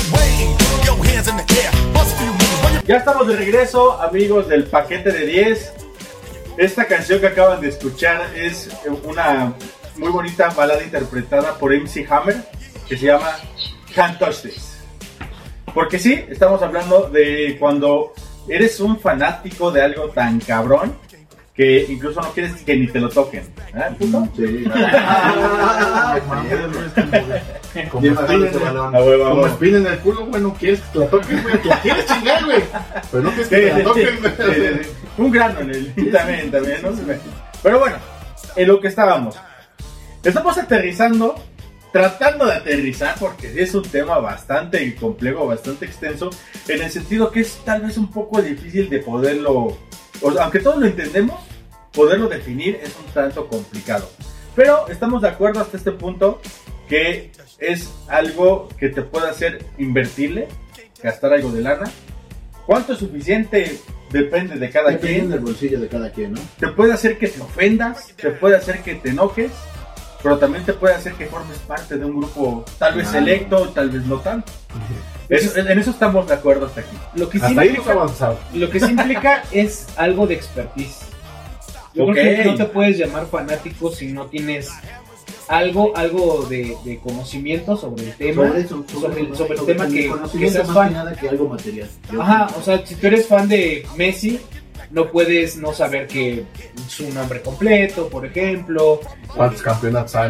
Ya 2.88 2.98
estamos 2.98 3.28
de 3.28 3.36
regreso, 3.36 4.00
amigos 4.00 4.48
del 4.48 4.66
paquete 4.66 5.12
de 5.12 5.26
10. 5.26 5.85
Esta 6.58 6.86
canción 6.86 7.20
que 7.20 7.28
acaban 7.28 7.60
de 7.62 7.70
escuchar 7.70 8.22
es 8.36 8.70
una 9.04 9.54
muy 9.98 10.10
bonita 10.10 10.50
balada 10.50 10.84
interpretada 10.84 11.54
por 11.58 11.74
MC 11.74 12.06
Hammer 12.10 12.38
que 12.88 12.98
se 12.98 13.08
llama 13.08 13.32
Can't 13.94 14.18
Touch 14.20 14.42
This. 14.44 14.78
Porque 15.74 16.00
sí, 16.00 16.24
estamos 16.30 16.62
hablando 16.62 17.10
de 17.10 17.58
cuando 17.60 18.14
eres 18.48 18.80
un 18.80 18.98
fanático 19.00 19.72
de 19.72 19.82
algo 19.82 20.10
tan 20.10 20.40
cabrón 20.40 20.96
que 21.54 21.86
incluso 21.90 22.22
no 22.22 22.32
quieres 22.32 22.54
que 22.64 22.76
ni 22.76 22.88
te 22.88 23.00
lo 23.00 23.10
toquen. 23.10 23.44
¿Eh, 23.74 23.96
puto? 23.98 24.28
Como 27.92 28.06
espina, 28.08 28.34
en 28.36 28.44
el- 28.44 28.52
como 29.20 29.48
espina 29.48 29.78
en 29.94 29.98
culo, 30.00 30.26
güey, 30.28 30.42
no 30.42 30.54
quieres 30.54 30.80
que 30.82 30.88
te 30.94 31.00
la 31.00 31.08
toquen, 31.10 31.44
güey. 31.44 31.56
La 31.66 31.82
quieres 31.82 32.06
chingar, 32.06 32.46
güey. 32.46 32.64
Pero 33.12 33.24
no 33.24 33.30
quieres 33.32 33.48
que 33.50 33.58
te 33.58 33.74
la 33.74 33.84
toquen, 33.84 34.20
güey. 34.22 34.80
Un 35.18 35.32
grano 35.32 35.62
en 35.62 35.70
el 35.72 35.94
también, 36.12 36.52
también, 36.52 36.82
¿no? 36.82 36.90
Pero 37.64 37.80
bueno, 37.80 37.98
en 38.56 38.68
lo 38.68 38.80
que 38.80 38.88
estábamos. 38.88 39.36
Estamos 40.24 40.58
aterrizando, 40.58 41.36
tratando 41.92 42.46
de 42.46 42.54
aterrizar, 42.54 43.16
porque 43.20 43.62
es 43.62 43.74
un 43.76 43.84
tema 43.84 44.18
bastante 44.18 44.96
complejo, 44.96 45.46
bastante 45.46 45.86
extenso, 45.86 46.30
en 46.68 46.82
el 46.82 46.90
sentido 46.90 47.32
que 47.32 47.42
es 47.42 47.62
tal 47.64 47.82
vez 47.82 47.98
un 47.98 48.12
poco 48.12 48.42
difícil 48.42 48.90
de 48.90 49.00
poderlo, 49.00 49.78
o 50.22 50.32
sea, 50.32 50.44
aunque 50.44 50.60
todos 50.60 50.80
lo 50.80 50.88
entendemos, 50.88 51.40
poderlo 51.94 52.28
definir 52.28 52.80
es 52.84 52.96
un 52.98 53.12
tanto 53.14 53.48
complicado. 53.48 54.10
Pero 54.56 54.88
estamos 54.88 55.22
de 55.22 55.30
acuerdo 55.30 55.62
hasta 55.62 55.78
este 55.78 55.92
punto 55.92 56.42
que 56.88 57.32
es 57.60 57.92
algo 58.08 58.70
que 58.78 58.90
te 58.90 59.02
puede 59.02 59.30
hacer 59.30 59.66
invertirle, 59.78 60.48
gastar 61.02 61.34
algo 61.34 61.52
de 61.52 61.62
lana. 61.62 61.90
¿Cuánto 62.66 62.94
es 62.94 63.00
suficiente? 63.00 63.80
Depende 64.12 64.58
de 64.58 64.70
cada 64.70 64.92
Depende 64.92 65.14
quien. 65.18 65.30
del 65.30 65.40
bolsillo 65.40 65.80
de 65.80 65.88
cada 65.88 66.12
quien, 66.12 66.34
¿no? 66.34 66.42
Te 66.60 66.68
puede 66.70 66.94
hacer 66.94 67.18
que 67.18 67.28
te 67.28 67.42
ofendas, 67.42 68.08
te 68.16 68.30
puede 68.32 68.56
hacer 68.56 68.82
que 68.82 68.96
te 68.96 69.10
enojes, 69.10 69.52
pero 70.24 70.38
también 70.38 70.64
te 70.64 70.74
puede 70.74 70.94
hacer 70.96 71.14
que 71.14 71.26
formes 71.26 71.58
parte 71.60 71.98
de 71.98 72.06
un 72.06 72.18
grupo 72.18 72.64
tal 72.80 72.96
vez 72.96 73.08
Ah. 73.08 73.12
selecto, 73.14 73.70
tal 73.70 73.90
vez 73.90 74.06
no 74.06 74.18
tanto. 74.20 74.52
Eso- 75.28 75.58
en 75.60 75.80
eso 75.80 75.90
estamos 75.92 76.28
de 76.28 76.34
acuerdo 76.36 76.68
hasta 76.68 76.82
aquí. 76.82 76.96
Lo 77.16 77.30
que 77.30 77.40
sí 77.40 77.46
Hasta 77.46 77.62
ahí 77.62 77.68
implica- 77.70 77.92
hemos 77.92 78.04
avanzado. 78.04 78.40
Lo 78.54 78.70
que 78.70 78.80
sí 78.80 78.92
implica 78.92 79.44
es 79.52 79.88
algo 79.98 80.28
de 80.28 80.36
expertise. 80.36 81.00
Yo 81.94 82.06
creo 82.08 82.10
Ok. 82.10 82.16
que 82.44 82.46
no 82.46 82.56
te 82.56 82.66
puedes 82.66 82.98
llamar 82.98 83.26
fanático 83.28 83.90
si 83.92 84.12
no 84.12 84.26
tienes 84.28 84.70
algo, 85.48 85.96
algo 85.96 86.46
de, 86.50 86.76
de 86.84 87.00
conocimiento 87.00 87.76
sobre 87.78 88.06
el 88.06 88.14
tema. 88.16 88.48
Sobre 88.48 88.62
eso, 88.62 88.86
sobre, 88.92 89.22
el 89.22 89.36
sobre 89.36 89.58
tema 89.60 89.88
que, 89.88 90.12
que 90.40 90.50
seas 90.50 90.68
más 90.68 90.76
fan. 90.76 90.88
que 90.90 90.94
nada 90.96 91.14
que 91.16 91.30
algo 91.30 91.50
material. 91.50 91.90
Yo- 92.12 92.22
Ajá, 92.22 92.48
o 92.58 92.62
sea, 92.62 92.86
si 92.86 92.96
tú 92.96 93.08
eres 93.08 93.28
fan 93.28 93.48
de 93.48 93.86
Messi, 93.96 94.40
no 94.92 95.12
puedes 95.12 95.58
no 95.58 95.74
saber 95.74 96.08
que 96.08 96.46
su 96.88 97.10
nombre 97.14 97.42
completo, 97.42 98.08
por 98.08 98.26
ejemplo. 98.26 99.02
¿Cuántos 99.36 99.62
campeonatos 99.62 100.16
hay? 100.16 100.30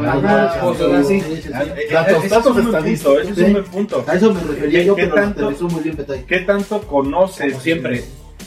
Cosas 0.59 0.91
así. 1.05 1.13
Eh, 1.15 1.87
Datos- 1.91 2.29
datos 2.29 2.47
un 2.47 2.53
buen 2.53 2.65
punto, 2.65 2.77
estadísticos. 2.77 3.17
ese 3.21 3.31
es 3.31 3.37
un 3.47 3.53
buen 3.53 3.65
punto. 3.65 4.03
A 4.07 4.15
eso 4.15 4.33
me 4.33 4.39
refería 4.41 4.79
¿Qué- 4.79 4.85
yo, 4.85 4.95
pero 4.95 5.15
tanto- 5.15 5.51
muy 5.69 5.83
bien. 5.83 5.97
¿Qué 6.27 6.39
tanto 6.39 6.81
conoces? 6.81 7.51
Como 7.51 7.61
siempre. 7.63 8.03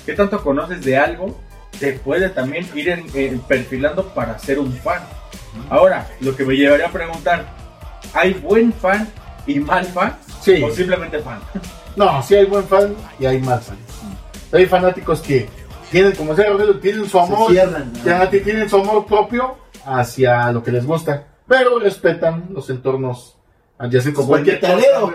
¿Qué 0.06 0.12
tanto 0.14 0.42
conoces 0.42 0.82
de 0.84 0.96
algo? 0.96 1.38
Te 1.78 1.92
puede 1.92 2.30
también 2.30 2.66
ir 2.74 2.88
en- 2.88 3.06
en 3.14 3.38
perfilando 3.40 4.08
para 4.08 4.38
ser 4.38 4.58
un 4.58 4.72
fan. 4.72 5.02
Ahora, 5.70 6.06
lo 6.20 6.34
que 6.36 6.44
me 6.44 6.54
llevaría 6.54 6.86
a 6.86 6.90
preguntar, 6.90 7.44
¿hay 8.14 8.34
buen 8.34 8.72
fan 8.72 9.08
y 9.46 9.60
mal 9.60 9.84
fan? 9.86 10.16
Sí. 10.40 10.62
¿O 10.62 10.70
simplemente 10.70 11.18
fan? 11.20 11.40
No, 11.96 12.22
sí 12.22 12.34
hay 12.34 12.44
buen 12.44 12.64
fan 12.64 12.94
y 13.18 13.26
hay 13.26 13.40
mal 13.40 13.60
fan. 13.60 13.76
Hay 14.52 14.66
fanáticos 14.66 15.20
que 15.20 15.48
tienen, 15.90 16.12
como 16.12 16.32
Rogelio, 16.34 16.78
tienen 16.80 17.08
su 17.08 17.18
amor, 17.18 17.48
Se 17.48 17.52
cierran, 17.54 17.92
¿no? 17.92 18.04
ya 18.04 18.28
ti- 18.30 18.40
tienen 18.40 18.68
su 18.68 18.76
amor 18.76 19.06
propio 19.06 19.56
hacia 19.86 20.52
lo 20.52 20.62
que 20.62 20.70
les 20.72 20.84
gusta, 20.86 21.24
pero 21.46 21.78
respetan 21.78 22.46
los 22.50 22.68
entornos 22.70 23.37
adyacentes 23.78 24.14
como 24.14 24.28
Pues 24.28 24.42
cualquier 24.42 24.56
metalero. 24.56 25.12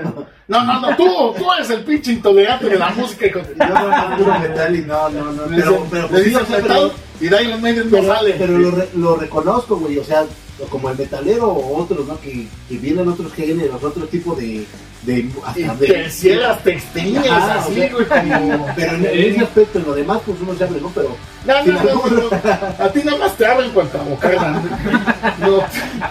No, 0.47 0.63
no, 0.65 0.80
no, 0.82 0.95
tú, 0.95 1.34
tú 1.38 1.54
eres 1.54 1.69
el 1.69 1.84
pinche 1.84 2.12
intolerante 2.13 2.67
de 2.69 2.78
la 2.78 2.89
música. 2.89 3.26
Yo 3.28 3.41
no 3.58 4.17
no, 4.17 4.39
metal 4.39 4.76
y 4.76 4.82
no, 4.82 5.10
no, 5.10 5.32
no. 5.32 5.45
Le 5.47 5.58
Pero, 5.62 5.88
pero, 5.89 6.04
le 6.04 6.10
pues, 6.10 6.36
o 6.36 6.45
sea, 6.45 6.58
metal 6.60 6.91
y 7.21 7.28
de 7.28 7.38
ahí 7.38 7.47
no 7.91 8.04
sale. 8.04 8.36
pero 8.38 8.58
lo, 8.58 8.71
re- 8.71 8.89
lo 8.95 9.15
reconozco, 9.15 9.78
güey. 9.78 9.97
O 9.99 10.04
sea, 10.04 10.26
o 10.62 10.66
como 10.68 10.89
el 10.89 10.98
metalero 10.98 11.48
o 11.52 11.78
otros, 11.82 12.06
¿no? 12.08 12.20
Que, 12.20 12.48
que 12.70 12.78
vienen 12.78 13.08
otros 13.08 13.34
géneros, 13.34 13.84
otro 13.84 14.06
tipo 14.08 14.36
de... 14.36 14.66
de, 15.02 15.30
hasta 15.46 15.76
de- 15.76 15.88
tercieras 15.88 16.63
textiles, 16.63 17.30
Ajá, 17.30 17.60
así, 17.60 17.74
güey, 17.92 18.06
como- 18.06 18.68
Pero 18.76 18.96
en, 18.96 19.06
en 19.06 19.20
ese 19.34 19.42
aspecto, 19.42 19.80
en 19.80 19.86
lo 19.86 19.96
demás, 19.96 20.22
pues 20.26 20.38
uno 20.42 20.54
se 20.56 20.63
abre, 20.63 20.80
¿no? 20.80 20.89
Pero... 20.89 21.16
No, 21.46 21.66
no, 21.66 21.84
no, 21.84 22.06
no, 22.30 22.84
A 22.86 22.89
ti 22.92 23.02
nada 23.04 23.18
más 23.18 23.36
te 23.36 23.46
abren 23.46 23.72
cuanto 23.72 23.98
a. 24.00 24.04
No. 25.39 25.63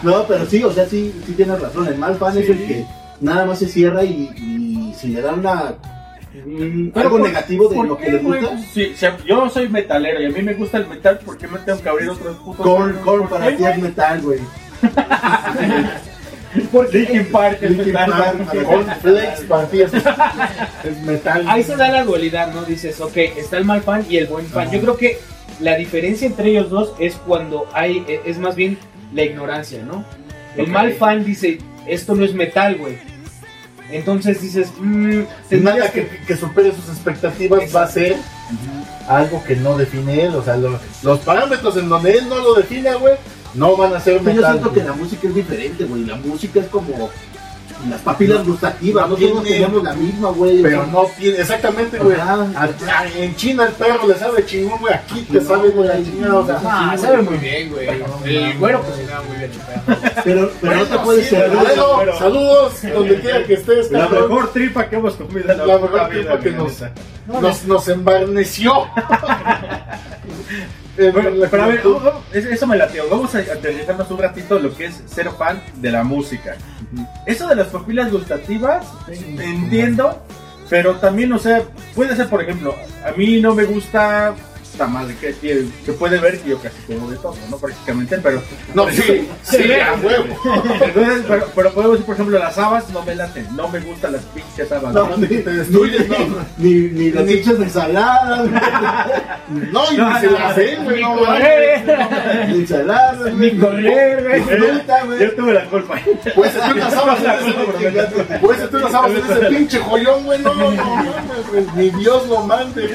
No, 0.03 0.27
pero 0.27 0.45
sí, 0.47 0.63
o 0.65 0.73
sea, 0.73 0.87
sí, 0.89 1.15
sí 1.27 1.33
tienes 1.33 1.61
razón. 1.61 1.87
El 1.87 1.97
mal 1.97 2.17
fan 2.17 2.37
es 2.37 2.49
el 2.51 2.59
que 2.67 2.85
nada 3.21 3.47
más 3.47 3.59
se 3.61 3.69
cierra 3.69 4.05
y, 4.05 4.29
y 4.37 4.95
si 4.99 5.09
le 5.09 5.21
dan 5.23 5.39
una, 5.39 5.75
algo 6.95 7.11
por- 7.19 7.21
negativo 7.23 7.69
de 7.69 7.77
¿por 7.77 7.87
lo 7.89 7.97
que 7.99 8.11
le 8.13 8.19
gusta. 8.19 8.59
Sí, 8.73 8.95
yo 9.27 9.49
soy 9.51 9.69
metalero 9.69 10.23
y 10.23 10.27
a 10.27 10.31
mí 10.31 10.43
me 10.43 10.55
gusta 10.55 10.79
el 10.79 10.87
metal, 10.87 11.19
¿por 11.25 11.37
qué 11.37 11.47
me 11.47 11.59
tengo 11.59 11.81
que 11.83 11.89
abrir 11.89 12.09
otros 12.11 12.37
putos? 12.39 12.65
Korn, 12.65 12.93
Korn 13.05 13.29
¿Por 13.29 13.39
para 13.39 13.57
ti 13.57 13.65
es 13.65 13.79
metal, 13.79 14.21
güey. 14.23 14.41
Linkin 16.93 17.27
Park 17.33 17.59
es 17.63 17.71
Linkin 17.71 17.93
metal. 17.93 18.47
Flex 19.01 19.41
para 19.43 19.67
ti 19.69 19.83
es, 19.83 19.93
metal. 21.05 21.45
Ahí 21.49 21.63
se 21.63 21.77
da 21.77 21.91
la 21.91 22.05
dualidad, 22.05 22.53
¿no? 22.53 22.63
Dices, 22.65 23.01
ok, 23.01 23.17
está 23.17 23.57
el 23.59 23.65
mal 23.65 23.83
fan 23.83 24.05
y 24.09 24.17
el 24.19 24.27
buen 24.27 24.47
fan. 24.47 24.71
Yo 24.71 24.81
creo 24.81 24.97
que 24.97 25.19
la 25.61 25.77
diferencia 25.77 26.27
entre 26.27 26.51
ellos 26.51 26.71
dos 26.71 26.95
es 26.99 27.15
cuando 27.27 27.67
hay, 27.73 28.05
es 28.25 28.39
más 28.39 28.57
bien 28.57 28.79
la 29.15 29.23
ignorancia, 29.25 29.83
¿no? 29.83 30.05
El 30.57 30.69
mal 30.69 30.93
fan 30.95 31.25
dice, 31.25 31.59
esto 31.87 32.15
no 32.15 32.25
es 32.25 32.35
metal, 32.35 32.77
güey. 32.77 32.99
Entonces 33.93 34.41
dices, 34.41 34.69
mmm, 34.81 35.21
Nada 35.51 35.91
que, 35.93 36.09
que 36.27 36.37
supere 36.37 36.73
sus 36.75 36.89
expectativas 36.89 37.61
va 37.75 37.83
a 37.85 37.89
ser 37.89 38.17
algo 39.09 39.43
que 39.45 39.57
no 39.57 39.77
define 39.77 40.25
él. 40.25 40.35
O 40.35 40.43
sea, 40.43 40.57
los, 40.57 40.81
los 41.03 41.19
parámetros 41.21 41.77
en 41.77 41.89
donde 41.89 42.13
él 42.13 42.29
no 42.29 42.39
lo 42.41 42.55
define, 42.55 42.95
güey, 42.95 43.15
no 43.55 43.77
van 43.77 43.95
a 43.95 44.01
ser 44.01 44.19
Pero 44.19 44.31
yo 44.31 44.37
metal. 44.37 44.53
siento 44.53 44.73
que 44.73 44.81
güey. 44.81 44.91
la 44.91 44.97
música 45.03 45.29
es 45.29 45.35
diferente, 45.35 45.85
güey. 45.85 46.05
La 46.05 46.17
música 46.17 46.61
es 46.61 46.67
como 46.67 47.11
las 47.89 48.01
papilas 48.01 48.39
No, 48.41 48.45
gustativas. 48.53 49.09
no 49.09 49.17
No 49.17 49.17
todos 49.17 49.43
tiene- 49.43 49.59
tenemos 49.59 49.83
la 49.83 49.93
misma, 49.95 50.29
güey. 50.31 50.61
o 50.61 50.63
Pero 50.63 50.83
sea, 50.85 50.93
no 50.93 51.07
tiene, 51.19 51.39
exactamente, 51.39 51.99
güey. 51.99 52.17
En 53.17 53.37
China 53.37 53.65
el 53.67 53.73
perro 53.73 54.07
le 54.09 54.15
sabe 54.17 54.45
chingón, 54.47 54.79
güey. 54.81 54.95
Aquí 54.95 55.23
te 55.31 55.41
sabe, 55.41 55.69
güey, 55.71 55.89
la 55.89 55.97
chingada. 56.03 56.35
O 56.37 56.47
sea, 56.47 56.61
Ah, 56.65 56.97
sabe 56.99 57.23
muy 57.23 57.37
bien, 57.39 57.71
güey. 57.71 57.89
El 58.25 58.59
güero 58.59 58.83
cocinaba 58.83 59.23
muy 59.25 59.37
bien. 59.37 59.51
Pero, 60.25 60.51
pero 60.61 60.75
no 60.77 60.85
te 60.85 60.99
puedes 60.99 61.25
sí, 61.25 61.31
cerrar. 61.35 61.57
Bueno, 61.57 61.87
pero- 61.99 62.19
saludos, 62.19 62.73
donde 62.95 63.21
quiera 63.21 63.45
que 63.45 63.55
estés, 63.55 63.91
La 63.91 64.01
cabrón. 64.09 64.29
mejor 64.29 64.53
tripa 64.53 64.89
que 64.89 64.97
hemos 64.97 65.15
comido 65.15 65.49
la, 65.49 65.79
mejor 65.79 66.09
tripa 66.09 66.39
que 66.39 66.51
nos 67.67 67.89
embarneció. 67.89 68.87
Bueno, 70.97 71.31
la 71.31 71.49
pero 71.49 71.63
a 71.63 71.67
ver, 71.69 71.81
vamos- 71.85 72.03
es- 72.33 72.45
eso 72.47 72.67
me 72.67 72.77
latió. 72.77 73.09
Vamos 73.09 73.35
a 73.35 73.39
aterrizarnos 73.39 74.11
un 74.11 74.19
ratito 74.19 74.59
lo 74.59 74.75
que 74.75 74.87
es 74.87 75.03
ser 75.07 75.31
fan 75.31 75.63
de 75.77 75.91
la 75.91 76.05
música. 76.05 76.57
Eso 77.27 77.49
de 77.49 77.55
las 77.57 77.69
papilas 77.69 78.11
gustativas, 78.13 78.87
entiendo, 79.09 80.23
pero 80.69 80.97
también, 80.97 81.33
o 81.33 81.39
sea, 81.39 81.63
puede 81.95 82.15
ser, 82.17 82.29
por 82.29 82.43
ejemplo, 82.43 82.75
a 83.07 83.13
mí 83.13 83.41
no 83.41 83.55
me 83.55 83.65
gusta 83.65 84.35
esta 84.73 84.87
madre 84.87 85.15
que, 85.21 85.35
que, 85.35 85.67
que 85.85 85.93
puede 85.93 86.19
ver 86.19 86.41
que 86.41 86.51
yo 86.51 86.59
casi 86.59 86.77
como 86.87 87.11
de 87.11 87.17
todo, 87.19 87.35
¿no? 87.51 87.59
Prácticamente, 87.59 88.19
pero... 88.19 88.43
No, 88.75 88.89
sí, 88.91 89.29
sí, 89.43 89.73
a 89.73 89.93
huevo. 90.03 90.35
Entonces, 90.81 91.25
pero, 91.29 91.47
pero 91.55 91.73
podemos 91.73 91.93
decir, 91.93 92.07
por 92.07 92.15
ejemplo, 92.15 92.39
las 92.39 92.57
habas 92.57 92.89
no 92.91 93.03
me 93.03 93.15
laten, 93.15 93.47
no 93.55 93.69
me 93.69 93.81
gustan 93.81 94.13
las 94.15 94.23
pinches 94.25 94.73
habas. 94.73 94.95
No, 94.95 95.17
ni, 95.17 95.27
te 95.27 95.51
destruyes, 95.51 96.09
no. 96.09 96.17
ni, 96.57 96.75
ni 96.75 97.11
las 97.11 97.25
pinches 97.25 97.61
ensaladas, 97.61 98.49
No, 99.51 99.85
y 99.93 99.99
ni 99.99 100.21
se 100.21 100.31
la 100.31 100.49
hacen, 100.49 100.85
güey. 100.85 100.97
Ni 100.97 101.03
no, 101.03 101.19
correr, 101.19 102.49
ni 102.49 102.55
ensaladas, 102.61 103.35
ni 103.35 103.59
correr, 103.59 104.43
güey. 104.45 105.21
Yo 105.21 105.35
tuve 105.35 105.53
la 105.53 105.65
culpa. 105.67 106.01
Pues 106.35 106.53
tú 106.55 106.75
las 106.75 106.95
habas 106.95 107.19
en 107.81 107.99
ese, 107.99 108.39
pues 108.41 108.71
tú 108.71 108.79
las 108.79 108.95
habas 108.95 109.13
ese 109.13 109.47
pinche 109.51 109.79
joyón, 109.79 110.25
güey. 110.25 110.39
No, 110.41 110.55
no, 110.55 110.71
no. 110.71 111.15
Ni 111.77 111.91
Dios 111.91 112.27
lo 112.29 112.41
mande. 112.45 112.91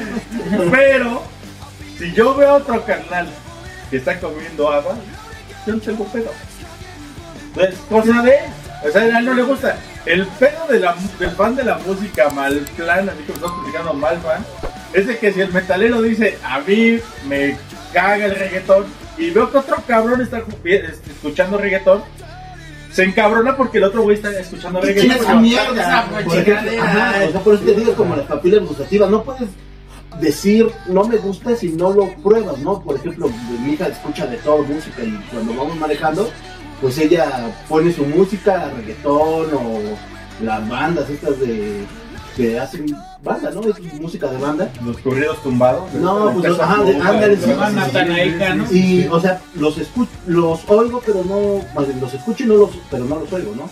Pero, 0.70 1.22
si 1.98 2.12
yo 2.12 2.34
veo 2.34 2.50
a 2.50 2.54
otro 2.54 2.84
carnal 2.84 3.26
que 3.90 3.96
está 3.96 4.18
comiendo 4.20 4.70
agua, 4.70 4.94
yo 5.66 5.74
no 5.74 5.80
tengo 5.80 6.04
pedo. 6.06 6.30
Entonces, 7.48 7.80
cosa 7.88 8.22
de 8.22 8.30
él. 8.30 8.44
O 8.86 8.90
sea, 8.90 9.02
a 9.02 9.18
él 9.18 9.24
no 9.24 9.34
le 9.34 9.42
gusta. 9.42 9.76
El 10.06 10.26
pedo 10.26 10.66
de 10.68 10.80
la, 10.80 10.94
del 11.18 11.30
fan 11.32 11.56
de 11.56 11.64
la 11.64 11.78
música 11.78 12.30
mal 12.30 12.64
plan, 12.76 13.08
a 13.08 13.12
mí 13.12 13.22
que 13.24 13.32
me 13.32 13.34
estás 13.34 13.50
explicando 13.50 13.92
mal 13.94 14.18
fan, 14.20 14.44
es 14.92 15.06
de 15.06 15.18
que 15.18 15.32
si 15.32 15.40
el 15.40 15.52
metalero 15.52 16.00
dice, 16.00 16.38
a 16.44 16.60
mí 16.60 17.00
me 17.26 17.56
caga 17.92 18.26
el 18.26 18.34
reggaetón, 18.36 18.86
y 19.18 19.30
veo 19.30 19.50
que 19.50 19.58
otro 19.58 19.82
cabrón 19.86 20.20
está 20.20 20.38
este, 20.64 21.10
escuchando 21.10 21.58
reggaetón, 21.58 22.04
se 22.92 23.04
encabrona 23.04 23.56
porque 23.56 23.78
el 23.78 23.84
otro 23.84 24.02
güey 24.02 24.16
está 24.16 24.30
escuchando 24.30 24.80
¿Qué 24.80 24.86
reggaetón. 24.86 25.16
esa 25.16 25.34
mierda? 25.34 26.06
Por 26.08 26.20
ejemplo, 26.20 26.44
chingadera. 26.44 26.84
ajá, 26.84 27.24
o 27.28 27.32
sea, 27.32 27.40
por 27.40 27.54
eso 27.54 27.64
te 27.64 27.74
digo 27.74 27.94
como 27.94 28.16
las 28.16 28.26
papilas 28.26 28.60
gustativas, 28.60 29.10
no 29.10 29.24
puedes 29.24 29.48
decir 30.20 30.70
no 30.86 31.04
me 31.04 31.16
gusta 31.16 31.56
si 31.56 31.70
no 31.72 31.92
lo 31.92 32.08
pruebas, 32.22 32.58
¿no? 32.58 32.80
Por 32.82 32.96
ejemplo, 32.96 33.30
mi 33.62 33.72
hija 33.72 33.88
escucha 33.88 34.26
de 34.26 34.36
todo 34.38 34.62
música 34.64 35.02
y 35.02 35.12
cuando 35.30 35.54
vamos 35.54 35.76
manejando, 35.76 36.30
pues 36.80 36.98
ella 36.98 37.54
pone 37.68 37.92
su 37.92 38.04
música, 38.04 38.70
reggaetón 38.76 39.54
o 39.54 39.80
las 40.42 40.68
bandas 40.68 41.08
estas 41.10 41.38
de 41.40 41.84
que 42.36 42.58
hacen 42.58 42.86
banda, 43.22 43.50
¿no? 43.50 43.60
Es 43.62 44.00
música 44.00 44.28
de 44.28 44.38
banda. 44.38 44.70
Los 44.84 44.96
corridos 44.98 45.42
tumbados. 45.42 45.92
No, 45.94 46.32
pues 46.32 46.36
Empezó 46.46 46.62
ajá, 46.62 46.74
ándale, 47.04 47.36
sí, 47.36 47.52
Van 47.52 47.74
sí, 47.90 48.68
sí. 48.70 48.78
Y, 49.04 49.08
o 49.08 49.20
sea, 49.20 49.40
los 49.54 49.76
escucho, 49.78 50.10
los 50.26 50.60
oigo, 50.68 51.02
pero 51.04 51.24
no, 51.24 51.62
más 51.74 51.86
bien, 51.86 52.00
los 52.00 52.14
escucho 52.14 52.44
y 52.44 52.46
no 52.46 52.54
los, 52.54 52.70
pero 52.90 53.04
no 53.04 53.16
los 53.20 53.32
oigo, 53.32 53.54
¿no? 53.56 53.68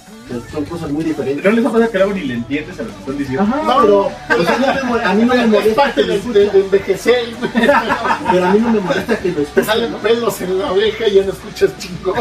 Son 0.52 0.64
cosas 0.64 0.90
muy 0.90 1.04
diferentes. 1.04 1.44
¿No 1.44 1.50
les 1.52 1.64
pasa 1.64 1.88
que 1.88 1.98
luego 1.98 2.12
ni 2.14 2.22
le 2.22 2.34
entiendes 2.34 2.78
a 2.80 2.82
lo 2.82 2.88
que 2.88 2.98
están 2.98 3.18
diciendo? 3.18 3.42
Ajá, 3.44 3.62
No, 3.62 3.80
pero, 3.82 4.10
no. 4.28 4.36
o 4.36 4.44
sea, 4.44 4.58
no 4.58 4.74
me 4.74 4.82
mo- 4.82 4.94
a 5.06 5.14
mí 5.14 5.22
no 5.24 5.34
me 5.34 5.42
Es 5.42 5.48
molesta 5.48 5.82
parte 5.82 6.00
que 6.00 6.06
lo 6.08 6.12
de, 6.12 6.18
escuche, 6.18 6.38
de, 6.40 6.50
de 6.50 6.60
envejecer. 6.60 7.24
güey. 7.38 7.50
pero 8.32 8.44
a 8.46 8.50
mí 8.52 8.58
no 8.58 8.70
me 8.72 8.80
molesta 8.80 9.18
que 9.20 9.28
lo 9.28 9.34
Te 9.36 9.42
escuche. 9.42 9.64
salen 9.64 9.94
pelos 9.94 10.40
en 10.40 10.58
la 10.58 10.72
oreja 10.72 11.06
y 11.06 11.14
ya 11.14 11.22
no 11.24 11.32
escuchas 11.32 11.78
chingón. 11.78 12.14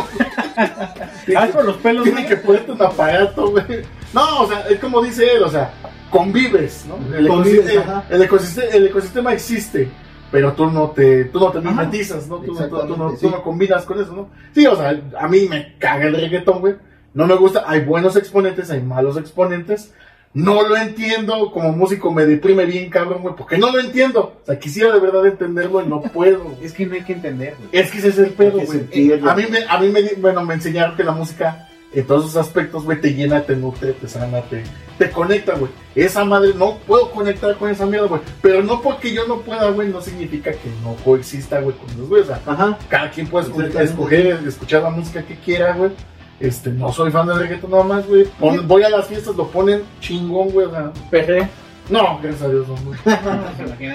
Ah, 1.35 1.47
con 1.51 1.65
los 1.65 1.77
pelos. 1.77 2.03
Tiene 2.03 2.27
que 2.27 2.37
ponerte 2.37 2.71
un 2.71 2.81
aparato, 2.83 3.49
güey. 3.49 3.65
No, 4.13 4.41
o 4.43 4.47
sea, 4.47 4.59
es 4.69 4.79
como 4.79 5.01
dice 5.01 5.25
él, 5.33 5.43
o 5.43 5.49
sea, 5.49 5.73
convives, 6.09 6.85
¿no? 6.87 6.97
El, 7.15 7.27
ecosistema, 7.27 7.81
ajá. 7.81 8.03
el, 8.09 8.21
ecosistema, 8.21 8.67
el 8.73 8.87
ecosistema 8.87 9.33
existe, 9.33 9.89
pero 10.31 10.53
tú 10.53 10.67
no 10.69 10.89
te, 10.91 11.25
tú 11.25 11.39
no 11.39 11.51
te 11.51 11.59
mimetizas, 11.61 12.27
¿no? 12.27 12.37
Tú, 12.37 12.53
no- 12.53 12.59
tú- 12.59 12.67
tú 12.67 12.69
no, 12.75 12.81
Exactamente, 12.83 13.13
tú 13.21 13.27
sí. 13.27 13.33
no 13.35 13.41
combinas 13.43 13.85
con 13.85 14.01
eso, 14.01 14.13
¿no? 14.13 14.29
Sí, 14.53 14.65
o 14.65 14.75
sea, 14.75 14.99
a 15.19 15.27
mí 15.27 15.47
me 15.49 15.75
caga 15.77 16.05
el 16.07 16.15
reggaetón, 16.15 16.59
güey. 16.61 16.75
No 17.13 17.25
me 17.27 17.35
gusta, 17.35 17.63
hay 17.65 17.81
buenos 17.81 18.15
exponentes, 18.17 18.69
hay 18.71 18.81
malos 18.81 19.17
exponentes. 19.17 19.93
No 20.33 20.67
lo 20.67 20.75
entiendo, 20.75 21.49
como 21.53 21.71
músico 21.71 22.11
me 22.11 22.25
deprime 22.25 22.65
bien, 22.65 22.89
cabrón, 22.89 23.21
güey, 23.21 23.35
porque 23.37 23.57
no 23.57 23.71
lo 23.71 23.79
entiendo. 23.79 24.37
O 24.43 24.45
sea, 24.45 24.59
quisiera 24.59 24.91
de 24.93 24.99
verdad 24.99 25.25
entenderlo 25.25 25.81
y 25.81 25.87
no 25.87 26.01
puedo. 26.01 26.53
Es 26.61 26.73
que 26.73 26.85
no 26.85 26.95
hay 26.95 27.03
que 27.03 27.13
entender, 27.13 27.55
güey. 27.57 27.69
Es 27.71 27.89
que 27.89 27.99
ese 27.99 28.09
es 28.09 28.17
el 28.17 28.31
pedo, 28.31 28.59
güey. 28.59 28.81
A 29.25 29.33
mí, 29.33 29.43
me, 29.49 29.59
a 29.65 29.79
mí 29.79 29.87
me, 29.87 30.01
bueno, 30.17 30.43
me 30.43 30.55
enseñaron 30.55 30.97
que 30.97 31.05
la 31.05 31.13
música, 31.13 31.69
en 31.95 32.05
todos 32.05 32.25
sus 32.25 32.35
aspectos, 32.35 32.83
güey, 32.83 32.99
te 32.99 33.13
llena, 33.13 33.41
te 33.41 33.55
nutre, 33.55 33.93
te 33.93 34.07
sana, 34.07 34.41
te, 34.41 34.63
te 34.97 35.09
conecta, 35.09 35.55
güey. 35.55 35.71
Esa 35.95 36.25
madre, 36.25 36.53
no 36.53 36.77
puedo 36.79 37.09
conectar 37.11 37.55
con 37.57 37.69
esa 37.69 37.85
mierda, 37.85 38.07
güey. 38.07 38.21
Pero 38.41 38.61
no 38.61 38.81
porque 38.81 39.13
yo 39.13 39.25
no 39.27 39.39
pueda, 39.39 39.69
güey, 39.71 39.89
no 39.89 40.01
significa 40.01 40.51
que 40.51 40.69
no 40.83 40.95
coexista, 41.03 41.61
güey, 41.61 41.75
con 41.75 41.87
los 41.97 42.09
güeyes. 42.09 42.29
O 42.29 42.33
sea, 42.33 42.41
Ajá. 42.45 42.77
cada 42.89 43.09
quien 43.09 43.27
puede 43.27 43.47
escoger, 43.47 44.39
escuchar 44.45 44.83
la 44.83 44.89
música 44.89 45.23
que 45.23 45.35
quiera, 45.35 45.75
güey. 45.75 45.91
Este, 46.39 46.69
no 46.69 46.91
soy 46.91 47.11
fan 47.11 47.27
del 47.27 47.39
reggaetón 47.39 47.71
nada 47.71 47.83
más, 47.83 48.05
güey. 48.05 48.27
Voy 48.39 48.83
a 48.83 48.89
las 48.89 49.07
fiestas, 49.07 49.35
lo 49.35 49.47
ponen 49.47 49.83
chingón, 50.01 50.49
güey. 50.49 50.67
O 50.67 50.71
sea, 50.71 50.91
Perre. 51.09 51.49
No, 51.89 52.19
gracias 52.21 52.41
a 52.43 52.49
Dios, 52.49 52.67
no. 52.67 52.75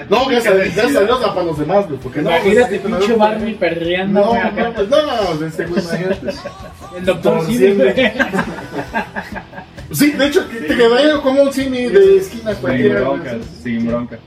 No, 0.09 0.25
gracias 0.27 0.53
a, 0.53 0.57
gracias 0.57 0.95
a 0.95 1.03
Dios, 1.03 1.19
para 1.19 1.43
los 1.43 1.59
demás, 1.59 1.87
güey. 1.87 1.99
Porque 1.99 2.21
no, 2.21 2.29
Imagínate, 2.29 2.79
pinche 2.79 3.07
no, 3.09 3.17
Barney 3.17 3.53
perreando, 3.55 4.19
No, 4.21 4.33
no, 4.33 4.39
acá. 4.39 4.73
no, 4.77 5.05
no, 5.05 5.33
no, 5.39 5.45
este 5.45 5.65
güey, 5.65 5.83
imagínate. 5.83 6.33
El 6.97 7.05
doctor 7.05 7.45
Simi. 7.45 7.75
Sí, 9.91 10.11
de 10.11 10.25
hecho, 10.25 10.47
que 10.49 10.61
te 10.61 10.77
quedaría 10.77 11.21
como 11.21 11.43
un 11.43 11.53
simi 11.53 11.87
de 11.87 12.17
esquina 12.17 12.53
cualquiera. 12.55 13.03
sin 13.61 13.87
bronca. 13.87 14.17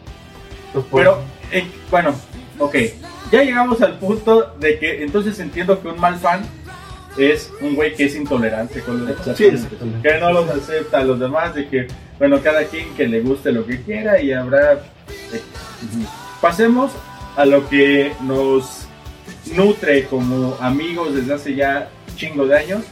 Pues, 0.73 0.85
pues, 0.91 1.05
Pero, 1.07 1.23
eh, 1.51 1.67
bueno, 1.91 2.15
ok. 2.59 2.77
Ya 3.33 3.43
llegamos 3.43 3.81
al 3.81 3.99
punto 3.99 4.55
de 4.61 4.79
que 4.79 5.03
entonces 5.03 5.39
entiendo 5.41 5.81
que 5.81 5.89
un 5.89 5.99
mal 5.99 6.17
fan 6.17 6.43
es 7.17 7.51
un 7.61 7.75
güey 7.75 7.95
que 7.95 8.05
es 8.05 8.15
intolerante 8.17 8.81
con 8.81 8.99
los 9.07 9.09
demás. 9.09 9.37
Sí, 9.39 9.45
exactamente. 9.47 10.09
Que 10.09 10.19
no 10.19 10.33
los 10.33 10.49
acepta 10.51 10.99
a 10.99 11.05
los 11.05 11.19
demás, 11.19 11.55
de 11.55 11.67
que, 11.69 11.87
bueno, 12.19 12.41
cada 12.43 12.65
quien 12.65 12.95
que 12.95 13.07
le 13.09 13.21
guste 13.21 13.53
lo 13.53 13.67
que 13.67 13.83
quiera 13.83 14.21
y 14.21 14.33
habrá... 14.33 14.75
eh, 14.75 15.43
Pasemos 16.41 16.93
a 17.37 17.45
lo 17.47 17.69
que 17.69 18.13
nos 18.23 18.87
nutre 19.55 20.07
como 20.07 20.57
amigos 20.61 21.15
desde 21.15 21.35
hace 21.35 21.55
ya 21.55 21.89
chingo 22.17 22.47
de 22.47 22.59
años, 22.59 22.83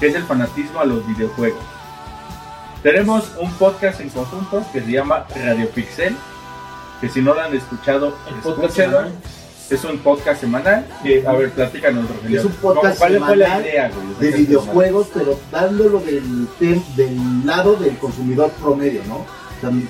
que 0.00 0.06
es 0.08 0.14
el 0.14 0.22
fanatismo 0.22 0.80
a 0.80 0.84
los 0.84 1.06
videojuegos. 1.06 1.62
Tenemos 2.82 3.32
un 3.40 3.52
podcast 3.54 4.00
en 4.00 4.10
conjunto 4.10 4.64
que 4.72 4.80
se 4.80 4.90
llama 4.92 5.26
Radio 5.34 5.68
Pixel, 5.70 6.14
que 7.00 7.08
si 7.08 7.20
no 7.20 7.34
lo 7.34 7.40
han 7.40 7.54
escuchado, 7.54 8.16
escúchenlo. 8.38 9.08
Semanal. 9.68 9.70
Es 9.70 9.84
un 9.84 9.98
podcast 9.98 10.40
semanal. 10.40 10.86
Que, 11.02 11.26
a 11.26 11.32
ver, 11.32 11.50
platícanos, 11.50 12.08
Rogelio. 12.08 12.40
Es 12.40 12.46
un 12.46 12.52
podcast 12.52 12.98
¿Cuál 12.98 13.18
fue 13.18 13.36
la 13.36 13.46
semanal 13.46 13.62
idea, 13.62 13.90
güey? 13.90 14.30
de 14.32 14.38
videojuegos, 14.38 15.08
pero 15.12 15.38
dándolo 15.50 16.00
del, 16.00 16.48
del 16.96 17.46
lado 17.46 17.76
del 17.76 17.96
consumidor 17.98 18.50
promedio, 18.52 19.02
¿no? 19.06 19.24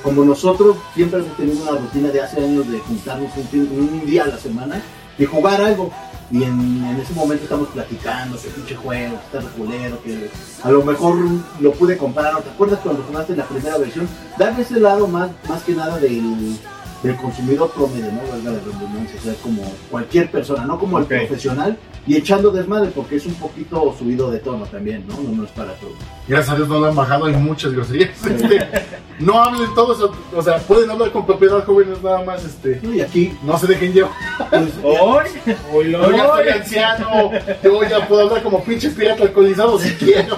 Como 0.03 0.25
nosotros 0.25 0.77
siempre 0.95 1.19
hemos 1.21 1.37
tenido 1.37 1.63
una 1.63 1.81
rutina 1.81 2.09
de 2.11 2.21
hace 2.21 2.45
años 2.45 2.71
de 2.71 2.79
juntarnos 2.79 3.31
un, 3.53 4.07
día 4.07 4.23
a 4.23 4.29
la 4.29 4.39
semana 4.39 4.81
y 5.19 5.25
jugar 5.25 5.61
algo. 5.61 5.91
Y 6.31 6.43
en, 6.43 6.85
en 6.85 7.01
ese 7.01 7.13
momento 7.13 7.45
estamos 7.45 7.69
platicando, 7.69 8.41
que 8.41 8.49
pinche 8.49 8.77
juego, 8.77 9.19
que 9.19 9.37
está 9.37 9.41
regulero, 9.41 10.03
que 10.03 10.31
a 10.63 10.71
lo 10.71 10.83
mejor 10.85 11.17
lo 11.61 11.73
pude 11.73 11.97
comprar. 11.97 12.33
¿no? 12.33 12.41
¿Te 12.41 12.51
acuerdas 12.51 12.81
cuando 12.83 13.03
jugaste 13.03 13.37
la 13.37 13.45
primera 13.45 13.77
versión? 13.79 14.09
Darle 14.39 14.63
ese 14.63 14.81
lado 14.81 15.07
más, 15.07 15.31
más 15.49 15.63
que 15.63 15.73
nada 15.73 15.99
del, 15.99 16.57
del 17.05 17.17
consumidor 17.17 17.71
promedio, 17.71 18.11
¿no? 18.13 18.21
Valga 18.31 18.51
la 18.53 18.59
redundancia, 18.59 19.21
o 19.21 19.25
sea, 19.25 19.35
como 19.43 19.63
cualquier 19.91 20.31
persona, 20.31 20.65
no 20.65 20.79
como 20.79 20.99
el 20.99 21.05
profesional 21.05 21.77
y 22.07 22.17
echando 22.17 22.51
desmadre 22.51 22.91
porque 22.95 23.17
es 23.17 23.27
un 23.27 23.35
poquito 23.35 23.95
subido 23.99 24.31
de 24.31 24.39
tono 24.39 24.65
también, 24.67 25.05
¿no? 25.07 25.15
No, 25.21 25.37
no 25.37 25.45
es 25.45 25.51
para 25.51 25.73
todo. 25.75 25.93
Gracias 26.29 26.51
a 26.53 26.57
Dios 26.57 26.69
no 26.69 26.81
lo 26.81 26.87
han 26.87 26.95
bajado, 26.97 27.27
hay 27.27 27.35
muchas 27.35 27.73
groserías. 27.73 28.11
Este, 28.27 28.69
no 29.21 29.43
hablen 29.43 29.73
todos, 29.75 30.11
o- 30.35 30.43
sea, 30.43 30.59
pueden 30.59 30.91
hablar 30.91 31.11
con 31.13 31.25
propiedad 31.27 31.65
jóvenes 31.65 32.03
nada 32.03 32.23
más, 32.25 32.45
este. 32.45 32.81
Y 32.83 33.01
aquí, 33.01 33.33
No 33.43 33.57
se 33.59 33.67
dejen 33.69 33.93
llevar. 33.93 34.13
Hoy, 34.83 35.91
Yo 35.93 36.11
ya 36.11 36.25
estoy 36.25 36.49
anciano, 36.49 37.31
yo 37.63 37.83
ya 37.85 38.09
puedo 38.09 38.23
hablar 38.23 38.43
como 38.43 38.63
pinche 38.65 38.91
pirata 38.91 39.23
alcoholizado 39.25 39.79
si 39.79 39.91
quiero. 39.95 40.37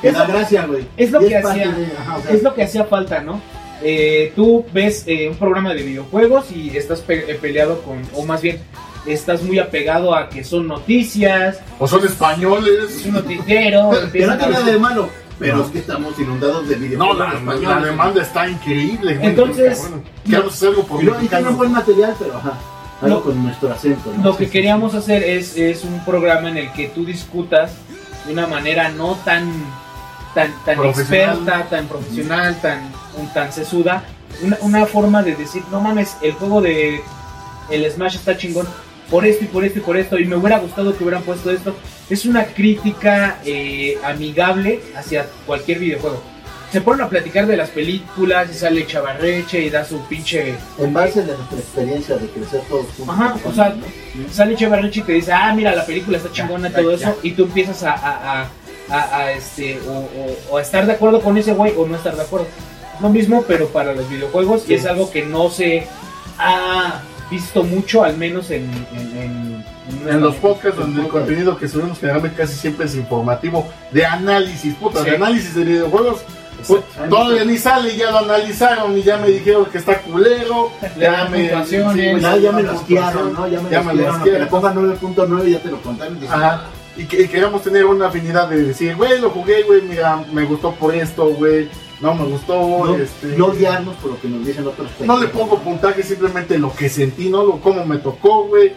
que 0.00 0.12
da 0.12 0.26
gracia, 0.26 0.66
güey. 0.66 0.86
Es 0.96 1.10
lo 1.10 1.20
que 1.20 1.36
hacía, 1.36 1.70
de- 1.72 1.92
ajá, 1.98 2.16
o 2.18 2.22
sea, 2.22 2.30
es 2.32 2.42
lo 2.42 2.54
que 2.54 2.62
hacía 2.62 2.84
falta, 2.84 3.20
¿no? 3.22 3.40
Eh, 3.82 4.32
tú 4.34 4.64
ves 4.72 5.04
eh, 5.06 5.28
un 5.28 5.36
programa 5.36 5.72
de 5.74 5.82
videojuegos 5.82 6.50
y 6.50 6.76
estás 6.76 7.00
pe- 7.00 7.30
eh, 7.30 7.34
peleado 7.40 7.80
con, 7.82 8.02
o 8.14 8.24
más 8.24 8.42
bien, 8.42 8.58
estás 9.06 9.42
muy 9.42 9.58
apegado 9.58 10.14
a 10.14 10.28
que 10.28 10.42
son 10.44 10.66
noticias, 10.66 11.60
O 11.78 11.86
son 11.86 12.04
españoles. 12.04 12.90
es 12.96 13.06
un 13.06 13.12
noticiero, 13.14 13.90
Que 14.12 14.26
no 14.26 14.36
tiene 14.36 14.48
nada 14.50 14.62
de 14.64 14.78
malo, 14.78 15.08
pero 15.38 15.64
es 15.64 15.70
que 15.70 15.78
estamos 15.78 16.18
inundados 16.18 16.68
de 16.68 16.76
No, 16.76 16.82
videojuegos 16.82 17.18
la, 17.18 17.32
español. 17.34 17.62
la 17.80 17.86
demanda 17.86 18.22
está 18.22 18.48
increíble. 18.48 19.18
Entonces, 19.22 19.78
cabrón. 19.78 20.02
Queremos 20.24 20.54
hacer 20.54 20.68
algo 20.70 20.82
por 20.84 21.04
no, 21.04 21.52
buen 21.56 21.72
material, 21.72 22.14
pero 22.18 22.36
ajá, 22.36 22.54
algo 23.00 23.16
Lo- 23.18 23.22
con 23.22 23.42
nuestro 23.44 23.72
acento, 23.72 24.12
¿no? 24.16 24.24
Lo 24.24 24.36
que 24.36 24.50
queríamos 24.50 24.94
hacer 24.94 25.22
es, 25.22 25.56
es 25.56 25.84
un 25.84 26.04
programa 26.04 26.48
en 26.50 26.56
el 26.58 26.72
que 26.72 26.88
tú 26.88 27.04
discutas 27.04 27.72
de 28.26 28.32
una 28.32 28.48
manera 28.48 28.88
no 28.90 29.16
tan, 29.24 29.48
tan, 30.34 30.52
tan 30.64 30.78
experta, 30.84 31.66
tan 31.70 31.86
profesional, 31.88 32.60
tan, 32.60 32.92
un- 33.16 33.32
tan 33.32 33.52
sesuda. 33.52 34.02
Una, 34.42 34.58
una 34.60 34.86
forma 34.86 35.22
de 35.22 35.34
decir, 35.34 35.62
no 35.70 35.80
mames, 35.80 36.16
el 36.22 36.32
juego 36.32 36.60
de 36.60 37.00
el 37.70 37.90
Smash 37.90 38.16
está 38.16 38.36
chingón 38.36 38.66
por 39.10 39.24
esto 39.24 39.44
y 39.44 39.48
por 39.48 39.64
esto 39.64 39.78
y 39.78 39.82
por 39.82 39.96
esto, 39.96 40.18
y 40.18 40.24
me 40.26 40.36
hubiera 40.36 40.58
gustado 40.58 40.96
que 40.96 41.02
hubieran 41.02 41.22
puesto 41.22 41.50
esto. 41.50 41.74
Es 42.10 42.24
una 42.26 42.44
crítica 42.44 43.38
eh, 43.44 43.98
amigable 44.04 44.80
hacia 44.96 45.26
cualquier 45.46 45.78
videojuego. 45.78 46.22
Se 46.70 46.82
ponen 46.82 47.00
a 47.06 47.08
platicar 47.08 47.46
de 47.46 47.56
las 47.56 47.70
películas 47.70 48.50
y 48.50 48.54
sale 48.54 48.86
Chavarreche 48.86 49.62
y 49.62 49.70
da 49.70 49.86
su 49.86 50.00
pinche 50.06 50.54
En 50.78 50.92
base 50.92 51.20
a 51.20 51.24
nuestra 51.24 51.58
experiencia 51.58 52.16
de 52.18 52.28
crecer 52.28 52.60
todos 52.68 52.84
juntos. 52.94 53.14
Ajá, 53.14 53.36
o 53.42 53.52
sea, 53.54 53.74
sale 54.30 54.54
Cheverrechi 54.54 55.00
y 55.00 55.02
te 55.04 55.12
dice, 55.12 55.32
ah, 55.32 55.50
mira, 55.54 55.74
la 55.74 55.86
película 55.86 56.18
está 56.18 56.30
chingona 56.30 56.68
y 56.68 56.72
todo 56.72 56.92
eso, 56.92 57.16
y 57.22 57.30
tú 57.30 57.44
empiezas 57.44 57.82
a, 57.84 57.92
a, 57.92 58.42
a, 58.42 58.48
a- 58.90 59.16
a, 59.16 59.32
este, 59.32 59.80
o, 59.88 59.92
o- 59.92 60.36
o 60.54 60.58
estar 60.58 60.86
de 60.86 60.92
acuerdo 60.92 61.20
con 61.20 61.36
ese 61.36 61.52
güey 61.52 61.72
o 61.76 61.86
no 61.86 61.96
estar 61.96 62.14
de 62.16 62.22
acuerdo. 62.22 62.46
Lo 63.00 63.08
mismo, 63.10 63.44
pero 63.46 63.68
para 63.68 63.92
los 63.94 64.08
videojuegos, 64.08 64.68
y 64.68 64.74
es 64.74 64.84
algo 64.86 65.10
que 65.10 65.24
no 65.24 65.50
se 65.50 65.86
ha 66.38 67.00
visto 67.30 67.62
mucho, 67.62 68.02
al 68.04 68.16
menos 68.16 68.50
en... 68.50 68.64
En, 68.92 69.16
en- 69.16 69.64
en- 70.02 70.08
En 70.08 70.20
los 70.20 70.34
podcasts 70.36 70.78
donde 70.78 71.00
el 71.02 71.08
contenido 71.08 71.56
que 71.56 71.66
subimos 71.66 71.98
generalmente 71.98 72.36
casi 72.36 72.54
siempre 72.54 72.84
es 72.86 72.94
informativo, 72.94 73.66
de 73.90 74.04
análisis, 74.04 74.74
puta, 74.74 75.02
Sí. 75.02 75.10
de 75.10 75.16
análisis 75.16 75.54
de 75.54 75.64
videojuegos. 75.64 76.20
Pues, 76.66 76.82
todavía 77.08 77.44
ni 77.44 77.56
sale, 77.56 77.96
ya 77.96 78.10
lo 78.10 78.18
analizaron 78.18 78.98
y 78.98 79.02
ya 79.02 79.16
me 79.16 79.28
dijeron 79.28 79.64
que 79.66 79.78
está 79.78 79.98
culero. 80.02 80.70
Le 80.96 81.04
Ya 81.04 81.24
me, 81.30 81.48
güey, 81.48 82.20
Ya, 82.20 82.36
ya 82.36 82.52
me 82.52 82.64
quieraron, 82.86 83.32
¿no? 83.32 83.46
Ya 83.48 83.60
me 83.62 83.70
Ya 83.70 83.80
me 83.82 84.06
aunque 84.06 84.30
le 84.38 84.46
pongan 84.46 84.74
9.9 84.76 85.48
ya 85.52 85.58
te 85.60 85.70
lo 85.70 85.80
contaron. 85.80 86.18
y 86.22 86.26
Ajá. 86.26 86.64
Y, 86.98 87.06
que, 87.06 87.22
y 87.22 87.28
queríamos 87.28 87.62
tener 87.62 87.86
una 87.86 88.08
afinidad 88.08 88.48
de 88.48 88.60
decir, 88.64 88.96
güey, 88.96 89.20
lo 89.20 89.30
jugué, 89.30 89.62
güey, 89.62 89.82
mira, 89.82 90.24
me 90.32 90.44
gustó 90.44 90.74
por 90.74 90.94
esto, 90.94 91.28
güey, 91.28 91.70
no 92.00 92.12
me 92.12 92.24
gustó, 92.24 92.54
No, 92.58 92.96
este... 92.96 93.28
no 93.36 93.46
odiarnos 93.46 93.94
por 93.96 94.10
lo 94.10 94.20
que 94.20 94.28
nos 94.28 94.44
dicen 94.44 94.66
otros 94.66 94.90
No 95.04 95.18
le 95.20 95.28
pongo 95.28 95.58
puntaje, 95.60 96.02
simplemente 96.02 96.58
lo 96.58 96.74
que 96.74 96.88
sentí, 96.88 97.28
no 97.28 97.44
lo 97.44 97.60
cómo 97.60 97.86
me 97.86 97.98
tocó, 97.98 98.44
güey. 98.48 98.72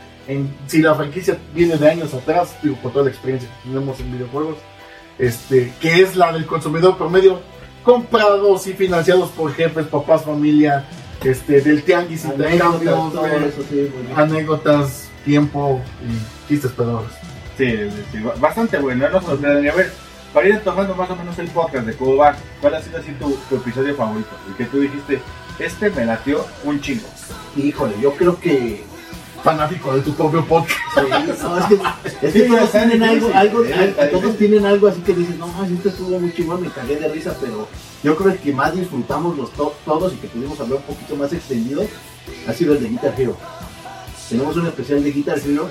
Si 0.68 0.82
la 0.82 0.96
franquicia 0.96 1.38
viene 1.54 1.78
de 1.78 1.90
años 1.90 2.14
atrás, 2.14 2.56
digo, 2.64 2.78
por 2.78 2.94
toda 2.94 3.06
la 3.06 3.12
experiencia 3.12 3.50
que 3.50 3.70
tenemos 3.70 4.00
en 4.00 4.14
videojuegos, 4.14 4.58
este, 5.20 5.74
que 5.82 6.02
es 6.02 6.16
la 6.16 6.32
del 6.32 6.46
consumidor 6.46 6.98
promedio, 6.98 7.42
comprados 7.84 8.66
y 8.68 8.74
financiados 8.74 9.30
por 9.32 9.54
jefes, 9.54 9.88
papás, 9.88 10.24
familia, 10.24 10.86
este, 11.24 11.62
del 11.62 11.84
tianguis, 11.84 12.26
Anécdotas, 12.26 12.82
todo 12.82 13.20
güey, 13.20 13.44
eso, 13.46 13.64
sí, 13.70 13.92
anécdotas, 14.16 15.10
tiempo 15.26 15.82
y 16.08 16.48
chistes 16.48 16.72
pedorros. 16.72 17.12
Sí, 17.62 17.78
sí, 17.78 18.04
sí, 18.12 18.18
ba- 18.24 18.34
bastante 18.40 18.80
bueno, 18.80 19.08
no 19.08 19.22
nos 19.22 19.40
ver, 19.40 19.94
para 20.34 20.48
ir 20.48 20.60
tomando 20.62 20.96
más 20.96 21.10
o 21.12 21.16
menos 21.16 21.38
el 21.38 21.48
podcast 21.50 21.86
de 21.86 21.94
cómo 21.96 22.16
va, 22.18 22.36
¿cuál 22.60 22.74
ha 22.74 22.82
sido 22.82 22.98
así 22.98 23.12
tu, 23.20 23.38
tu 23.50 23.58
episodio 23.58 23.94
favorito? 23.96 24.30
El 24.48 24.56
que 24.56 24.66
tú 24.66 24.80
dijiste, 24.80 25.22
este 25.60 25.92
me 25.92 26.06
latió 26.06 26.44
un 26.64 26.82
chingo. 26.82 27.08
Híjole, 27.56 27.94
yo 28.02 28.14
creo 28.16 28.40
que 28.40 28.84
Fanático 29.44 29.96
de 29.96 30.02
tu 30.02 30.14
propio 30.14 30.46
podcast. 30.46 30.80
Sí, 30.96 31.02
no, 31.44 31.58
es 31.58 31.66
que, 31.66 31.80
es 32.04 32.14
que 32.16 32.32
Sí, 32.32 32.48
todos 32.48 32.72
tienen 32.72 33.04
algo, 33.04 33.28
difícil, 33.64 33.96
todos 34.12 34.38
tienen 34.38 34.66
algo 34.68 34.88
así 34.88 35.02
que 35.02 35.14
dices, 35.14 35.38
no, 35.38 35.48
más 35.48 35.70
este 35.70 35.90
estuvo 35.90 36.20
muy 36.20 36.32
chingón, 36.34 36.62
me 36.62 36.70
cagué 36.70 36.96
de 36.98 37.08
risa, 37.10 37.36
pero 37.42 37.68
yo 38.04 38.16
creo 38.16 38.30
que 38.30 38.38
el 38.38 38.40
que 38.44 38.54
más 38.54 38.76
disfrutamos 38.76 39.36
los 39.38 39.52
to- 39.54 39.74
todos 39.86 40.14
y 40.14 40.18
que 40.18 40.28
pudimos 40.28 40.60
hablar 40.60 40.78
un 40.80 40.84
poquito 40.96 41.16
más 41.16 41.34
extendido 41.34 41.84
ha 42.48 42.54
sido 42.54 42.74
el 42.74 42.84
de 42.84 42.90
Guitar 42.90 43.14
Hero. 43.18 43.36
Tenemos 44.32 44.56
un 44.58 44.68
especial 44.68 45.04
de 45.04 45.12
Guitar 45.12 45.38
Hero 45.46 45.70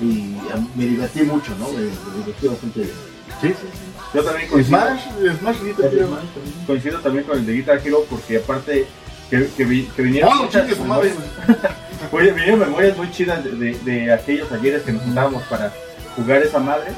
y 0.00 0.34
a- 0.52 0.56
me 0.74 0.84
divertí 0.86 1.22
mucho, 1.22 1.54
¿no? 1.58 1.68
Me, 1.68 1.80
me 1.82 2.18
divertí 2.24 2.46
bastante 2.48 2.80
bien. 2.80 2.92
Sí, 3.40 3.48
sí, 3.48 3.54
sí. 3.60 3.78
Yo 4.14 4.24
también 4.24 4.48
coincido, 4.48 4.78
Smash, 4.78 5.38
Smash 5.38 5.62
Guitar 5.62 5.94
Hero. 5.94 6.18
coincido 6.66 6.98
también 7.00 7.24
con 7.26 7.38
el 7.38 7.46
de 7.46 7.52
Guitar 7.52 7.80
Hero 7.84 8.04
porque 8.08 8.38
aparte 8.38 8.86
que, 9.30 9.46
que, 9.56 9.86
que 9.94 10.02
vinieron 10.02 10.30
¡Oh, 10.32 10.34
no 10.36 10.42
muchas 10.44 10.78
madre! 10.80 11.12
memorias- 11.12 11.72
Oye, 12.12 12.30
vinieron 12.32 12.60
memorias 12.60 12.96
muy 12.96 13.10
chidas 13.10 13.44
de, 13.44 13.50
de, 13.52 13.78
de 13.80 14.12
aquellos 14.12 14.50
ayeres 14.52 14.82
que 14.82 14.92
nos 14.92 15.02
juntábamos 15.02 15.42
para 15.44 15.72
jugar 16.16 16.42
esa 16.42 16.58
madre. 16.58 16.92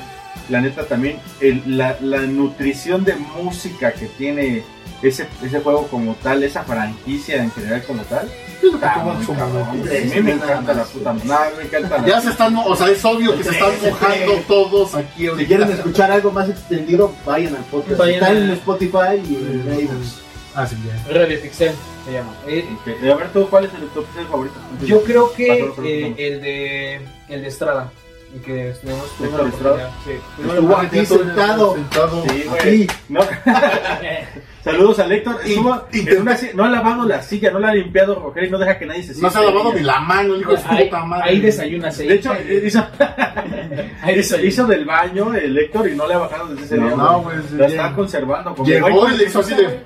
La 0.49 0.61
neta 0.61 0.85
también, 0.87 1.19
el- 1.41 1.77
la, 1.77 1.97
la 2.01 2.21
nutrición 2.23 3.05
de 3.05 3.17
música 3.17 3.93
que 3.93 4.07
tiene 4.07 4.63
ese, 5.03 5.27
ese 5.43 5.61
juego 5.61 5.89
como 5.89 6.15
tal, 6.17 6.43
esa 6.45 6.63
franquicia 6.63 7.43
en 7.43 7.51
general 7.51 7.83
como 7.85 8.03
tal. 8.03 8.29
Es 8.63 8.65
lo 8.65 8.73
que 8.73 8.79
cabrón. 8.79 9.07
momento. 9.27 9.33
A 9.33 10.15
mí 10.15 10.21
me 10.23 10.33
encanta 10.33 10.75
la 10.75 10.85
puta 10.85 11.13
madre, 11.25 11.51
me 11.57 11.63
encanta 11.65 11.99
la... 11.99 12.07
Ya 12.07 12.21
se 12.21 12.31
están, 12.31 12.57
o 12.57 12.77
sea, 12.77 12.89
es 12.91 13.05
obvio 13.05 13.37
que 13.37 13.45
se 13.45 13.51
están 13.51 13.73
mojando 13.83 14.35
todos 14.47 14.95
aquí 14.95 15.09
Si 15.23 15.27
ahorita. 15.29 15.49
quieren 15.49 15.71
escuchar 15.71 16.11
algo 16.13 16.31
más 16.33 16.49
extendido, 16.49 17.13
vayan 17.25 17.57
al 17.57 17.65
podcast. 17.65 17.99
Vayan 17.99 18.15
Está 18.17 18.27
a- 18.27 18.31
en 18.33 18.51
Spotify 18.51 19.23
y 19.29 19.37
en 19.37 19.81
iVoox. 19.81 20.07
Ah, 20.55 20.67
sí, 20.67 20.77
ya. 20.85 21.13
Radio 21.13 21.41
Pixel 21.41 21.73
se 22.05 22.13
llama. 22.13 22.35
Eh, 22.49 22.67
Ok, 22.81 22.89
A 23.11 23.15
ver, 23.15 23.33
tú, 23.33 23.49
¿cuál 23.49 23.65
es 23.67 23.71
el, 23.75 23.87
tu 23.89 24.01
episodio 24.01 24.27
favorito? 24.29 24.55
Yo 24.85 25.03
creo 25.05 25.33
que 25.33 25.65
Pasó, 25.71 25.83
eh, 25.85 26.15
el 26.19 26.41
de 26.41 26.95
el 27.29 27.43
de 27.43 27.47
Estrada 27.49 27.91
y 28.35 28.39
que 28.41 28.71
estuvimos 28.71 29.05
oportunidad, 29.21 29.91
sí, 30.05 30.13
Estuvo 30.49 30.77
aquí 30.77 31.05
sentado. 31.07 31.75
Sentado. 31.75 32.23
Sí, 32.29 32.45
güey. 32.49 32.61
Aquí. 32.61 32.87
No. 33.09 33.21
Saludos 34.65 34.99
a 34.99 35.07
Héctor. 35.07 35.37
Estuvo 35.45 35.83
Y- 35.93 36.09
en 36.09 36.21
una 36.21 36.37
si- 36.37 36.51
no 36.55 36.65
ha 36.65 36.69
lavado 36.69 37.05
la 37.07 37.23
silla, 37.23 37.51
no 37.51 37.59
la 37.59 37.71
ha 37.71 37.75
limpiado 37.75 38.15
Rogelio 38.15 38.49
y 38.49 38.53
no 38.53 38.59
deja 38.59 38.79
que 38.79 38.85
nadie 38.87 39.03
se 39.03 39.21
No 39.21 39.31
se 39.31 39.39
ha 39.39 39.43
lavado 39.43 39.73
ni 39.73 39.81
la 39.81 40.01
mano, 40.01 40.37
hijo 40.37 40.53
de 40.53 40.59
su 40.59 40.69
Ahí, 40.69 40.85
puta 40.85 41.05
madre. 41.07 41.31
ahí 41.31 41.41
desayunas 41.41 41.99
ahí. 41.99 42.09
De 42.09 42.15
hecho, 42.17 42.35
eh, 42.35 42.63
hizo, 42.67 42.79
ahí 44.03 44.19
hizo, 44.19 44.37
desayunas. 44.37 44.45
hizo 44.53 44.67
del 44.67 44.85
baño 44.85 45.35
el 45.35 45.57
Héctor 45.59 45.89
y 45.89 45.97
no 45.97 46.07
le 46.07 46.15
ha 46.15 46.19
bajado 46.19 46.49
desde 46.49 46.65
ese 46.67 46.77
No, 46.77 46.87
día. 46.89 46.97
no, 46.97 47.23
güey. 47.23 47.37
sí, 47.39 47.57
La 47.57 47.67
bien. 47.67 47.81
está 47.81 47.95
conservando. 47.97 48.55
como- 48.55 48.69
Llegó 48.69 49.09
y 49.09 49.17
le 49.17 49.25
hizo 49.25 49.41
así 49.41 49.55
de. 49.55 49.81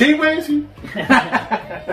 Sí, 0.00 0.12
güey, 0.14 0.40
sí. 0.42 0.66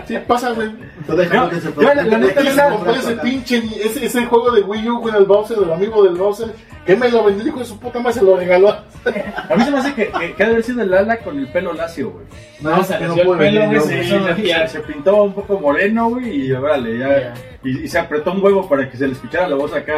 Sí, 0.08 0.18
pasa, 0.26 0.52
güey. 0.52 0.70
No, 1.08 1.50
que 1.50 1.60
se 1.60 1.74
yo 1.74 1.82
la- 1.82 1.94
la 2.04 2.18
neta 2.18 2.70
compré 2.72 2.94
ese 2.94 3.16
pinche, 3.18 3.58
ese, 3.84 4.06
ese 4.06 4.26
juego 4.26 4.52
de 4.52 4.62
Wii 4.62 4.90
U 4.90 5.02
con 5.02 5.14
el 5.16 5.26
Bowser, 5.26 5.58
el 5.62 5.72
amigo 5.74 6.04
del 6.04 6.16
Bowser, 6.16 6.48
que 6.86 6.96
me 6.96 7.10
lo 7.10 7.26
vendió, 7.26 7.48
hijo 7.48 7.60
de 7.60 7.66
su 7.66 7.78
puta 7.80 8.00
madre, 8.00 8.14
se 8.14 8.24
lo 8.24 8.38
regaló. 8.38 8.70
A 8.70 9.56
mí 9.56 9.64
se 9.64 9.72
me 9.72 9.78
hace 9.80 9.94
que, 9.94 10.08
que, 10.10 10.34
que 10.36 10.44
ha 10.44 10.46
de 10.46 10.52
haber 10.54 10.64
sido 10.64 10.82
el 10.84 10.94
ala 10.94 11.18
con 11.20 11.38
el 11.38 11.48
pelo 11.52 11.74
lacio, 11.74 12.12
güey. 12.12 12.26
No, 12.62 12.82
se 12.84 12.98
que 12.98 13.08
le 13.08 13.14
dio 13.14 13.34
el 13.34 13.40
pelo, 13.40 13.60
venir 13.62 13.66
güey, 13.68 13.82
se 13.82 14.04
Sí, 14.04 14.16
hizo 14.16 14.36
se, 14.36 14.68
se 14.70 14.80
pintó 14.82 15.24
un 15.24 15.34
poco 15.34 15.60
moreno, 15.60 16.10
güey, 16.10 16.46
y 16.48 16.52
órale, 16.54 16.98
ya. 17.00 17.10
Ya. 17.20 17.34
Y, 17.64 17.84
y 17.84 17.88
se 17.90 18.00
apretó 18.00 18.32
un 18.32 18.42
huevo 18.44 18.68
para 18.70 18.90
que 18.90 18.96
se 18.96 19.06
le 19.08 19.14
escuchara 19.14 19.50
la 19.50 19.56
voz 19.56 19.74
acá 19.74 19.94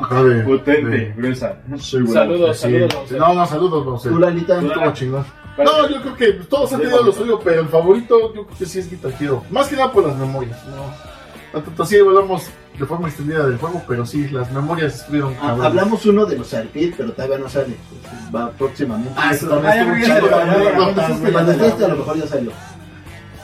Joder. 0.00 0.44
potente, 0.44 1.14
gruesa. 1.16 1.58
Saludos, 1.78 2.56
Sí. 2.56 2.62
saludos. 2.62 2.94
Bowser. 2.94 3.18
No, 3.18 3.34
no, 3.34 3.46
saludos, 3.46 3.84
Bowser. 3.84 4.12
Tú, 4.12 4.18
Lalita. 4.18 4.58
Tú, 4.58 4.66
Estuvo 4.66 4.90
chingón. 4.92 5.24
No, 5.58 5.88
yo 5.88 6.02
creo 6.02 6.16
que 6.16 6.32
todos 6.44 6.72
han 6.72 6.80
tenido 6.80 7.02
lo 7.02 7.12
suyo, 7.12 7.40
pero 7.42 7.62
el 7.62 7.68
favorito 7.68 8.34
yo 8.34 8.44
creo 8.46 8.58
que 8.58 8.66
sí 8.66 8.78
es 8.78 8.90
Guitar 8.90 9.12
Hero. 9.18 9.42
Más 9.50 9.68
que 9.68 9.76
nada 9.76 9.92
por 9.92 10.06
las 10.06 10.16
memorias, 10.16 10.58
¿no? 10.66 11.60
Tanto 11.60 11.86
sí 11.86 11.98
hablamos 11.98 12.50
de 12.78 12.84
forma 12.84 13.08
extendida 13.08 13.46
del 13.46 13.56
juego, 13.56 13.82
pero 13.88 14.04
sí, 14.04 14.28
las 14.28 14.52
memorias 14.52 14.96
estuvieron 14.96 15.34
Ah, 15.40 15.56
hablamos 15.62 16.04
uno 16.04 16.26
de 16.26 16.36
los 16.36 16.52
arcade, 16.52 16.92
pero 16.96 17.12
todavía 17.12 17.38
no 17.38 17.48
sale. 17.48 17.74
Va 18.34 18.50
próximamente. 18.50 19.12
Ah, 19.16 19.32
eso 19.32 19.48
también 19.48 19.86
no, 19.88 19.96
esté, 21.66 21.84
a 21.84 21.88
lo 21.88 21.96
mejor 21.96 22.18
ya 22.18 22.26
salió. 22.26 22.52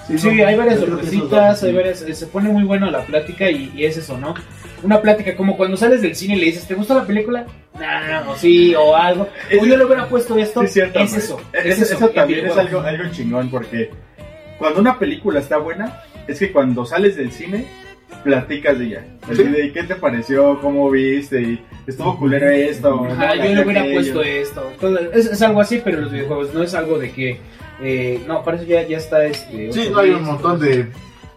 Sí, 0.09 0.31
no, 0.31 0.47
hay 0.47 0.57
varias 0.57 0.81
sorpresitas, 0.81 1.63
hay 1.63 1.75
varias, 1.75 2.03
eh, 2.03 2.15
se 2.15 2.27
pone 2.27 2.51
muy 2.51 2.65
bueno 2.65 2.91
la 2.91 3.07
plática 3.07 3.51
y, 3.51 3.73
y 3.75 3.85
es 3.87 3.97
eso, 3.97 4.19
¿no? 4.19 4.35
Una 4.83 5.01
plática 5.01 5.37
como 5.37 5.57
cuando 5.57 5.77
sales 5.77 6.03
del 6.03 6.15
cine 6.17 6.37
y 6.37 6.41
le 6.41 6.47
dices, 6.47 6.67
¿te 6.67 6.75
gustó 6.75 6.95
la 6.95 7.05
película? 7.05 7.47
Nah, 7.79 8.29
o 8.29 8.37
sí, 8.37 8.75
o 8.75 8.97
algo. 8.97 9.29
O 9.61 9.65
yo 9.65 9.77
le 9.77 9.85
hubiera 9.85 10.09
puesto 10.09 10.37
esto. 10.37 10.61
Sí, 10.61 10.67
es 10.67 10.73
cierto. 10.73 10.99
es 11.01 11.15
eso. 11.15 11.41
Es- 11.53 11.67
Es 11.67 11.83
eso 11.83 11.95
eso. 11.97 12.09
también 12.11 12.47
es 12.47 12.57
algo, 12.57 12.81
algo 12.81 13.05
chingón 13.13 13.51
porque 13.51 13.91
cuando 14.59 14.81
una 14.81 14.99
película 14.99 15.41
está 15.41 15.59
buena, 15.59 16.03
es 16.27 16.39
que 16.39 16.51
cuando 16.53 16.85
sales 16.85 17.17
del 17.17 17.31
cine, 17.33 17.67
platicas 18.25 18.79
de 18.79 18.85
ella. 18.87 19.05
Así 19.31 19.43
de, 19.43 19.73
¿qué 19.73 19.83
te 19.85 19.95
pareció? 19.97 20.61
¿Cómo 20.61 20.91
viste? 20.91 21.41
Y, 21.43 21.65
¿Estuvo 21.87 22.17
culero 22.19 22.49
esto? 22.49 23.07
Ajá, 23.11 23.35
¿no? 23.35 23.45
yo 23.45 23.55
le 23.55 23.65
hubiera 23.65 23.85
puesto 23.85 24.23
esto. 24.23 24.71
Entonces, 24.73 25.09
es, 25.15 25.27
es 25.33 25.43
algo 25.43 25.61
así, 25.61 25.81
pero 25.85 26.01
los 26.01 26.13
videojuegos 26.13 26.55
no 26.55 26.63
es 26.63 26.75
algo 26.75 26.99
de 26.99 27.11
que. 27.11 27.41
eh, 27.83 28.21
no, 28.27 28.45
para 28.45 28.57
eso 28.59 28.67
ya, 28.67 28.83
ya 28.87 28.99
está 28.99 29.25
este. 29.27 29.73
Sí, 29.73 29.89
no 29.91 29.99
hay 29.99 30.11
un 30.11 30.25
montón 30.25 30.61
de 30.61 30.87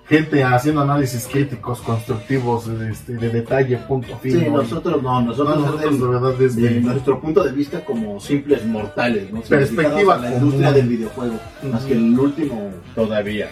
gente 0.08 0.44
haciendo 0.44 0.82
análisis 0.82 1.28
críticos, 1.28 1.82
constructivos, 1.82 2.68
de, 2.80 2.92
este, 2.92 3.14
de 3.14 3.30
detalle, 3.30 3.78
punto 3.78 4.20
Sí, 4.22 4.32
fino. 4.32 4.58
nosotros 4.58 5.02
no, 5.02 5.22
nosotros, 5.22 5.56
No, 5.56 5.62
nosotros 5.66 5.92
desde- 5.92 6.06
de 6.06 6.12
verdad 6.12 6.34
desde 6.38 6.62
de 6.70 6.82
nuestro 6.82 7.20
punto 7.20 7.44
de 7.44 7.52
vista 7.52 7.80
como 7.84 8.20
simples 8.20 8.64
mortales, 8.66 9.32
¿no? 9.32 9.42
Perspectiva 9.42 10.18
la 10.18 10.22
común. 10.30 10.44
industria 10.44 10.72
del 10.74 10.88
videojuego, 10.88 11.36
más 11.72 11.84
que 11.86 11.94
el 11.94 12.20
último 12.20 12.72
Todavía. 12.94 13.50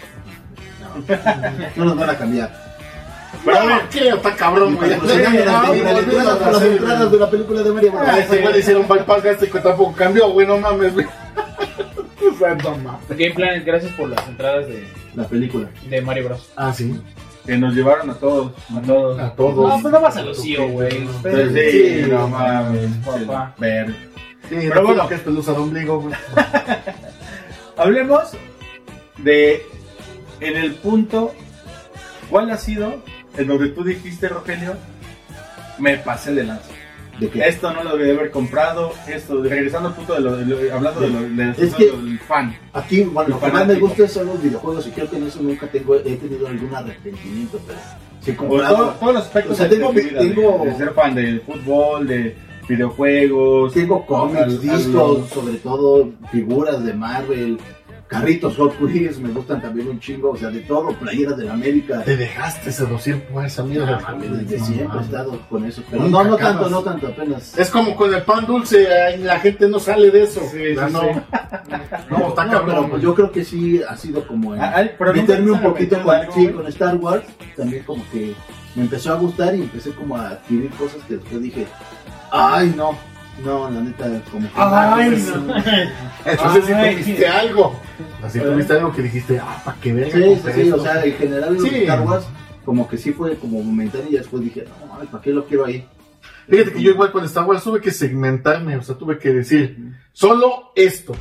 no 1.75 1.85
nos 1.85 1.97
van 1.97 2.09
a 2.09 2.17
cambiar. 2.17 2.63
Pero 3.43 3.67
ver, 3.67 3.81
¿qué? 3.91 4.09
Está 4.09 4.35
cabrón, 4.35 4.75
güey. 4.75 4.91
Las- 4.91 4.99
entradas- 5.01 7.11
de 7.11 7.17
la 7.17 7.29
película 7.29 7.63
de 7.63 7.71
Mario 7.71 7.91
Bros. 7.91 8.03
Ah, 8.07 8.19
ese 8.19 8.41
güey 8.41 8.53
le 8.53 8.59
hicieron 8.59 8.87
bypass 8.87 9.23
gástrico 9.23 9.59
tampoco 9.59 9.93
cambió, 9.93 10.29
güey, 10.29 10.47
no 10.47 10.57
mames, 10.59 10.93
güey. 10.93 11.05
O 11.05 12.37
sea, 12.37 12.55
no 12.55 12.77
mames. 12.77 13.07
Game 13.09 13.31
Planet, 13.33 13.65
gracias 13.65 13.91
por 13.93 14.09
las 14.09 14.27
entradas 14.27 14.67
de, 14.67 14.83
La 15.15 15.27
película. 15.27 15.69
de 15.89 16.01
Mario 16.01 16.25
Bros. 16.25 16.51
Ah, 16.55 16.73
sí. 16.73 16.99
Que 17.45 17.57
nos 17.57 17.73
llevaron 17.75 18.09
a 18.09 18.13
todos. 18.15 18.53
A 18.75 18.81
todos. 18.81 19.19
A 19.19 19.33
todos. 19.35 19.69
No, 19.69 19.81
pues 19.81 19.91
no 19.93 20.01
vas 20.01 20.15
a 20.17 20.21
los 20.21 20.41
CEO, 20.41 20.69
güey. 20.69 21.05
Pues 21.21 21.51
sí, 21.71 22.05
no 22.09 22.27
mames. 22.27 22.89
Papá. 23.05 23.53
Ver. 23.57 23.93
Sí, 24.49 24.55
Pero 24.69 24.83
bueno, 24.85 25.07
que 25.07 25.15
es 25.15 25.21
pelusa 25.21 25.51
de 25.53 25.59
ombligo, 25.59 25.99
güey. 26.01 26.15
Hablemos 27.77 28.31
de 29.17 29.65
en 30.39 30.57
el 30.57 30.75
punto 30.75 31.33
cuál 32.29 32.49
ha 32.51 32.57
sido 32.57 33.01
en 33.37 33.47
donde 33.47 33.69
tú 33.69 33.83
dijiste 33.83 34.27
Rogelio 34.29 34.75
me 35.79 35.97
pasé 35.97 36.33
de 36.33 36.43
lanza. 36.43 36.65
¿De 37.19 37.29
qué? 37.29 37.47
Esto 37.47 37.71
no 37.71 37.83
lo 37.83 37.95
debí 37.95 38.09
haber 38.11 38.31
comprado, 38.31 38.91
esto, 39.07 39.41
regresando 39.43 39.89
al 39.89 39.95
punto 39.95 40.13
de 40.15 40.21
lo, 40.21 40.35
de 40.35 40.45
lo- 40.45 40.75
hablando 40.75 40.99
de 41.01 41.09
lo, 41.09 41.51
Es 41.63 41.73
que- 41.75 41.91
del 41.91 42.19
fan. 42.19 42.55
Aquí, 42.73 43.03
bueno, 43.03 43.29
lo 43.35 43.39
que 43.39 43.51
más 43.51 43.67
me 43.67 43.75
gusta 43.75 44.07
son 44.07 44.25
los 44.27 44.41
videojuegos 44.41 44.87
y 44.87 44.91
creo 44.91 45.09
que 45.09 45.17
en 45.17 45.27
eso 45.27 45.39
nunca 45.41 45.67
tengo, 45.67 45.95
he 45.95 46.15
tenido 46.15 46.47
algún 46.47 46.73
arrepentimiento, 46.73 47.59
pero 47.67 47.79
sí 48.21 48.33
comprado. 48.33 48.75
todo- 48.77 48.91
todos 48.99 49.13
los 49.13 49.23
aspectos 49.23 49.51
O 49.53 49.55
sea, 49.55 49.69
tengo- 49.69 49.91
vida, 49.93 50.19
tengo- 50.19 50.61
de, 50.65 50.75
ser 50.75 50.91
fan 50.93 51.13
del 51.13 51.41
fútbol, 51.41 52.07
de 52.07 52.35
videojuegos. 52.67 53.73
Tengo 53.73 54.05
cómics, 54.05 54.41
al- 54.41 54.49
al- 54.51 54.61
discos, 54.61 55.29
sobre 55.29 55.55
todo 55.57 56.09
figuras 56.31 56.83
de 56.83 56.93
Marvel, 56.93 57.57
carritos 58.19 58.55
Hot 58.57 58.79
Wheels, 58.81 59.19
me 59.19 59.29
gustan 59.29 59.61
también 59.61 59.87
un 59.89 59.99
chingo, 59.99 60.31
o 60.31 60.37
sea, 60.37 60.49
de 60.49 60.59
todo, 60.61 60.89
playeras 60.93 61.37
de 61.37 61.45
la 61.45 61.53
América. 61.53 62.01
Te 62.03 62.15
dejaste 62.17 62.71
seducir 62.71 63.21
por 63.23 63.45
esa 63.45 63.63
mierda. 63.63 63.99
Ah, 64.05 64.15
desde 64.19 64.57
No 64.59 64.65
siempre 64.65 64.99
he 64.99 65.03
estado 65.03 65.39
con 65.49 65.65
eso, 65.65 65.83
pero 65.89 66.03
no, 66.03 66.23
no 66.23 66.35
acabas. 66.35 66.53
tanto, 66.55 66.69
no 66.69 66.81
tanto, 66.83 67.07
apenas. 67.07 67.57
Es 67.57 67.69
como 67.69 67.95
con 67.95 68.13
el 68.13 68.21
pan 68.23 68.45
dulce, 68.45 68.87
la 69.19 69.39
gente 69.39 69.67
no 69.67 69.79
sale 69.79 70.11
de 70.11 70.23
eso. 70.23 70.41
Sí, 70.51 70.75
Ya 70.75 70.87
sí, 70.87 70.93
no. 70.93 71.01
sí. 71.01 71.07
No, 72.09 72.27
está 72.29 72.45
No, 72.45 72.51
cabrón. 72.51 72.65
pero 72.67 72.89
pues 72.89 73.01
yo 73.03 73.15
creo 73.15 73.31
que 73.31 73.43
sí 73.43 73.81
ha 73.87 73.95
sido 73.97 74.25
como 74.27 74.55
en 74.55 74.61
Ah, 74.61 74.83
meterme 75.13 75.45
te 75.45 75.51
un 75.51 75.61
poquito 75.61 76.01
con, 76.03 76.15
sí, 76.33 76.47
con 76.49 76.67
Star 76.67 76.95
Wars, 76.97 77.23
también 77.55 77.83
como 77.83 78.03
que 78.11 78.33
me 78.75 78.83
empezó 78.83 79.13
a 79.13 79.15
gustar 79.17 79.55
y 79.55 79.61
empecé 79.61 79.91
como 79.91 80.15
a 80.17 80.29
adquirir 80.29 80.69
cosas 80.71 81.01
que 81.07 81.15
después 81.15 81.41
dije, 81.41 81.67
ay 82.31 82.73
no, 82.75 82.97
no, 83.43 83.69
la 83.69 83.81
neta, 83.81 84.05
como 84.31 84.47
que 84.47 84.53
Ay, 84.55 85.23
no. 85.27 85.37
no. 85.37 85.55
Entonces 86.25 86.65
si 86.65 86.71
Ay. 86.73 86.95
tuviste 86.95 87.27
algo. 87.27 87.79
Así 88.23 88.39
tuviste 88.39 88.73
algo 88.73 88.91
que 88.93 89.01
dijiste, 89.01 89.39
ah, 89.39 89.61
¿para 89.65 89.77
qué 89.79 89.93
verga 89.93 90.11
Sí, 90.13 90.35
sí, 90.35 90.51
sí, 90.53 90.61
esto? 90.61 90.75
o 90.75 90.79
sea, 90.83 91.03
en 91.05 91.13
general 91.13 91.53
los 91.55 91.63
Sí. 91.63 91.75
Star 91.75 92.01
Wars 92.01 92.25
como 92.65 92.87
que 92.87 92.97
sí 92.97 93.11
fue 93.11 93.35
como 93.35 93.61
momentáneo 93.61 94.07
y 94.09 94.13
después 94.13 94.43
dije, 94.43 94.65
no, 94.85 94.97
ay, 95.01 95.07
¿para 95.11 95.21
qué 95.21 95.31
lo 95.31 95.45
quiero 95.45 95.65
ahí? 95.65 95.85
Fíjate 96.47 96.73
que 96.73 96.81
yo 96.81 96.91
igual 96.91 97.11
con 97.11 97.23
Star 97.25 97.45
Wars 97.45 97.63
tuve 97.63 97.81
que 97.81 97.91
segmentarme, 97.91 98.77
o 98.77 98.81
sea, 98.81 98.95
tuve 98.95 99.17
que 99.17 99.33
decir, 99.33 99.93
solo 100.13 100.71
esto. 100.75 101.13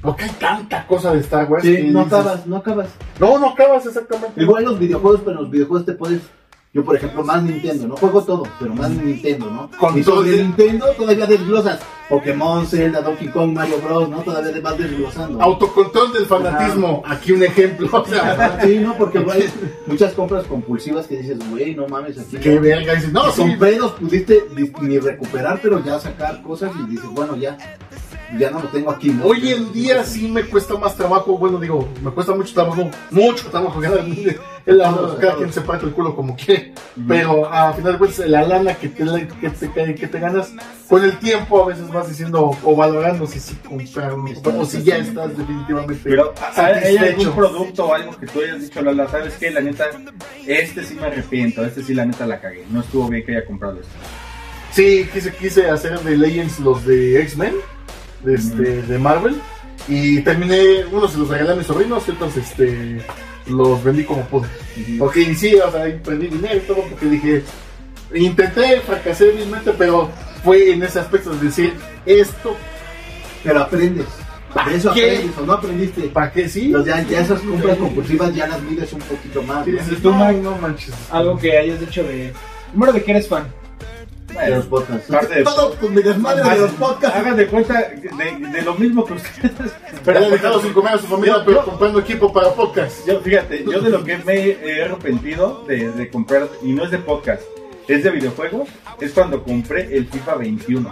Porque 0.00 0.24
hay 0.24 0.30
tanta 0.30 0.84
cosa 0.88 1.12
de 1.12 1.20
Star 1.20 1.48
Wars. 1.48 1.62
Sí, 1.64 1.76
que 1.76 1.82
no 1.84 2.04
dices- 2.04 2.12
acabas, 2.18 2.46
no 2.48 2.56
acabas. 2.56 2.88
No, 3.20 3.38
no 3.38 3.50
acabas 3.50 3.86
exactamente. 3.86 4.42
Igual 4.42 4.64
los 4.64 4.78
videojuegos, 4.80 5.20
pero 5.24 5.36
en 5.36 5.42
los 5.44 5.50
videojuegos 5.52 5.86
te 5.86 5.92
puedes. 5.92 6.22
Yo, 6.74 6.82
por 6.82 6.96
ejemplo, 6.96 7.22
más 7.22 7.42
Nintendo, 7.42 7.86
no 7.86 7.96
juego 7.98 8.22
todo, 8.22 8.44
pero 8.58 8.74
más 8.74 8.88
Nintendo, 8.90 9.50
¿no? 9.50 9.70
Con 9.78 9.98
y 9.98 10.02
sobre 10.02 10.30
todo 10.30 10.34
el- 10.40 10.42
Nintendo 10.46 10.86
todavía 10.96 11.26
desglosas 11.26 11.80
Pokémon, 12.08 12.66
Zelda, 12.66 13.02
Donkey 13.02 13.28
Kong, 13.28 13.52
Mario 13.52 13.78
Bros, 13.84 14.08
¿no? 14.08 14.18
Todavía 14.22 14.58
vas 14.62 14.78
desglosando. 14.78 15.40
Autocontrol 15.42 16.12
del 16.14 16.24
fanatismo. 16.26 17.02
Aquí 17.06 17.32
un 17.32 17.42
ejemplo. 17.42 17.88
O 17.92 18.06
sea, 18.06 18.32
Ajá, 18.32 18.60
Sí, 18.62 18.78
¿no? 18.78 18.96
Porque 18.96 19.18
hay 19.32 19.50
muchas 19.86 20.14
compras 20.14 20.44
compulsivas 20.46 21.06
que 21.06 21.18
dices, 21.18 21.38
güey, 21.50 21.74
no 21.74 21.86
mames, 21.88 22.18
aquí. 22.18 22.38
qué 22.38 22.58
verga. 22.58 22.94
Dices, 22.94 23.12
no, 23.12 23.26
No, 23.26 23.32
sí. 23.32 23.36
son 23.42 23.58
pedos, 23.58 23.92
pudiste 23.92 24.44
ni 24.80 24.98
recuperar, 24.98 25.60
pero 25.62 25.82
ya 25.84 25.98
sacar 26.00 26.40
cosas 26.42 26.72
y 26.82 26.90
dices, 26.90 27.08
bueno, 27.12 27.36
ya, 27.36 27.56
ya 28.38 28.50
no 28.50 28.62
lo 28.62 28.68
tengo 28.68 28.90
aquí. 28.90 29.10
¿no? 29.10 29.24
Hoy 29.26 29.52
en 29.52 29.72
día 29.72 30.04
sí 30.04 30.28
me 30.28 30.44
cuesta 30.44 30.76
más 30.76 30.96
trabajo, 30.96 31.36
bueno 31.38 31.58
digo, 31.58 31.88
me 32.02 32.10
cuesta 32.10 32.34
mucho 32.34 32.54
trabajo, 32.54 32.90
mucho 33.10 33.48
trabajo 33.50 33.80
ganar 33.80 34.04
el 34.64 34.80
ahorro, 34.80 35.16
cada 35.20 35.36
quien 35.36 35.52
se 35.52 35.60
parte 35.60 35.86
el 35.86 35.92
culo 35.92 36.14
como 36.14 36.36
quiere, 36.36 36.72
pero 37.08 37.52
a 37.52 37.72
final 37.72 37.92
de 37.92 37.98
cuentas 37.98 38.26
la 38.28 38.42
lana 38.42 38.74
que 38.74 38.88
te, 38.88 39.04
que 39.40 39.50
te, 39.50 39.70
cae- 39.72 39.94
que 39.94 40.06
te 40.06 40.18
ganas, 40.20 40.52
con 40.88 41.02
el 41.04 41.18
tiempo 41.18 41.62
a 41.62 41.66
veces 41.66 41.88
vas 41.90 42.08
diciendo 42.08 42.50
o 42.62 42.76
valorando 42.76 43.26
si 43.26 43.40
sí 43.40 43.56
comprar 43.68 44.12
o 44.14 44.64
si 44.64 44.82
ya 44.82 44.98
estás 44.98 45.36
definitivamente 45.36 46.00
Pero 46.04 46.32
¿hay 46.56 46.74
hay 46.84 46.96
algún 46.98 47.32
producto 47.32 47.86
o 47.86 47.94
algo 47.94 48.16
que 48.18 48.26
tú 48.26 48.40
hayas 48.40 48.60
dicho, 48.60 48.80
Lala, 48.82 49.08
¿sabes 49.08 49.34
qué? 49.34 49.50
La 49.50 49.60
neta, 49.60 49.84
este 50.46 50.84
sí 50.84 50.94
me 50.94 51.06
arrepiento, 51.06 51.64
este 51.64 51.82
sí 51.82 51.94
la 51.94 52.04
neta 52.06 52.26
la 52.26 52.40
cagué. 52.40 52.64
No 52.70 52.80
estuvo 52.80 53.08
bien 53.08 53.24
que 53.24 53.36
haya 53.36 53.46
comprado 53.46 53.80
esto. 53.80 53.92
Sí, 54.70 55.06
quise, 55.12 55.34
quise 55.34 55.68
hacer 55.68 55.98
de 56.00 56.16
Legends 56.16 56.58
los 56.60 56.84
de 56.86 57.20
X-Men, 57.22 57.54
de, 58.24 58.34
este, 58.34 58.82
de 58.82 58.98
Marvel, 58.98 59.36
y 59.88 60.20
terminé, 60.20 60.84
unos 60.90 61.12
se 61.12 61.18
los 61.18 61.28
regalé 61.28 61.52
a 61.52 61.56
mis 61.56 61.66
sobrinos, 61.66 62.06
y 62.06 62.12
otros 62.12 62.36
este, 62.36 63.00
los 63.46 63.82
vendí 63.82 64.04
como 64.04 64.22
pude. 64.26 64.48
Porque 64.98 65.34
sí, 65.34 65.54
o 65.56 65.70
sea, 65.70 65.82
ahí 65.82 66.00
perdí 66.04 66.28
dinero 66.28 66.56
y 66.56 66.60
todo, 66.60 66.82
porque 66.88 67.06
dije, 67.06 67.42
intenté, 68.14 68.80
fracasé 68.80 69.30
vilmente, 69.30 69.72
pero 69.76 70.10
fue 70.44 70.72
en 70.72 70.82
ese 70.82 71.00
aspecto 71.00 71.30
de 71.30 71.46
decir, 71.46 71.74
esto, 72.06 72.56
Pero 73.44 73.60
aprendes. 73.60 74.06
De 74.66 74.76
eso 74.76 74.92
qué? 74.92 75.16
aprendes 75.16 75.38
o 75.38 75.46
no 75.46 75.52
aprendiste. 75.54 76.02
¿para 76.08 76.30
qué 76.30 76.48
sí? 76.48 76.66
Entonces 76.66 76.94
ya, 76.94 77.02
ya 77.08 77.20
esas 77.20 77.40
compras 77.40 77.78
compulsivas 77.78 78.34
ya 78.34 78.46
las 78.46 78.60
mides 78.62 78.92
un 78.92 79.00
poquito 79.00 79.42
más. 79.42 79.66
No 79.66 80.56
manches. 80.58 80.94
Algo 81.10 81.38
que 81.38 81.56
hayas 81.56 81.80
dicho 81.80 82.02
de. 82.02 82.32
Número 82.74 82.92
de 82.92 83.02
que 83.02 83.10
eres 83.12 83.28
fan. 83.28 83.46
De 84.40 84.50
los 84.50 84.66
podcasts. 84.66 85.10
Parte 85.10 85.34
de- 85.36 85.44
Todo 85.44 85.74
con 85.76 85.94
mi 85.94 86.02
desmadre 86.02 86.48
de 86.50 86.58
los 86.58 86.70
podcasts. 86.72 87.16
Hagan 87.16 87.36
de 87.36 87.46
cuenta 87.46 87.74
de, 87.74 88.48
de 88.48 88.62
lo 88.62 88.74
mismo 88.74 89.04
que 89.04 89.14
ustedes. 89.14 89.52
Pero 90.04 90.20
le 90.20 90.30
dejado 90.30 90.60
sin 90.62 90.72
comer 90.72 90.94
a 90.94 90.98
su 90.98 91.06
familia, 91.06 91.34
Yo- 91.38 91.44
pero 91.44 91.58
yo- 91.60 91.64
comprando 91.66 92.00
equipo 92.00 92.32
para 92.32 92.52
podcast. 92.54 93.06
Yo, 93.06 93.20
fíjate, 93.20 93.64
yo 93.64 93.80
de 93.80 93.90
lo 93.90 94.02
que 94.02 94.18
me 94.18 94.34
he 94.50 94.82
arrepentido 94.82 95.64
de, 95.68 95.90
de 95.92 96.10
comprar, 96.10 96.48
y 96.62 96.72
no 96.72 96.84
es 96.84 96.90
de 96.90 96.98
podcast, 96.98 97.42
es 97.86 98.02
de 98.02 98.10
videojuegos, 98.10 98.68
es 99.00 99.12
cuando 99.12 99.42
compré 99.44 99.96
el 99.96 100.06
FIFA 100.08 100.34
21. 100.36 100.90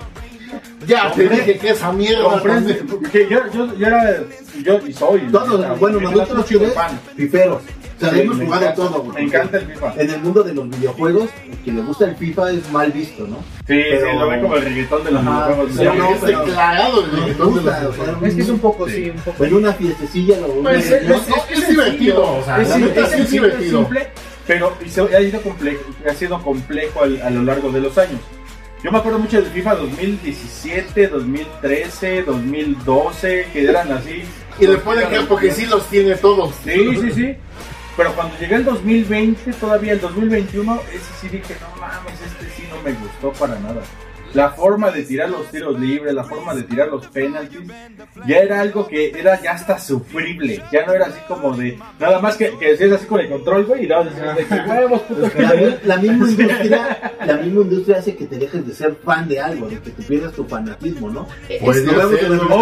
Ya 0.87 1.11
te 1.13 1.29
dije 1.29 1.59
que 1.59 1.71
esa 1.71 1.93
mierda. 1.93 2.25
Compré, 2.25 3.29
yo, 3.29 3.41
yo, 3.53 3.75
yo 3.77 3.87
era, 3.87 4.17
yo 4.65 4.79
y 4.87 4.93
soy. 4.93 5.21
Todos, 5.31 5.79
bueno, 5.81 6.01
me 6.01 6.11
nosotros 6.11 6.47
fan. 6.75 6.99
fiferos. 7.17 7.63
O 8.01 8.03
sea, 8.03 8.15
Sí, 8.15 8.21
hemos 8.21 8.37
jugado 8.39 8.63
encanta- 8.63 8.75
todo, 8.75 9.03
güey. 9.03 9.15
Me 9.17 9.23
encanta 9.25 9.59
el 9.59 9.67
FIFA. 9.67 9.95
En 9.99 10.11
el 10.11 10.21
mundo 10.21 10.43
de 10.43 10.55
los 10.55 10.71
videojuegos, 10.71 11.29
que 11.63 11.71
le 11.71 11.83
gusta 11.83 12.07
el 12.07 12.17
FIFA 12.17 12.51
es 12.53 12.73
mal 12.73 12.91
visto, 12.93 13.27
¿no? 13.27 13.37
Sí, 13.37 13.43
Pero- 13.67 14.11
sí, 14.11 14.17
lo 14.19 14.29
ve 14.29 14.41
como 14.41 14.57
el 14.57 14.63
reggaetón 14.63 15.05
de 15.05 15.11
los 15.11 15.23
videojuegos. 15.23 15.73
sí, 15.77 15.85
¿no? 15.85 15.95
no, 15.95 16.15
es 16.15 16.21
declarado 16.23 17.05
el 17.05 17.11
reggaetón 17.11 17.55
de 17.57 17.61
los 17.63 17.97
sea, 17.97 18.19
Es 18.23 18.35
que 18.35 18.41
es 18.43 18.49
un 18.49 18.59
poco, 18.59 18.89
sí, 18.89 19.11
un 19.11 19.21
poco. 19.21 19.45
En 19.45 19.55
una 19.55 19.73
fiestecilla 19.75 20.37
lo 20.41 20.47
Pues, 20.47 20.59
una- 20.59 20.73
es- 20.97 21.09
¿no? 21.09 21.15
es- 21.17 21.59
es 21.59 21.69
divertido, 21.69 22.37
o 22.39 22.43
sea, 22.43 22.63
Es 22.63 22.69
es 22.69 22.75
sí 22.75 22.83
es 22.85 23.11
simple, 23.29 23.49
divertido. 23.51 23.79
simple, 23.81 24.09
pero 24.47 24.73
y 24.85 24.89
se- 24.89 25.17
ha, 25.17 25.21
ido 25.21 25.41
complejo, 25.43 25.83
ha 26.09 26.15
sido 26.15 26.43
complejo 26.43 27.03
al- 27.03 27.21
a 27.21 27.29
lo 27.31 27.43
largo 27.43 27.71
de 27.71 27.81
los 27.83 27.99
años. 27.99 28.21
Yo 28.83 28.91
me 28.91 28.97
acuerdo 28.97 29.19
mucho 29.19 29.37
del 29.43 29.51
FIFA 29.51 29.75
2017, 29.75 31.09
2013, 31.09 32.23
2012, 32.23 33.47
que 33.53 33.65
eran 33.69 33.93
así. 33.93 34.23
Y 34.59 34.67
le 34.67 34.79
ponen 34.79 35.07
que 35.11 35.21
porque 35.21 35.51
sí 35.53 35.67
los 35.67 35.87
tiene 35.89 36.15
todos. 36.17 36.55
Sí, 36.65 36.97
sí, 36.99 37.11
sí. 37.15 37.35
Pero 38.01 38.15
cuando 38.15 38.35
llegué 38.39 38.55
el 38.55 38.65
2020, 38.65 39.53
todavía 39.61 39.93
el 39.93 40.01
2021, 40.01 40.81
ese 40.91 41.13
sí 41.21 41.29
dije, 41.29 41.55
no 41.61 41.79
mames, 41.79 42.15
este 42.15 42.47
sí 42.57 42.67
no 42.71 42.81
me 42.81 42.93
gustó 42.95 43.31
para 43.33 43.61
nada. 43.61 43.83
La 44.33 44.49
forma 44.53 44.91
de 44.91 45.03
tirar 45.03 45.29
los 45.29 45.51
tiros 45.51 45.79
libres, 45.79 46.15
la 46.15 46.25
forma 46.25 46.55
de 46.55 46.63
tirar 46.63 46.89
los 46.89 47.07
penaltis, 47.09 47.61
ya 48.27 48.39
era 48.39 48.63
algo 48.63 48.89
que 48.89 49.11
era 49.11 49.39
ya 49.43 49.53
hasta 49.53 49.79
sufrible. 49.79 50.63
Ya 50.73 50.87
no 50.87 50.95
era 50.95 51.09
así 51.09 51.21
como 51.29 51.55
de, 51.55 51.79
nada 51.99 52.21
más 52.21 52.39
que, 52.39 52.57
que 52.57 52.71
decías 52.71 52.93
así 52.93 53.05
con 53.05 53.21
el 53.21 53.29
control, 53.29 53.67
güey, 53.67 53.85
y 53.85 53.87
decías 53.87 54.37
de 54.37 54.47
que 54.47 54.55
huevos, 54.55 55.03
puto. 55.03 55.27
Es 55.27 55.35
que 55.35 55.43
la, 55.43 55.79
la 55.85 55.97
misma 56.01 56.31
industria, 56.31 57.13
la 57.27 57.37
misma 57.37 57.61
industria 57.61 57.99
hace 57.99 58.17
que 58.17 58.25
te 58.25 58.39
dejes 58.39 58.67
de 58.67 58.73
ser 58.73 58.95
fan 59.05 59.29
de 59.29 59.41
algo, 59.41 59.69
de 59.69 59.79
que 59.79 59.91
te 59.91 60.03
pierdas 60.05 60.33
tu 60.33 60.45
fanatismo, 60.45 61.11
¿no? 61.11 61.29
Pues 61.63 61.77
el 61.77 61.85
mercado, 61.85 62.13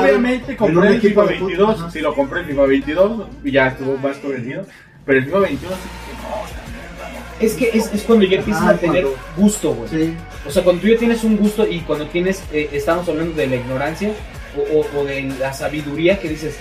Obviamente 0.00 0.44
en 0.46 0.50
un 0.50 0.56
compré 0.56 0.88
el 0.88 0.94
equipo 0.96 1.22
FIFA 1.22 1.32
de 1.32 1.38
fútbol, 1.38 1.48
22, 1.50 1.80
ajá. 1.80 1.90
si 1.92 2.00
lo 2.00 2.14
compré 2.16 2.40
el 2.40 2.46
FIFA 2.46 2.62
22 2.62 3.26
y 3.44 3.52
ya 3.52 3.68
estuvo 3.68 3.96
más 3.98 4.16
corregido. 4.16 4.66
Pero 5.08 5.18
el 5.20 5.24
FIFA 5.24 5.38
21 5.38 5.74
sí 5.74 5.88
que 6.06 6.12
no, 6.22 6.42
o 6.42 6.46
sea, 6.46 7.44
Es 7.46 7.54
que 7.54 7.70
es, 7.76 7.92
es 7.94 8.02
cuando 8.02 8.26
ya 8.26 8.36
empiezas 8.38 8.62
Ah, 8.62 8.70
a 8.70 8.76
tener 8.76 9.02
cuando- 9.04 9.20
gusto, 9.36 9.72
güey. 9.74 9.88
Sí. 9.88 10.14
O 10.46 10.50
sea, 10.50 10.62
cuando 10.62 10.82
tú 10.82 10.88
ya 10.88 10.98
tienes 10.98 11.24
un 11.24 11.36
gusto 11.36 11.66
y 11.66 11.80
cuando 11.80 12.06
tienes, 12.06 12.42
eh, 12.52 12.68
estamos 12.72 13.08
hablando 13.08 13.34
de 13.34 13.46
la 13.48 13.56
ignorancia 13.56 14.12
o, 14.56 14.78
o- 14.78 15.00
o 15.00 15.04
de 15.04 15.22
la 15.40 15.52
sabiduría 15.52 16.20
que 16.20 16.28
dices, 16.28 16.56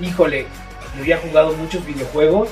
híjole, 0.00 0.46
yo 0.98 1.04
ya 1.04 1.16
he 1.16 1.18
jugado 1.18 1.52
muchos 1.54 1.84
videojuegos 1.86 2.48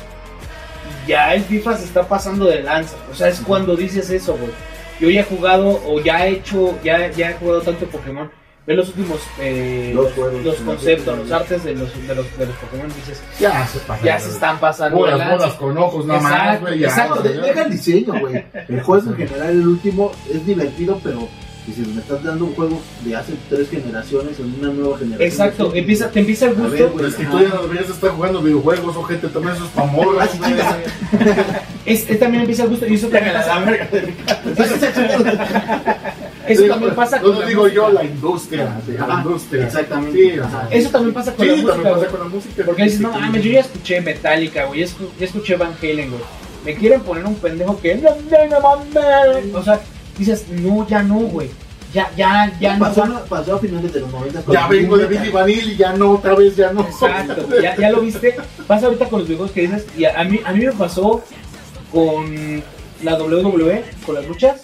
y 1.06 1.08
ya 1.08 1.34
el 1.34 1.42
FIFA 1.42 1.76
se 1.78 1.84
está 1.84 2.06
pasando 2.06 2.44
de 2.46 2.62
lanza. 2.62 2.96
O 3.10 3.14
sea, 3.14 3.28
es 3.28 3.40
cuando 3.40 3.74
dices 3.76 4.10
eso, 4.10 4.36
güey. 4.36 4.52
Yo 5.00 5.08
ya 5.08 5.20
he 5.22 5.24
jugado 5.24 5.80
o 5.86 6.00
ya 6.00 6.26
he 6.26 6.32
hecho, 6.32 6.78
ya, 6.84 7.10
ya 7.10 7.30
he 7.30 7.34
jugado 7.34 7.62
tanto 7.62 7.86
Pokémon. 7.86 8.30
Ve 8.66 8.74
los 8.74 8.88
últimos, 8.88 9.18
eh, 9.40 9.92
Los 9.94 10.12
juegos, 10.12 10.44
los 10.44 10.54
conceptos, 10.56 11.18
los 11.18 11.32
artes 11.32 11.64
de 11.64 11.74
los, 11.74 11.88
de 12.06 12.14
los, 12.14 12.38
de 12.38 12.46
los 12.46 12.54
Pokémon, 12.56 12.86
dices, 12.94 13.20
Ya 13.40 13.66
se 13.66 13.78
pasan. 13.80 14.04
ya 14.04 14.18
se 14.20 14.28
están 14.30 14.60
pasando 14.60 14.96
Bolas, 14.98 15.30
bolas 15.30 15.54
con 15.54 15.76
ojos, 15.78 16.06
nada 16.06 16.20
más, 16.20 16.32
Exacto, 16.32 16.66
güey. 16.66 16.78
ya, 16.78 16.86
exacto, 16.88 17.22
De- 17.22 17.34
ya. 17.36 17.40
deja 17.42 17.62
el 17.62 17.70
diseño, 17.72 18.20
güey. 18.20 18.44
El 18.68 18.82
juego 18.82 19.10
en 19.10 19.16
general, 19.16 19.50
el 19.50 19.66
último, 19.66 20.12
es 20.32 20.46
divertido, 20.46 21.00
pero 21.02 21.26
que 21.66 21.72
si 21.72 21.80
me 21.82 22.00
estás 22.00 22.22
dando 22.22 22.44
un 22.46 22.54
juego 22.54 22.80
de 23.04 23.16
hace 23.16 23.32
tres 23.48 23.68
generaciones 23.70 24.38
en 24.38 24.54
una 24.60 24.68
nueva 24.72 24.98
generación. 24.98 25.28
Exacto, 25.28 25.72
empieza, 25.74 26.10
te 26.10 26.20
empieza 26.20 26.46
el 26.46 26.52
A 26.52 26.68
ver, 26.68 26.70
gusto. 26.70 26.90
güey, 26.92 27.06
Es 27.08 27.14
que 27.16 27.24
tú 27.24 27.40
ya 27.40 27.48
no 27.48 27.62
deberías 27.62 27.90
estar 27.90 28.10
jugando 28.10 28.40
videojuegos 28.42 28.96
o 28.96 29.02
gente 29.04 29.28
también 29.28 29.54
eso 29.56 29.64
es 29.64 29.70
Ah. 29.76 30.76
Es, 31.86 32.08
es 32.08 32.18
también 32.20 32.42
empieza 32.42 32.64
el 32.64 32.68
gusto 32.70 32.86
y 32.86 32.94
eso 32.94 33.08
también 33.08 33.34
la 33.34 33.58
verga 33.60 33.88
eso 36.52 36.66
también 36.66 36.94
pasa 36.94 37.16
no 37.18 37.22
con 37.24 37.34
lo 37.34 37.40
la 37.40 37.46
digo 37.46 37.62
música. 37.62 37.74
yo, 37.76 37.90
la 37.90 38.04
industria. 38.04 38.80
sí, 38.86 38.92
la 38.92 39.04
Ajá, 39.04 39.22
industria. 39.22 39.64
exactamente. 39.66 40.18
Sí, 40.34 40.38
Ajá. 40.40 40.68
Eso 40.70 40.90
también 40.90 41.14
pasa 41.14 41.34
con 41.34 41.44
Sí, 41.44 41.50
la 41.50 41.56
música. 41.56 41.72
también 41.74 41.94
pasa 41.94 42.06
con 42.10 42.20
la 42.20 42.26
música. 42.26 42.62
Porque 42.66 42.82
dices, 42.84 43.00
no 43.00 43.12
mames, 43.12 43.42
yo 43.44 43.50
ya 43.52 43.60
escuché 43.60 44.00
Metallica, 44.00 44.64
güey, 44.66 44.80
ya, 44.80 44.86
escu- 44.86 45.10
ya 45.18 45.26
escuché 45.26 45.56
Van 45.56 45.72
Halen, 45.82 46.10
güey. 46.10 46.22
Me 46.64 46.74
quieren 46.74 47.00
poner 47.00 47.24
un 47.24 47.34
pendejo 47.36 47.80
que. 47.80 47.94
"No, 47.96 48.10
no, 48.10 48.46
no, 48.46 48.60
mames". 48.60 49.54
O 49.54 49.62
sea, 49.62 49.80
dices, 50.18 50.46
no, 50.50 50.86
ya 50.86 51.02
no, 51.02 51.16
güey. 51.20 51.48
Ya, 51.92 52.08
ya, 52.16 52.52
ya 52.60 52.76
no. 52.76 52.84
Pasó, 52.84 53.00
va. 53.00 53.24
pasó 53.24 53.56
a 53.56 53.58
finales 53.58 53.92
de 53.92 53.98
los 54.00 54.10
90. 54.12 54.42
con 54.42 54.54
Ya 54.54 54.68
vengo 54.68 54.96
de. 54.96 55.06
Billy 55.06 55.30
Vanilli 55.30 55.72
y 55.72 55.76
ya 55.76 55.92
no, 55.94 56.12
otra 56.12 56.34
vez 56.36 56.54
ya 56.54 56.72
no. 56.72 56.82
Exacto, 56.82 57.48
ya, 57.60 57.74
ya 57.76 57.90
lo 57.90 58.00
viste. 58.02 58.36
Pasa 58.68 58.86
ahorita 58.86 59.06
con 59.08 59.20
los 59.20 59.28
videojuegos 59.28 59.52
que 59.54 59.62
dices. 59.62 59.86
Y 59.98 60.04
a, 60.04 60.20
a 60.20 60.22
mí, 60.24 60.40
a 60.44 60.52
mí 60.52 60.64
me 60.66 60.72
pasó 60.72 61.20
con 61.90 62.62
la 63.02 63.14
WWE, 63.16 63.82
con 64.06 64.14
las 64.14 64.26
luchas. 64.28 64.60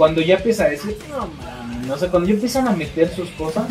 Cuando 0.00 0.22
ya 0.22 0.36
empieza 0.36 0.64
a 0.64 0.68
decir, 0.70 0.96
no 1.10 1.28
mames, 1.44 1.90
o 1.90 1.98
sea, 1.98 2.08
cuando 2.10 2.26
ya 2.26 2.34
empiezan 2.34 2.66
a 2.66 2.70
meter 2.72 3.14
sus 3.14 3.28
cosas. 3.32 3.64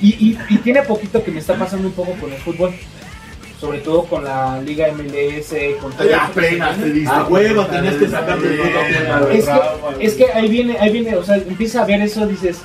Y, 0.00 0.08
y, 0.08 0.38
y 0.48 0.56
tiene 0.58 0.80
poquito 0.82 1.22
que 1.22 1.30
me 1.30 1.40
está 1.40 1.54
pasando 1.54 1.86
un 1.88 1.92
poco 1.92 2.12
con 2.14 2.32
el 2.32 2.38
fútbol. 2.38 2.72
Sobre 3.60 3.80
todo 3.80 4.04
con 4.04 4.24
la 4.24 4.58
Liga 4.62 4.86
MLS, 4.90 5.52
con 5.82 5.92
todo 5.92 6.08
Ya 6.08 6.24
eso 6.24 6.32
que 6.32 6.40
se 6.40 6.46
apenas 6.48 6.76
te 6.78 6.84
viene. 6.84 6.98
diste. 7.00 7.14
A 7.14 7.24
huevo, 7.24 7.54
cuenta 7.66 7.72
tenías 7.76 7.94
que 7.96 8.08
sacarte 8.08 8.46
el 8.46 9.36
Es 9.38 9.44
que, 9.44 10.06
es 10.06 10.14
que 10.14 10.32
ahí 10.32 10.48
viene, 10.48 10.78
ahí 10.78 10.90
viene, 10.90 11.14
o 11.16 11.22
sea, 11.22 11.36
empieza 11.36 11.82
a 11.82 11.84
ver 11.84 12.00
eso, 12.00 12.26
dices, 12.26 12.56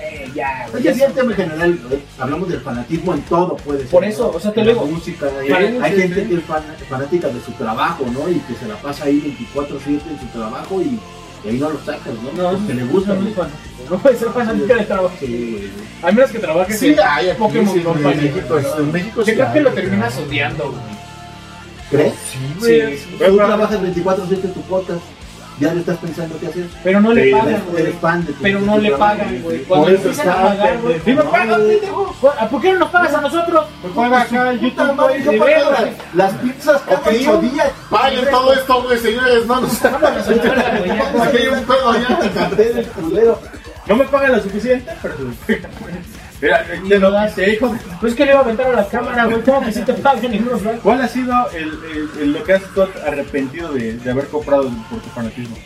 eh, 0.00 0.28
ya, 0.34 0.66
Oye, 0.74 0.82
ya 0.82 0.92
sí, 0.94 1.02
el 1.04 1.12
tema 1.12 1.30
en 1.30 1.36
general, 1.36 1.78
eh, 1.92 2.00
hablamos 2.18 2.48
del 2.48 2.60
fanatismo 2.62 3.14
en 3.14 3.22
todo, 3.22 3.54
puede 3.58 3.82
ser. 3.82 3.90
Por 3.90 4.04
eso, 4.04 4.32
o 4.34 4.40
sea, 4.40 4.52
te 4.52 4.64
digo. 4.64 4.84
música, 4.86 5.26
eh, 5.46 5.78
hay 5.80 5.92
sí, 5.94 6.00
gente 6.02 6.26
que 6.28 6.34
es 6.34 6.42
fan- 6.44 6.64
fanática 6.88 7.28
de 7.28 7.40
su 7.42 7.52
trabajo, 7.52 8.04
¿no? 8.12 8.28
Y 8.28 8.40
que 8.40 8.54
se 8.58 8.66
la 8.66 8.74
pasa 8.74 9.04
ahí 9.04 9.20
24-7 9.54 10.00
en 10.10 10.18
su 10.20 10.26
trabajo 10.36 10.82
y, 10.82 10.98
y 11.44 11.48
ahí 11.48 11.58
no 11.58 11.70
lo 11.70 11.78
sacas, 11.80 12.12
¿no? 12.14 12.42
No, 12.42 12.58
Porque 12.58 12.74
le 12.74 12.84
gusta, 12.84 13.14
no, 13.14 13.20
no, 13.22 13.30
no 13.90 13.98
puede 13.98 14.16
ser 14.16 14.28
fanática 14.30 14.76
de 14.76 14.84
trabajo. 14.84 15.14
Sí, 15.20 15.26
güey. 15.58 15.70
A 16.02 16.12
menos 16.12 16.30
que 16.30 16.38
trabajes 16.38 16.78
Sí, 16.78 16.88
en 16.88 17.00
hay 17.00 17.28
aquí, 17.30 17.38
Pokémon 17.38 17.72
sí, 17.74 17.78
en 17.80 17.84
Company. 17.84 18.14
México, 18.16 18.58
es- 18.58 18.66
en 18.78 18.92
México 18.92 19.22
Yo 19.22 19.34
creo 19.34 19.52
que 19.52 19.60
lo 19.60 19.70
terminas 19.72 20.18
odiando, 20.18 20.64
güey. 20.70 20.82
¿Crees? 21.90 22.14
Sí, 22.30 22.38
Sí, 22.38 22.54
güey. 22.80 22.98
sí. 22.98 23.06
Tú 23.26 23.36
trabajas 23.36 23.80
24-7 23.82 24.44
en 24.44 24.54
tu 24.54 24.60
podcast, 24.62 25.00
ya 25.60 25.74
le 25.74 25.80
estás 25.80 25.98
pensando 25.98 26.36
qué 26.40 26.46
hacer. 26.48 26.66
Pero 26.82 27.00
no 27.00 27.12
le 27.12 27.24
Sí, 27.24 27.30
pagan, 27.32 27.62
güey. 27.70 27.92
tu 27.92 28.32
Pero 28.42 28.60
no 28.60 28.78
le 28.78 28.90
pagan, 28.92 29.42
güey. 29.42 29.58
Por 29.64 29.90
eso 29.90 30.10
está. 30.10 30.52
¿A 32.38 32.48
¿Por 32.48 32.60
qué 32.62 32.72
no 32.72 32.78
nos 32.80 32.88
pagas 32.90 33.14
a 33.14 33.20
nosotros? 33.20 33.66
Pues 33.82 33.94
juega 33.94 34.22
acá 34.22 34.52
en 34.52 34.58
Puta 34.60 34.86
YouTube, 35.16 35.90
las- 36.14 36.32
pizzas 36.34 36.82
cada 36.82 37.00
ocho 37.10 37.40
días. 37.42 37.70
Paguen 37.90 38.30
todo 38.30 38.52
esto, 38.54 38.82
güey, 38.82 38.98
señores, 38.98 39.46
no 39.46 39.60
nos. 39.60 39.84
Aquí 39.84 41.36
hay 41.36 41.48
un 41.48 41.64
pedo 41.64 41.90
allá. 41.90 42.18
No 43.86 43.96
me 43.96 44.04
pagan 44.04 44.32
lo 44.32 44.42
suficiente, 44.42 44.90
pero. 45.02 45.14
Mira, 46.40 46.64
te 46.88 46.98
lo 46.98 47.20
dice, 47.22 47.52
hijo 47.52 47.68
de- 47.68 47.78
Pues 48.00 48.14
que 48.14 48.24
le 48.24 48.30
iba 48.32 48.40
a 48.40 48.44
aventar 48.44 48.66
a 48.68 48.72
la 48.72 48.88
cámara, 48.88 49.26
güey. 49.26 49.42
¿Cómo 49.42 49.60
que 49.64 49.72
si 49.72 49.82
te? 49.82 49.92
¿Cuál 50.82 51.02
ha 51.02 51.08
sido 51.08 51.34
el, 51.50 51.68
el- 51.92 52.22
el- 52.22 52.32
lo 52.32 52.44
que 52.44 52.52
has 52.54 52.62
estado 52.62 52.88
arrepentido 53.06 53.72
de, 53.72 53.94
de 53.94 54.10
haber 54.10 54.26
comprado 54.28 54.70
por 54.88 55.00
tu 55.00 55.08
fanatismo? 55.10 55.56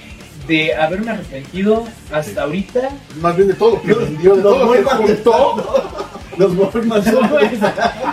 De 0.49 0.75
haberme 0.75 1.11
arrepentido 1.12 1.85
hasta 2.12 2.43
ahorita. 2.43 2.91
Más 3.20 3.37
bien 3.37 3.49
de 3.49 3.55
todo 3.55 3.81
que 3.81 3.95
vendió, 3.95 4.35
de 4.37 4.43
todo 4.43 4.72
que 4.72 4.83
juntó. 4.83 5.31
todo. 5.31 6.14
Los 6.37 6.53
No, 6.55 7.29
güey. 7.29 7.51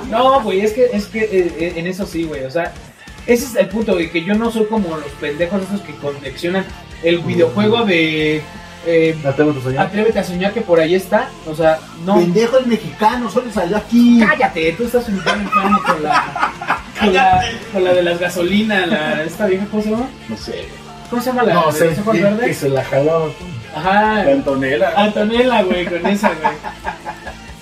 No, 0.09 0.41
güey, 0.41 0.61
es 0.61 0.73
que, 0.73 0.85
es 0.93 1.05
que 1.07 1.23
eh, 1.23 1.73
en 1.75 1.87
eso 1.87 2.05
sí, 2.05 2.23
güey. 2.23 2.43
O 2.45 2.51
sea, 2.51 2.71
ese 3.25 3.45
es 3.45 3.55
el 3.55 3.67
punto, 3.67 3.93
güey, 3.93 4.11
que 4.11 4.23
yo 4.23 4.35
no 4.35 4.51
soy 4.51 4.65
como 4.65 4.95
los 4.95 5.09
pendejos 5.19 5.61
esos 5.63 5.81
que 5.81 5.93
coleccionan 5.95 6.63
el 7.03 7.19
videojuego 7.19 7.83
de 7.85 8.41
eh, 8.85 9.17
Atrévete 9.25 9.59
a 9.59 9.63
soñar. 9.63 9.85
Atrévete 9.85 10.19
a 10.19 10.23
soñar 10.23 10.53
que 10.53 10.61
por 10.61 10.79
ahí 10.79 10.95
está. 10.95 11.29
O 11.45 11.55
sea, 11.55 11.79
no. 12.05 12.15
Pendejo 12.15 12.57
el 12.57 12.67
mexicano, 12.67 13.29
solo 13.29 13.51
salió 13.51 13.77
aquí. 13.77 14.23
Cállate, 14.27 14.73
tú 14.73 14.83
estás 14.85 15.07
un 15.07 15.15
enfermo 15.15 15.79
con 15.85 16.03
la, 16.03 16.25
con 16.99 17.13
la. 17.13 17.43
con 17.73 17.83
la 17.83 17.93
de 17.93 18.03
las 18.03 18.19
gasolinas, 18.19 18.87
la. 18.87 19.23
esta 19.23 19.45
vieja, 19.47 19.65
¿cómo 19.69 19.83
se 19.83 19.89
llama? 19.91 20.09
No 20.29 20.37
sé. 20.37 20.65
¿Cómo 21.09 21.21
se 21.21 21.29
llama 21.29 21.43
la 21.43 21.53
No 21.53 21.71
sé, 21.71 21.89
que, 21.89 22.45
que 22.45 22.53
se 22.53 22.69
la 22.69 22.83
jalaba. 22.85 23.27
Ajá. 23.75 24.23
La 24.23 24.31
Antonella. 24.31 24.93
Antonella, 24.95 25.61
güey, 25.63 25.85
con 25.85 26.05
esa, 26.07 26.29
güey. 26.29 26.53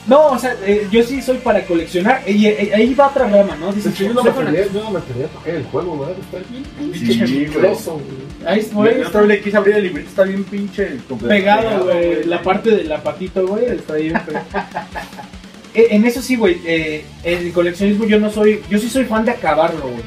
No, 0.10 0.30
o 0.32 0.39
sea, 0.39 0.55
eh, 0.66 0.88
yo 0.91 1.03
sí 1.03 1.22
soy 1.22 1.38
para 1.38 1.64
coleccionar. 1.66 2.24
Y 2.28 2.47
eh, 2.47 2.72
ahí 2.74 2.93
va 2.95 3.07
otra 3.10 3.28
rama, 3.28 3.55
¿no? 3.60 3.72
Dices, 3.72 3.95
Yo 3.95 4.12
no 4.12 4.24
me 4.24 4.32
yo 4.32 4.84
no 4.84 4.91
me 4.91 5.01
quería 5.03 5.28
tocar 5.28 5.53
el 5.55 5.64
juego, 5.66 5.99
¿verdad? 5.99 6.16
Está 6.20 6.38
bien 6.49 6.64
Sí, 6.93 6.99
pinche 6.99 7.18
güey. 7.20 7.45
chicloso, 7.45 7.91
güey. 7.93 8.05
Ahí 8.51 8.60
es, 8.60 8.70
Yo 8.72 8.76
güey. 8.78 8.97
vez 8.97 9.16
le 9.28 9.41
quise 9.41 9.57
abrir 9.57 9.76
el 9.76 9.84
librito, 9.84 10.10
está 10.10 10.24
bien 10.24 10.43
pinche. 10.45 10.97
Pegado, 11.28 11.86
güey. 11.86 12.24
La 12.24 12.41
parte 12.41 12.72
de 12.72 12.84
la 12.86 13.03
patito, 13.03 13.45
güey, 13.47 13.66
está 13.66 13.93
ahí. 13.93 14.10
güey. 14.26 14.38
Eh, 15.76 15.88
en 15.91 16.05
eso 16.05 16.22
sí, 16.22 16.36
güey. 16.36 16.60
Eh, 16.66 17.05
en 17.24 17.45
el 17.45 17.53
coleccionismo 17.53 18.05
yo 18.05 18.20
no 18.20 18.32
soy. 18.32 18.62
Yo 18.70 18.80
sí 18.80 18.89
soy 18.89 19.05
fan 19.05 19.26
de 19.26 19.32
acabarlo, 19.32 19.82
güey. 19.82 20.03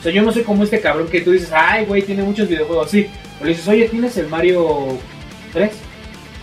O 0.00 0.02
sea, 0.02 0.10
yo 0.12 0.22
no 0.22 0.32
soy 0.32 0.42
como 0.42 0.64
este 0.64 0.80
cabrón 0.80 1.08
que 1.08 1.20
tú 1.20 1.30
dices, 1.32 1.50
ay, 1.52 1.84
güey, 1.84 2.02
tiene 2.02 2.22
muchos 2.22 2.48
videojuegos. 2.48 2.90
Sí. 2.90 3.06
O 3.40 3.44
le 3.44 3.50
dices, 3.50 3.68
oye, 3.68 3.88
¿tienes 3.88 4.16
el 4.16 4.28
Mario 4.28 4.98
3? 5.52 5.70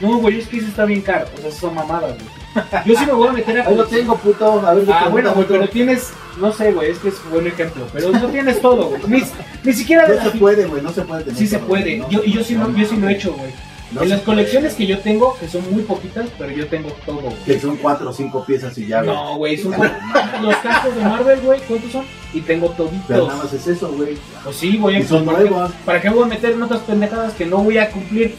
No, 0.01 0.17
güey, 0.19 0.39
es 0.39 0.47
que 0.47 0.57
ese 0.57 0.67
está 0.67 0.85
bien 0.85 1.01
caro. 1.01 1.25
O 1.37 1.41
sea, 1.41 1.51
son 1.51 1.73
mamadas, 1.75 2.13
güey. 2.13 2.38
Yo 2.85 2.95
sí 2.97 3.05
me 3.05 3.13
voy 3.13 3.27
a 3.27 3.31
meter 3.31 3.59
a. 3.61 3.67
Ahí 3.67 3.75
lo 3.75 3.85
tengo, 3.85 4.15
puto. 4.17 4.65
A 4.67 4.73
ver, 4.73 4.85
Ah, 4.91 5.07
bueno, 5.09 5.33
güey, 5.33 5.45
pero 5.47 5.59
pero 5.61 5.71
tienes. 5.71 6.11
No 6.39 6.51
sé, 6.51 6.71
güey, 6.71 6.91
es 6.91 6.99
que 6.99 7.09
es 7.09 7.15
un 7.25 7.31
buen 7.31 7.47
ejemplo. 7.47 7.85
Pero 7.93 8.11
no 8.11 8.27
tienes 8.27 8.61
todo, 8.61 8.89
güey. 8.89 9.01
Ni, 9.07 9.23
ni 9.63 9.73
siquiera 9.73 10.07
de 10.07 10.15
No 10.17 10.23
la 10.23 10.31
se 10.31 10.37
puede, 10.37 10.65
güey, 10.65 10.81
no 10.81 10.91
se 10.91 11.01
puede 11.01 11.23
tener 11.23 11.37
Sí 11.37 11.47
se 11.47 11.59
puede. 11.59 11.97
¿no? 11.97 12.09
Yo, 12.09 12.21
y 12.23 12.31
yo 12.33 12.43
sí, 12.43 12.55
no, 12.55 12.75
yo 12.75 12.85
sí 12.87 12.95
lo 12.95 13.09
he 13.09 13.13
hecho, 13.13 13.33
güey. 13.33 13.51
No 13.91 14.03
en 14.03 14.09
las 14.09 14.21
colecciones 14.21 14.75
que 14.75 14.85
yo 14.85 14.99
tengo, 14.99 15.35
que 15.39 15.47
son 15.47 15.63
muy 15.71 15.81
poquitas, 15.81 16.29
pero 16.37 16.51
yo 16.51 16.67
tengo 16.67 16.89
todo, 17.05 17.21
güey. 17.21 17.35
Que 17.43 17.59
son 17.59 17.75
cuatro 17.77 18.11
o 18.11 18.13
cinco 18.13 18.45
piezas 18.45 18.77
y 18.77 18.85
ya, 18.85 19.01
güey. 19.01 19.15
No, 19.15 19.35
güey, 19.37 19.57
son 19.57 19.71
los 20.43 20.55
cascos 20.57 20.95
de 20.95 21.01
Marvel, 21.01 21.39
güey, 21.41 21.59
¿cuántos 21.67 21.91
son? 21.91 22.05
Y 22.31 22.41
tengo 22.41 22.71
Pero 22.77 22.87
toditos. 22.89 23.27
nada 23.27 23.43
más 23.43 23.51
es 23.51 23.65
eso, 23.65 23.91
güey. 23.91 24.15
Pues 24.43 24.55
sí, 24.55 24.77
voy 24.77 24.95
a 24.95 24.99
Y 24.99 25.03
son 25.03 25.25
¿para 25.25 25.39
qué-. 25.39 25.51
¿Para 25.85 26.01
qué 26.01 26.09
voy 26.09 26.23
a 26.23 26.27
meter 26.27 26.51
en 26.51 26.61
otras 26.61 26.81
pendejadas 26.81 27.33
que 27.33 27.47
no 27.47 27.57
voy 27.57 27.79
a 27.79 27.89
cumplir? 27.89 28.35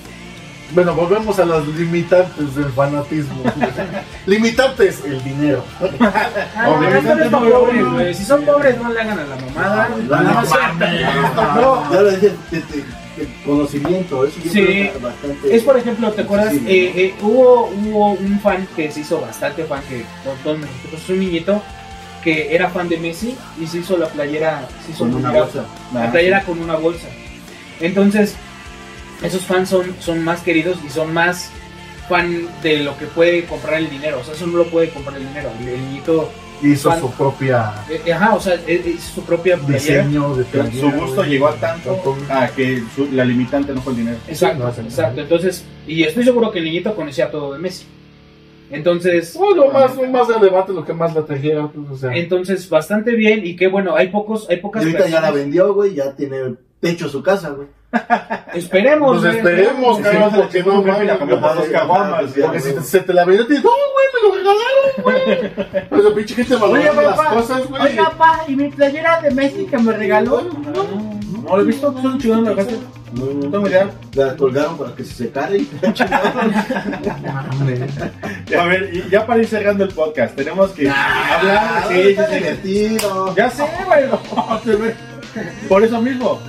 Bueno, 0.72 0.94
volvemos 0.94 1.38
a 1.38 1.44
las 1.44 1.66
limitantes 1.66 2.54
del 2.54 2.66
fanatismo. 2.70 3.42
limitantes, 4.26 5.02
el 5.04 5.22
dinero. 5.24 5.64
Ah, 6.00 6.68
Obviamente 6.70 7.08
no, 7.08 7.14
no, 7.16 7.24
no, 7.30 7.40
no, 7.40 7.50
pobres, 7.60 7.82
no. 7.82 7.92
güey. 7.94 8.14
Si 8.14 8.24
son 8.24 8.44
pobres, 8.44 8.78
no 8.80 8.92
le 8.92 9.00
hagan 9.00 9.18
a 9.18 9.24
la 9.24 9.36
mamada. 9.36 9.88
No, 9.88 9.96
Nada 10.22 10.42
no, 11.54 11.54
No, 11.60 11.92
ya 11.92 12.00
lo 12.02 12.10
dije, 12.12 12.32
conocimiento, 13.44 14.24
eso 14.24 14.36
yo 14.44 14.50
Sí. 14.52 14.64
creo 14.64 14.92
que 14.92 14.98
bastante. 15.00 15.56
Es 15.56 15.62
por 15.64 15.76
ejemplo, 15.76 16.10
¿te 16.12 16.22
acuerdas? 16.22 16.52
Eh, 16.54 16.60
eh, 16.66 17.14
hubo, 17.20 17.66
hubo 17.68 18.12
un 18.12 18.38
fan 18.40 18.66
que 18.76 18.90
se 18.92 19.00
hizo 19.00 19.20
bastante 19.20 19.64
fan, 19.64 19.82
que 19.88 20.04
todos 20.24 20.38
todos 20.44 20.58
nosotros, 20.60 21.08
un 21.08 21.18
niñito, 21.20 21.62
que 22.22 22.54
era 22.54 22.68
fan 22.70 22.88
de 22.88 22.96
Messi 22.98 23.36
y 23.60 23.66
se 23.66 23.78
hizo 23.78 23.96
la 23.96 24.06
playera, 24.06 24.68
se 24.86 24.92
hizo 24.92 25.00
Con 25.00 25.14
una 25.16 25.32
la- 25.32 25.40
bolsa. 25.42 25.64
La 25.92 26.04
Ah, 26.04 26.10
playera 26.12 26.42
con 26.44 26.60
una 26.60 26.76
bolsa. 26.76 27.08
Entonces, 27.80 28.36
esos 29.22 29.42
fans 29.42 29.68
son, 29.68 29.94
son 30.00 30.22
más 30.24 30.40
queridos 30.42 30.78
y 30.84 30.90
son 30.90 31.12
más 31.12 31.50
fan 32.08 32.48
de 32.62 32.78
lo 32.82 32.96
que 32.98 33.06
puede 33.06 33.44
comprar 33.44 33.74
el 33.80 33.88
dinero. 33.90 34.18
O 34.20 34.24
sea, 34.24 34.34
eso 34.34 34.46
no 34.46 34.58
lo 34.58 34.64
puede 34.66 34.90
comprar 34.90 35.16
el 35.16 35.26
dinero. 35.28 35.50
El, 35.60 35.68
el 35.68 35.80
niñito, 35.88 36.30
Hizo 36.62 36.90
fan- 36.90 37.00
su 37.00 37.10
propia 37.12 37.72
eh, 37.88 38.12
ajá, 38.12 38.34
o 38.34 38.40
sea, 38.40 38.54
es, 38.66 38.84
es 38.84 39.00
su 39.02 39.22
propia 39.24 39.56
diseño 39.56 40.34
de 40.34 40.44
Pero 40.44 40.64
playera, 40.64 40.90
su 40.90 41.00
gusto 41.00 41.24
llegó 41.24 41.48
a 41.48 41.54
tanto 41.54 42.16
a 42.28 42.48
que 42.48 42.82
su- 42.94 43.08
la 43.12 43.24
limitante 43.24 43.72
no 43.72 43.80
fue 43.80 43.92
el 43.94 43.98
dinero. 44.00 44.18
Exacto, 44.28 44.70
Sí, 44.74 44.80
no, 44.82 44.86
exacto. 44.88 45.20
Entonces, 45.22 45.64
y 45.86 46.02
estoy 46.02 46.24
seguro 46.24 46.50
que 46.50 46.58
el 46.58 46.66
niñito 46.66 46.94
conocía 46.94 47.30
todo 47.30 47.54
de 47.54 47.60
Messi. 47.60 47.86
Entonces, 48.70 49.34
Oh, 49.38 49.54
lo 49.54 49.70
más, 49.72 49.96
lo 49.96 50.06
más 50.08 50.28
relevante, 50.28 50.72
lo 50.72 50.84
que 50.84 50.92
más 50.92 51.14
la 51.14 51.24
trajera, 51.24 51.66
pues, 51.68 51.88
o 51.90 51.96
sea. 51.96 52.14
entonces 52.14 52.68
bastante 52.68 53.12
bien 53.16 53.44
y 53.44 53.56
qué 53.56 53.66
bueno, 53.66 53.96
hay 53.96 54.08
pocos, 54.08 54.46
hay 54.48 54.56
Y 54.56 54.60
pocas 54.60 54.82
ahorita 54.84 55.08
ya 55.08 55.20
la 55.20 55.30
vendió, 55.32 55.74
güey, 55.74 55.94
ya 55.94 56.14
tiene 56.14 56.54
techo 56.78 57.08
su 57.08 57.22
casa, 57.22 57.50
güey. 57.50 57.66
Esperemos, 58.54 59.18
Pues 59.18 59.22
güey. 59.22 59.36
esperemos, 59.36 59.98
cabrón, 60.00 60.30
sí, 60.50 60.62
porque 60.62 60.62
no 60.62 60.82
mames, 60.92 61.06
la 61.08 61.18
cambió 61.18 61.40
por 61.40 61.54
dos 61.56 61.66
caguamas, 61.66 62.32
Porque 62.40 62.60
si 62.60 62.72
se 62.82 63.00
te 63.00 63.12
la 63.12 63.24
vendió, 63.24 63.44
te 63.46 63.54
dices, 63.54 63.64
no, 63.64 63.70
güey, 63.94 64.06
me 64.14 64.20
lo 64.28 64.34
regalaron, 64.36 64.86
güey. 65.02 65.20
La 66.10 66.14
pinche 66.14 66.34
gente 66.34 66.56
valora 66.56 66.92
las 66.94 67.20
cosas, 67.28 67.66
güey. 67.68 67.96
papá, 67.96 68.40
¿y 68.48 68.56
mi 68.56 68.68
playera 68.70 69.20
de 69.20 69.30
Messi 69.32 69.66
que 69.66 69.76
me 69.78 69.92
regaló? 69.92 70.40
No 70.42 71.56
lo 71.56 71.62
he 71.62 71.66
visto, 71.66 71.92
son 72.00 72.18
chingón 72.18 72.44
la 72.44 72.54
casa. 72.54 72.70
No, 73.12 73.24
no, 73.26 73.50
tengo 73.50 73.66
idea. 73.66 73.90
La 74.14 74.34
colgaron 74.36 74.78
para 74.78 74.94
que 74.94 75.02
se 75.04 75.14
secara 75.24 75.54
y 75.56 75.68
A 78.58 78.64
ver, 78.64 78.90
y 78.94 79.08
ya 79.10 79.26
para 79.26 79.40
ir 79.40 79.46
cerrando 79.48 79.82
el 79.84 79.92
podcast, 79.92 80.34
tenemos 80.36 80.70
que 80.70 80.88
hablar. 80.88 81.84
Sí, 81.88 82.16
sí, 82.16 82.44
sí. 82.62 82.96
Ya 83.36 83.50
sé, 83.50 83.64
güey. 83.86 84.06
no. 84.06 84.18
Por 85.68 85.84
eso 85.84 86.00
mismo. 86.00 86.40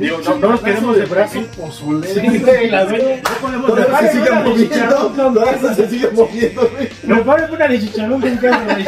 Digo, 0.00 0.18
no, 0.24 0.36
no 0.36 0.48
nos 0.48 0.60
queremos 0.62 0.96
de 0.96 1.04
brazo. 1.04 1.42
pozole. 1.56 2.08
Sí, 2.08 2.20
sí, 2.20 2.68
la 2.70 2.86
dueña. 2.86 3.16
No 3.16 3.30
podemos 3.40 3.66
Todavía 3.66 3.86
dejar 3.86 4.06
se 4.06 4.12
sigue 4.12 4.30
una 4.30 4.40
de 4.40 4.48
moviendo, 4.48 5.32
todavía 5.34 5.74
se 5.74 5.90
sigue 5.90 6.10
moviendo, 6.12 6.70
güey. 6.70 6.88
Me 7.02 7.16
ponen 7.16 7.50
una 7.50 7.68
de 7.68 7.80
chicharrón 7.80 8.20
con 8.20 8.36
güey. 8.38 8.86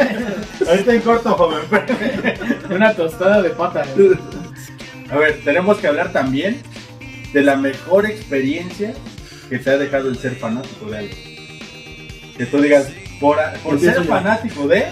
Ahorita 0.67 0.93
en 0.93 1.01
corto, 1.01 1.35
joven. 1.35 1.59
Una 2.71 2.93
tostada 2.95 3.43
de 3.43 3.49
pata. 3.51 3.83
A 5.11 5.17
ver, 5.17 5.41
tenemos 5.45 5.77
que 5.77 5.87
hablar 5.87 6.11
también 6.11 6.61
de 7.31 7.43
la 7.43 7.57
mejor 7.57 8.07
experiencia 8.07 8.95
que 9.49 9.59
te 9.59 9.69
ha 9.69 9.77
dejado 9.77 10.09
el 10.09 10.17
ser 10.17 10.35
fanático 10.35 10.89
de 10.89 10.97
algo. 10.97 11.15
Que 12.37 12.45
tú 12.47 12.59
digas, 12.59 12.87
por, 13.19 13.37
por 13.61 13.79
ser 13.79 14.03
fanático 14.03 14.67
de, 14.67 14.87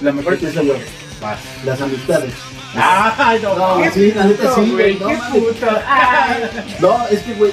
la 0.00 0.12
mejor 0.12 0.34
experiencia. 0.34 0.74
Vas. 1.20 1.38
Las 1.66 1.82
amistades. 1.82 2.32
Ay, 2.74 3.40
no, 3.42 3.56
No, 3.56 3.82
qué 3.82 3.90
sí, 3.90 4.12
la 4.12 4.24
neta 4.24 4.54
sí, 4.54 4.70
güey, 4.70 4.98
no 4.98 5.08
qué 5.08 5.16
puto. 5.32 5.66
No, 6.80 7.06
es 7.08 7.20
que, 7.20 7.32
güey, 7.34 7.50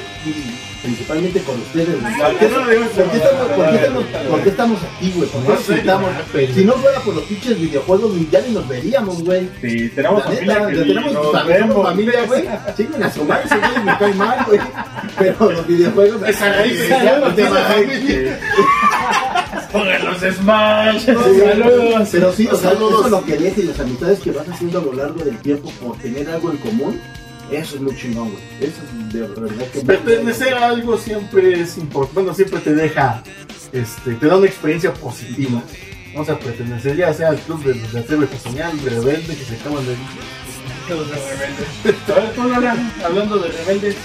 principalmente 0.84 1.42
con 1.42 1.60
ustedes. 1.60 2.00
güey. 2.00 2.14
¿por 2.18 2.38
qué 2.38 2.50
no? 2.50 2.56
¿Por 2.60 2.70
qué 3.12 3.20
estamos, 3.20 3.50
por 3.56 3.70
qué 3.70 3.76
estamos, 3.76 4.04
por 4.30 4.42
qué 4.44 4.50
estamos 4.50 4.80
aquí, 4.84 5.12
güey? 5.16 5.30
¿Por 5.30 5.42
qué 5.44 5.54
pero- 6.32 6.54
Si 6.54 6.66
no 6.66 6.74
fuera 6.74 7.00
por 7.00 7.16
los 7.16 7.24
pinches 7.24 7.60
videojuegos, 7.60 8.12
ya 8.32 8.42
ni 8.42 8.54
nos 8.54 8.68
veríamos, 8.68 9.24
güey. 9.24 9.50
Sí, 9.60 9.90
tenemos 9.90 10.20
La 10.20 10.26
familia 10.32 10.54
neta, 10.60 10.68
que 10.68 10.76
tenemos 10.76 11.14
nos 11.14 11.32
familia, 11.32 11.58
vemos. 11.58 11.88
familia, 11.88 12.26
güey. 12.28 12.44
Siguen 12.78 13.04
a 13.04 13.12
su 13.12 13.24
madre, 13.26 13.44
ese 13.46 13.58
güey 13.58 13.84
me 13.84 13.98
cae 13.98 14.14
mal, 14.14 14.46
güey. 14.46 14.60
Pero 15.18 15.52
los 15.52 15.68
videojuegos. 15.68 16.30
Esa 16.30 16.54
raíz, 16.54 16.90
ya, 16.90 17.20
no 17.20 17.34
te 17.34 17.44
Pongan 19.78 20.06
los 20.06 20.36
Smash. 20.36 21.06
Saludos. 21.06 22.10
Pero 22.12 22.34
sí, 22.34 22.48
o 22.48 22.56
sea, 22.56 22.72
Saludos. 22.72 23.00
eso 23.00 23.10
lo 23.10 23.26
que 23.26 23.38
deja 23.38 23.60
y 23.62 23.64
las 23.64 23.80
amistades 23.80 24.20
que 24.20 24.32
vas 24.32 24.48
haciendo 24.50 24.80
a 24.80 24.82
lo 24.84 24.94
largo 24.94 25.24
del 25.24 25.38
tiempo 25.40 25.72
por 25.82 25.98
tener 25.98 26.30
algo 26.30 26.52
en 26.52 26.58
común, 26.58 27.00
eso 27.52 27.76
es 27.76 27.82
muy 27.82 27.96
chingón, 27.96 28.32
güey. 28.32 28.44
Eso 28.62 28.82
es 28.82 29.14
de 29.14 29.22
verdad 29.22 29.66
que 29.72 29.80
Pertenecer 29.82 30.54
a 30.54 30.70
algo 30.70 30.98
siempre 30.98 31.62
es 31.62 31.78
importante, 31.78 32.14
bueno, 32.16 32.34
siempre 32.34 32.60
te 32.60 32.74
deja, 32.74 33.24
este, 33.72 34.14
te 34.16 34.28
da 34.28 34.38
una 34.38 34.48
experiencia 34.48 34.94
positiva. 34.94 35.62
Vamos 36.14 36.30
a 36.30 36.40
pertenecer 36.40 36.96
ya 36.96 37.14
sea 37.14 37.30
al 37.30 37.38
club 37.38 37.64
de 37.64 37.76
los 37.76 37.94
de 37.94 38.00
Atrévete 38.00 38.36
a 38.36 38.40
Soñar, 38.40 38.74
de 38.74 38.90
Rebelde, 38.90 39.36
que 39.36 39.44
se 39.44 39.56
acaban 39.56 39.86
de 39.86 39.96
ver, 40.88 42.34
tú, 42.36 42.44
Lola, 42.44 42.76
hablando 43.04 43.38
de 43.40 43.50
rebeldes, 43.50 43.96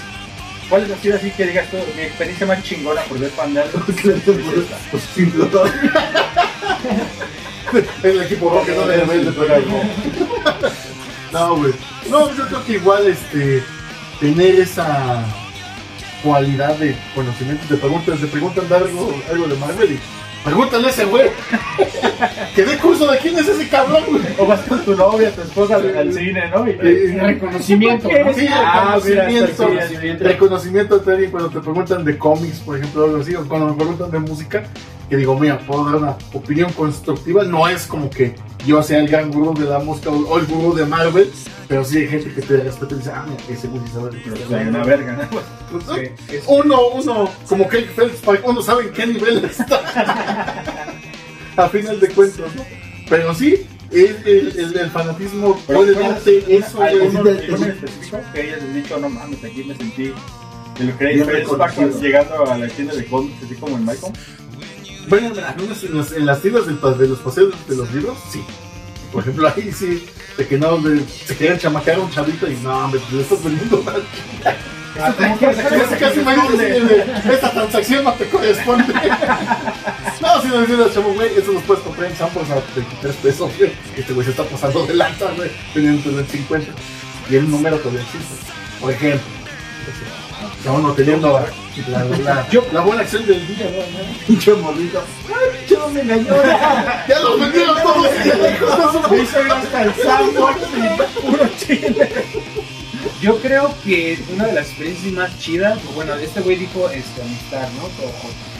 ¿cuál 0.69 0.91
ha 0.91 0.97
sido 1.01 1.15
así 1.15 1.31
que 1.31 1.45
digas 1.47 1.69
tú, 1.69 1.77
mi 1.95 2.01
experiencia 2.03 2.45
más 2.47 2.63
chingona 2.63 3.01
por 3.03 3.19
ver 3.19 3.29
fan 3.31 3.53
de 3.53 3.61
algo? 3.61 3.79
Pues 4.91 5.03
sí, 5.15 5.31
lo- 5.35 5.63
el 8.03 8.21
equipo 8.23 8.63
que 8.65 8.71
no 8.75 8.85
de 8.87 8.97
Rebelde, 8.97 9.31
pero 9.31 9.59
no. 9.61 9.81
No, 11.31 11.55
güey. 11.57 11.73
No, 12.09 12.35
yo 12.35 12.45
creo 12.47 12.65
que 12.65 12.73
igual, 12.73 13.07
este, 13.07 13.63
tener 14.19 14.59
esa 14.59 15.23
cualidad 16.21 16.75
de 16.77 16.95
conocimiento, 17.15 17.65
te 17.67 17.77
preguntan, 17.77 18.17
te 18.19 18.27
preguntan 18.27 18.67
de 18.69 18.75
algo, 18.75 19.19
algo 19.31 19.47
de 19.47 19.55
Marvel 19.55 19.93
y 19.93 19.99
pregúntale 20.43 20.87
a 20.87 20.89
ese 20.89 21.05
güey. 21.05 21.29
que 22.55 22.63
dé 22.63 22.77
curso 22.77 23.09
de 23.11 23.17
quién 23.19 23.37
es 23.37 23.47
ese 23.47 23.67
cabrón, 23.69 24.03
güey. 24.09 24.21
O 24.37 24.45
vas 24.45 24.61
con 24.61 24.83
tu 24.83 24.95
novia, 24.95 25.31
tu 25.31 25.41
esposa 25.41 25.75
al, 25.75 25.97
al 25.97 26.13
cine, 26.13 26.49
¿no? 26.49 26.67
Y 26.67 26.71
Eh, 26.81 27.17
Reconocimiento, 27.21 28.07
¿no? 28.09 28.33
Sí, 28.33 28.47
Ah, 28.51 28.97
mira, 29.03 29.25
reconocimiento, 29.25 29.67
reconocimiento. 29.67 30.23
reconocimiento 30.23 31.01
cuando 31.31 31.49
te 31.49 31.59
preguntan 31.59 32.03
de 32.05 32.17
cómics, 32.17 32.59
por 32.59 32.77
ejemplo, 32.77 33.05
algo 33.05 33.17
así, 33.17 33.35
o 33.35 33.47
cuando 33.47 33.67
me 33.67 33.73
preguntan 33.75 34.11
de 34.11 34.19
música, 34.19 34.63
que 35.09 35.17
digo, 35.17 35.37
mira, 35.37 35.59
puedo 35.59 35.85
dar 35.85 35.95
una 35.95 36.17
opinión 36.33 36.71
constructiva, 36.73 37.43
no 37.43 37.67
es 37.67 37.85
como 37.85 38.09
que 38.09 38.35
yo 38.65 38.81
sea 38.81 38.99
el 38.99 39.07
gran 39.09 39.31
gurú 39.31 39.53
de 39.53 39.65
la 39.65 39.79
música 39.79 40.09
o, 40.09 40.39
el 40.39 40.45
gurú 40.45 40.73
de 40.73 40.85
Marvel, 40.85 41.31
pero 41.67 41.83
sí 41.83 41.97
hay 41.99 42.07
gente 42.07 42.33
que 42.33 42.41
te 42.41 42.57
respeta 42.57 42.95
y 42.95 42.97
dice, 42.99 43.11
ah, 43.13 43.25
mira, 43.27 43.43
ese 43.49 43.67
güey 43.67 43.81
sabe 43.93 44.11
de 44.17 44.23
Soy 44.23 44.43
hablando". 44.45 44.69
una 44.69 44.83
verga, 44.85 45.29
es- 46.31 46.43
Uno, 46.47 46.87
uno, 46.95 47.29
como 47.47 47.67
que 47.67 47.79
para 48.25 48.39
uno 48.45 48.61
sabe 48.61 48.85
en 48.85 48.91
qué 48.93 49.05
nivel 49.07 49.43
está. 49.45 50.63
A 51.57 51.69
final 51.69 51.99
de 51.99 52.07
cuentas, 52.09 52.55
¿no? 52.55 52.63
Pero 53.09 53.33
sí, 53.35 53.67
el, 53.91 54.17
el, 54.25 54.59
el- 54.59 54.77
el 54.77 54.89
fanatismo 54.89 55.59
Pero, 55.67 55.79
puede 55.81 55.93
¿cuál 55.93 56.09
darte 56.13 56.37
es 56.39 56.65
eso, 56.65 56.77
güey. 56.77 56.89
¿Alguno 56.89 57.23
sí, 57.23 57.29
alguno 57.29 57.57
sí. 57.57 57.63
en 57.65 57.69
específico 57.71 58.17
que 58.33 58.41
hayas 58.41 58.73
dicho, 58.73 58.97
no 58.99 59.09
mames, 59.09 59.43
aquí 59.43 59.63
me 59.63 59.75
sentí 59.75 60.11
el 60.79 60.93
Craig 60.93 61.23
llegando 62.01 62.47
a 62.51 62.57
la 62.57 62.67
tienda 62.69 62.95
de 62.95 63.05
cómics, 63.05 63.35
así 63.45 63.53
como 63.55 63.77
en 63.77 63.85
Malcolm? 63.85 64.13
Bueno, 65.07 65.27
en, 65.27 65.35
las, 65.97 66.11
en 66.13 66.25
las 66.25 66.41
tiendas 66.41 66.65
del 66.65 66.79
de 66.97 67.07
los 67.07 67.19
paseos 67.19 67.53
de 67.67 67.75
los 67.75 67.91
libros, 67.93 68.17
sí. 68.31 68.43
Por 69.11 69.21
ejemplo, 69.21 69.47
ahí 69.55 69.71
sí, 69.71 70.05
de 70.37 70.47
que 70.47 70.57
no, 70.57 70.77
de- 70.77 71.05
se 71.07 71.35
querían 71.37 71.59
chamaquear 71.59 71.97
a 71.97 72.01
un 72.01 72.09
chavito 72.09 72.49
y 72.49 72.55
no, 72.57 72.85
hombre, 72.85 72.99
le 73.11 73.21
estás 73.21 73.43
vendiendo 73.43 73.83
mal. 73.83 74.03
Casi, 74.95 75.95
casi 75.99 76.19
me 76.19 76.35
dicen, 76.35 77.03
esta 77.31 77.51
transacción 77.51 78.03
no 78.03 78.13
te 78.13 78.29
corresponde. 78.29 78.93
no, 80.21 80.41
si 80.41 80.47
no 80.47 80.83
al 80.83 80.93
chavo, 80.93 81.13
güey, 81.13 81.35
eso 81.35 81.51
lo 81.51 81.59
puedes 81.61 81.83
comprar 81.83 82.11
en 82.11 82.17
Samples 82.17 82.49
a 82.51 82.55
23 82.75 83.15
pesos, 83.15 83.51
güey. 83.57 83.71
Este 83.97 84.13
güey 84.13 84.25
se 84.25 84.31
está 84.31 84.43
pasando 84.43 84.85
de 84.85 84.93
lanza, 84.93 85.31
güey, 85.35 85.49
teniendo 85.73 86.19
en 86.19 86.27
50. 86.27 86.71
Y 87.29 87.35
el 87.35 87.49
número 87.49 87.77
todavía 87.77 88.01
existe. 88.01 88.35
Por 88.79 88.91
ejemplo. 88.91 89.21
No, 90.65 90.77
no, 90.79 90.93
teniendo 90.93 91.39
la, 91.87 92.03
la, 92.03 92.17
la, 92.17 92.47
la 92.71 92.81
buena 92.81 93.01
acción 93.01 93.25
del 93.25 93.45
día, 93.47 93.65
¿no? 93.71 94.25
Pinche 94.27 94.53
morrito. 94.53 95.03
Ay, 95.27 95.75
no 95.77 95.87
me 95.89 96.01
engañó. 96.01 96.33
Ya 97.07 97.19
los 97.19 97.39
vendieron 97.39 97.77
todos, 97.81 99.11
Me 99.11 99.17
hizo 99.21 99.41
ir 99.41 99.51
hasta 99.51 99.83
el 99.83 99.93
sandbox 99.95 100.57
y 100.75 101.21
puro 101.21 101.49
chile. 101.57 102.09
Yo 103.21 103.37
creo 103.39 103.73
que 103.83 104.19
una 104.33 104.45
de 104.47 104.53
las 104.53 104.67
experiencias 104.67 105.13
más 105.13 105.39
chidas, 105.39 105.79
bueno, 105.95 106.13
este 106.15 106.41
güey 106.41 106.57
dijo 106.57 106.89
este, 106.89 107.21
amistad, 107.21 107.67
¿no? 107.77 107.85
O- 107.85 108.52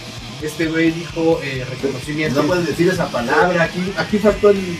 Este 0.43 0.67
güey 0.67 0.91
dijo 0.91 1.39
eh, 1.43 1.65
reconocimiento. 1.69 2.41
No 2.41 2.47
puedes 2.49 2.67
decir 2.67 2.89
esa 2.89 3.07
palabra. 3.07 3.63
Aquí, 3.63 3.93
aquí 3.97 4.17
faltó 4.19 4.49
el. 4.49 4.59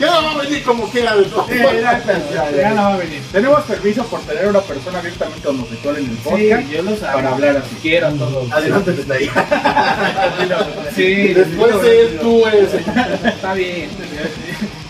Ya 0.00 0.06
no 0.06 0.22
va 0.24 0.30
a 0.32 0.38
venir 0.44 0.62
como 0.62 0.88
quiera 0.90 1.16
de 1.16 1.24
todo. 1.24 1.46
Ya 1.50 2.70
no 2.70 2.82
va 2.82 2.94
a 2.94 2.96
venir. 2.98 3.20
Tenemos 3.32 3.62
permiso 3.64 4.04
por 4.06 4.20
tener 4.22 4.46
una 4.48 4.60
persona 4.60 4.98
abiertamente 5.00 5.48
homosexual 5.48 5.96
en 5.96 6.04
el 6.04 6.10
Sí, 6.10 6.18
podcast 6.24 6.68
yo 6.70 6.82
los 6.82 7.02
amo. 7.02 7.12
para 7.14 7.30
hablar 7.30 7.56
así. 7.58 7.76
Quiero 7.82 8.06
a 8.08 8.12
todos. 8.12 8.52
Adelante, 8.52 8.92
desde 8.92 9.14
ahí. 9.14 9.30
Sí, 10.94 11.34
Después 11.34 11.82
de 11.82 12.00
él, 12.02 12.18
tú 12.20 12.46
eres. 12.46 12.70
Está 12.74 13.54
bien. 13.54 13.90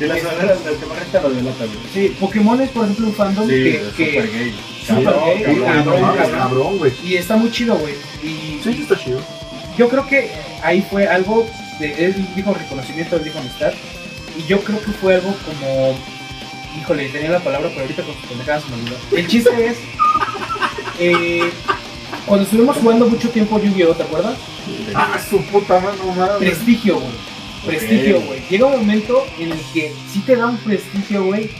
Y 0.00 0.04
las 0.04 0.24
aderas 0.24 0.64
del 0.64 0.76
que 0.76 0.86
maneja 0.86 1.20
lo 1.22 1.30
delata, 1.30 1.64
güey. 1.64 1.78
Sí, 1.92 2.16
Pokémon 2.20 2.61
es 2.61 2.70
por 2.70 2.84
ejemplo 2.84 3.06
un 3.09 3.14
fandom 3.14 3.46
Sí, 3.48 3.52
que, 3.54 3.76
es 3.76 3.82
que 3.94 4.06
súper 4.14 4.30
gay. 4.32 4.54
Cabrón, 4.89 6.78
güey. 6.78 6.93
y 7.05 7.16
está 7.16 7.36
muy 7.36 7.51
chido, 7.51 7.76
güey. 7.76 7.95
Y 8.22 8.61
Sí, 8.62 8.78
está 8.82 8.97
chido. 8.97 9.20
yo 9.76 9.89
creo 9.89 10.07
que 10.07 10.30
ahí 10.62 10.84
fue 10.91 11.07
algo 11.07 11.47
de 11.78 12.07
él 12.07 12.26
dijo 12.34 12.53
reconocimiento, 12.55 13.16
él 13.16 13.24
dijo 13.24 13.39
amistad. 13.39 13.72
Y 14.36 14.47
yo 14.49 14.61
creo 14.61 14.80
que 14.80 14.93
fue 14.93 15.16
algo 15.16 15.34
como 15.45 15.97
híjole, 16.80 17.09
tenía 17.09 17.30
la 17.30 17.41
palabra, 17.41 17.68
pero 17.70 17.82
ahorita 17.82 18.03
con 18.03 18.14
sus 18.14 18.24
pendejadas 18.26 18.68
me 18.68 18.76
olvidó. 18.76 18.97
El 19.16 19.26
chiste 19.26 19.66
es 19.66 19.76
eh, 21.01 21.51
cuando 22.26 22.45
estuvimos 22.45 22.76
jugando 22.76 23.07
mucho 23.09 23.28
tiempo 23.30 23.61
Yu-Gi-Oh, 23.61 23.95
¿te 23.95 24.03
acuerdas? 24.03 24.36
Ah, 24.95 25.18
su 25.28 25.41
puta 25.45 25.80
mano, 25.80 26.12
madre. 26.16 26.47
Prestigio, 26.47 27.01
güey. 27.01 27.12
prestigio, 27.66 28.20
güey. 28.22 28.43
Llega 28.49 28.66
un 28.66 28.78
momento 28.78 29.24
en 29.39 29.53
el 29.53 29.61
que 29.72 29.93
sí 30.12 30.20
te 30.20 30.36
da 30.36 30.47
un 30.47 30.57
prestigio, 30.59 31.24
güey, 31.24 31.51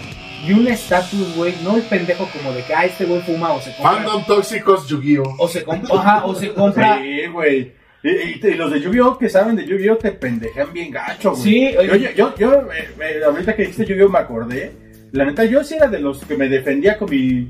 y 0.47 0.53
un 0.53 0.68
estatus, 0.68 1.34
güey. 1.36 1.55
No 1.64 1.76
el 1.76 1.82
pendejo 1.82 2.28
como 2.32 2.53
de 2.53 2.62
que, 2.62 2.74
ah, 2.74 2.84
este 2.84 3.05
güey 3.05 3.20
fuma 3.22 3.53
o 3.53 3.61
se 3.61 3.72
compra. 3.74 3.93
Fandom 3.93 4.24
tóxicos 4.26 4.86
Yu-Gi-Oh! 4.89 5.34
O 5.39 5.49
se, 5.49 5.64
com- 5.64 5.82
ajá, 5.93 6.24
o 6.24 6.34
se 6.34 6.53
compra. 6.53 6.99
Sí, 7.03 7.26
güey. 7.26 7.72
Y, 8.03 8.09
y- 8.11 8.41
y 8.43 8.55
los 8.55 8.70
de 8.70 8.80
Yu-Gi-Oh! 8.80 9.18
que 9.18 9.28
saben 9.28 9.57
de 9.57 9.66
Yu-Gi-Oh! 9.66 9.97
te 9.97 10.12
pendejan 10.12 10.72
bien 10.72 10.91
gacho, 10.91 11.32
güey. 11.32 11.43
Sí, 11.43 11.72
Yo, 11.74 11.82
yo, 11.97 12.11
yo, 12.14 12.34
yo, 12.36 12.53
eh, 12.72 12.89
eh, 13.01 13.20
ahorita 13.26 13.55
que 13.57 13.62
dijiste 13.62 13.84
Yu-Gi-Oh! 13.86 14.09
me 14.09 14.18
acordé. 14.18 14.72
La 15.12 15.24
neta, 15.24 15.45
yo 15.45 15.64
sí 15.64 15.74
era 15.74 15.89
de 15.89 15.99
los 16.01 16.24
que 16.24 16.36
me 16.36 16.49
defendía 16.49 16.97
con 16.99 17.11
mi, 17.11 17.49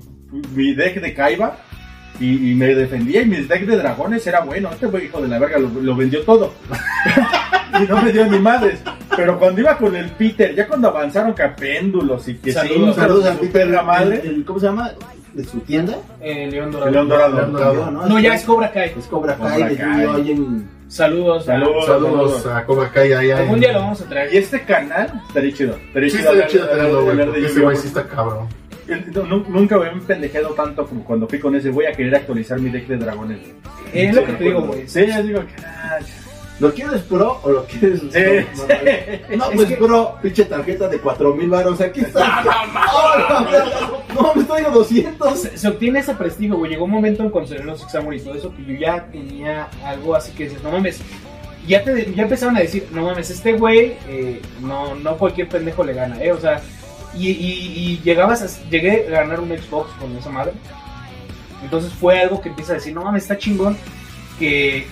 mi 0.54 0.74
deck 0.74 1.00
de 1.00 1.12
Kaiba. 1.12 1.58
Y, 2.20 2.50
y 2.50 2.54
me 2.54 2.74
defendía 2.74 3.22
y 3.22 3.26
mi 3.26 3.36
deck 3.36 3.64
de 3.66 3.76
dragones 3.76 4.26
era 4.26 4.40
bueno. 4.40 4.70
Este 4.72 4.86
güey, 4.86 5.04
hijo 5.06 5.20
de 5.20 5.28
la 5.28 5.38
verga, 5.38 5.58
lo, 5.58 5.68
lo 5.68 5.94
vendió 5.94 6.22
todo. 6.24 6.52
y 7.80 7.86
no 7.86 8.02
me 8.02 8.12
dio 8.12 8.26
ni 8.26 8.38
madres. 8.38 8.80
Pero 9.16 9.38
cuando 9.38 9.60
iba 9.60 9.76
con 9.76 9.94
el 9.96 10.10
Peter, 10.10 10.54
ya 10.54 10.66
cuando 10.66 10.88
avanzaron 10.88 11.34
que 11.34 11.42
a 11.42 11.54
péndulos 11.54 12.26
y 12.28 12.34
que 12.36 12.52
Saludos, 12.52 12.94
sí, 12.94 13.00
saludos 13.00 13.26
a 13.26 13.32
Peter, 13.34 13.52
perra 13.68 13.82
madre. 13.82 14.20
el- 14.24 14.28
el- 14.36 14.44
¿Cómo 14.44 14.58
se 14.58 14.66
llama? 14.66 14.92
¿De 15.32 15.44
su 15.44 15.60
tienda? 15.60 15.96
Eh, 16.20 16.48
León 16.50 16.70
Dorado. 16.72 16.88
El 16.88 16.94
León 16.94 17.08
Dorado. 17.08 17.36
León 17.36 17.52
Dorado, 17.52 17.90
No, 18.08 18.18
ya 18.18 18.34
es 18.34 18.44
Cobra 18.44 18.72
Kai. 18.72 18.92
Es 18.98 19.06
Cobra 19.06 19.36
Kai. 19.36 19.76
Saludos. 20.88 21.42
a- 21.48 21.52
Saludos. 21.52 21.86
Saludos 21.86 22.46
a 22.46 22.64
Cobra 22.64 22.90
Kai 22.90 23.12
ahí. 23.12 23.30
ahí. 23.30 23.42
Algún 23.42 23.60
día 23.60 23.72
lo 23.72 23.80
vamos 23.80 24.00
a 24.00 24.04
traer. 24.06 24.32
Y 24.34 24.38
este 24.38 24.62
canal 24.62 25.22
estaría 25.28 25.52
chido. 25.52 25.76
Estaría 25.88 26.10
Sí, 26.10 26.16
chido 26.16 26.30
estaría 26.32 26.46
chido 26.48 26.68
tenerlo, 26.68 27.04
güey. 27.04 27.44
Ese 27.44 27.60
güey 27.60 27.76
sí 27.76 27.88
está 27.88 28.04
cabrón. 28.04 28.48
Nunca 29.48 29.78
me 29.78 29.86
he 29.88 29.90
pendejado 30.00 30.48
tanto 30.54 30.86
como 30.86 31.04
cuando 31.04 31.28
fui 31.28 31.38
con 31.38 31.54
ese. 31.56 31.70
Voy 31.70 31.86
a 31.86 31.92
querer 31.92 32.14
actualizar 32.16 32.58
mi 32.60 32.70
deck 32.70 32.86
de 32.86 32.96
dragones. 32.96 33.38
güey. 33.40 33.52
Es 33.92 34.14
lo 34.14 34.24
que 34.24 34.32
te 34.32 34.44
digo, 34.44 34.62
güey. 34.62 34.88
Sí, 34.88 35.06
ya 35.06 35.22
digo 35.22 35.40
que. 35.40 35.62
ah, 35.64 35.98
¿Lo 36.60 36.72
quieres 36.74 37.02
pro 37.02 37.38
o 37.44 37.50
lo 37.50 37.64
quieres.? 37.66 38.00
Sí, 38.10 39.36
no, 39.36 39.50
pues 39.54 39.72
pro, 39.74 40.18
pinche 40.20 40.44
tarjeta 40.44 40.88
de 40.88 40.98
4000 40.98 41.48
baros. 41.48 41.80
Aquí 41.80 42.00
está. 42.00 42.42
No, 44.14 44.22
no, 44.22 44.34
me 44.34 44.42
traigo 44.44 44.70
200. 44.70 45.38
Se, 45.38 45.56
se 45.56 45.68
obtiene 45.68 46.00
ese 46.00 46.14
prestigio, 46.14 46.56
güey. 46.56 46.72
Llegó 46.72 46.86
un 46.86 46.90
momento 46.90 47.22
en 47.22 47.30
cuando 47.30 47.48
salieron 47.48 47.70
los 47.72 47.82
exámenes 47.82 48.22
y 48.22 48.24
todo 48.24 48.34
eso 48.34 48.52
que 48.56 48.64
yo 48.64 48.74
ya 48.80 49.04
tenía 49.12 49.68
algo 49.84 50.16
así 50.16 50.32
que 50.32 50.44
dices, 50.44 50.60
no 50.62 50.72
mames. 50.72 51.00
Ya, 51.68 51.84
te, 51.84 52.12
ya 52.14 52.22
empezaron 52.24 52.56
a 52.56 52.60
decir, 52.60 52.88
no 52.92 53.02
mames, 53.04 53.30
este 53.30 53.52
güey, 53.52 53.92
eh, 54.08 54.40
no, 54.60 54.94
no 54.96 55.16
cualquier 55.18 55.48
pendejo 55.48 55.84
le 55.84 55.92
gana, 55.92 56.20
¿eh? 56.20 56.32
O 56.32 56.40
sea, 56.40 56.60
y, 57.14 57.28
y, 57.28 57.72
y 57.76 58.00
llegabas 58.04 58.42
a, 58.42 58.68
llegué 58.70 59.06
a 59.08 59.22
ganar 59.22 59.40
un 59.40 59.48
Xbox 59.48 59.90
con 59.98 60.16
esa 60.16 60.30
madre. 60.30 60.52
Entonces 61.62 61.92
fue 61.92 62.20
algo 62.20 62.40
que 62.40 62.48
empieza 62.50 62.72
a 62.72 62.74
decir, 62.76 62.94
no 62.94 63.02
mames, 63.02 63.22
está 63.24 63.36
chingón 63.36 63.76
que 64.38 64.86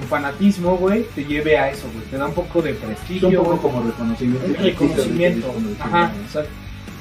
tu 0.00 0.06
fanatismo, 0.06 0.76
güey, 0.76 1.04
te 1.14 1.24
lleve 1.24 1.56
a 1.56 1.70
eso, 1.70 1.88
güey. 1.92 2.04
Te 2.06 2.16
da 2.16 2.26
un 2.26 2.34
poco 2.34 2.60
de 2.62 2.74
prestigio. 2.74 3.28
Un 3.28 3.36
poco 3.36 3.58
como 3.62 3.82
reconocimiento. 3.82 4.46
Un 4.46 4.54
reconocimiento. 4.54 5.46
Reconocimiento. 5.46 5.84
Ajá, 5.84 6.12
exacto. 6.24 6.50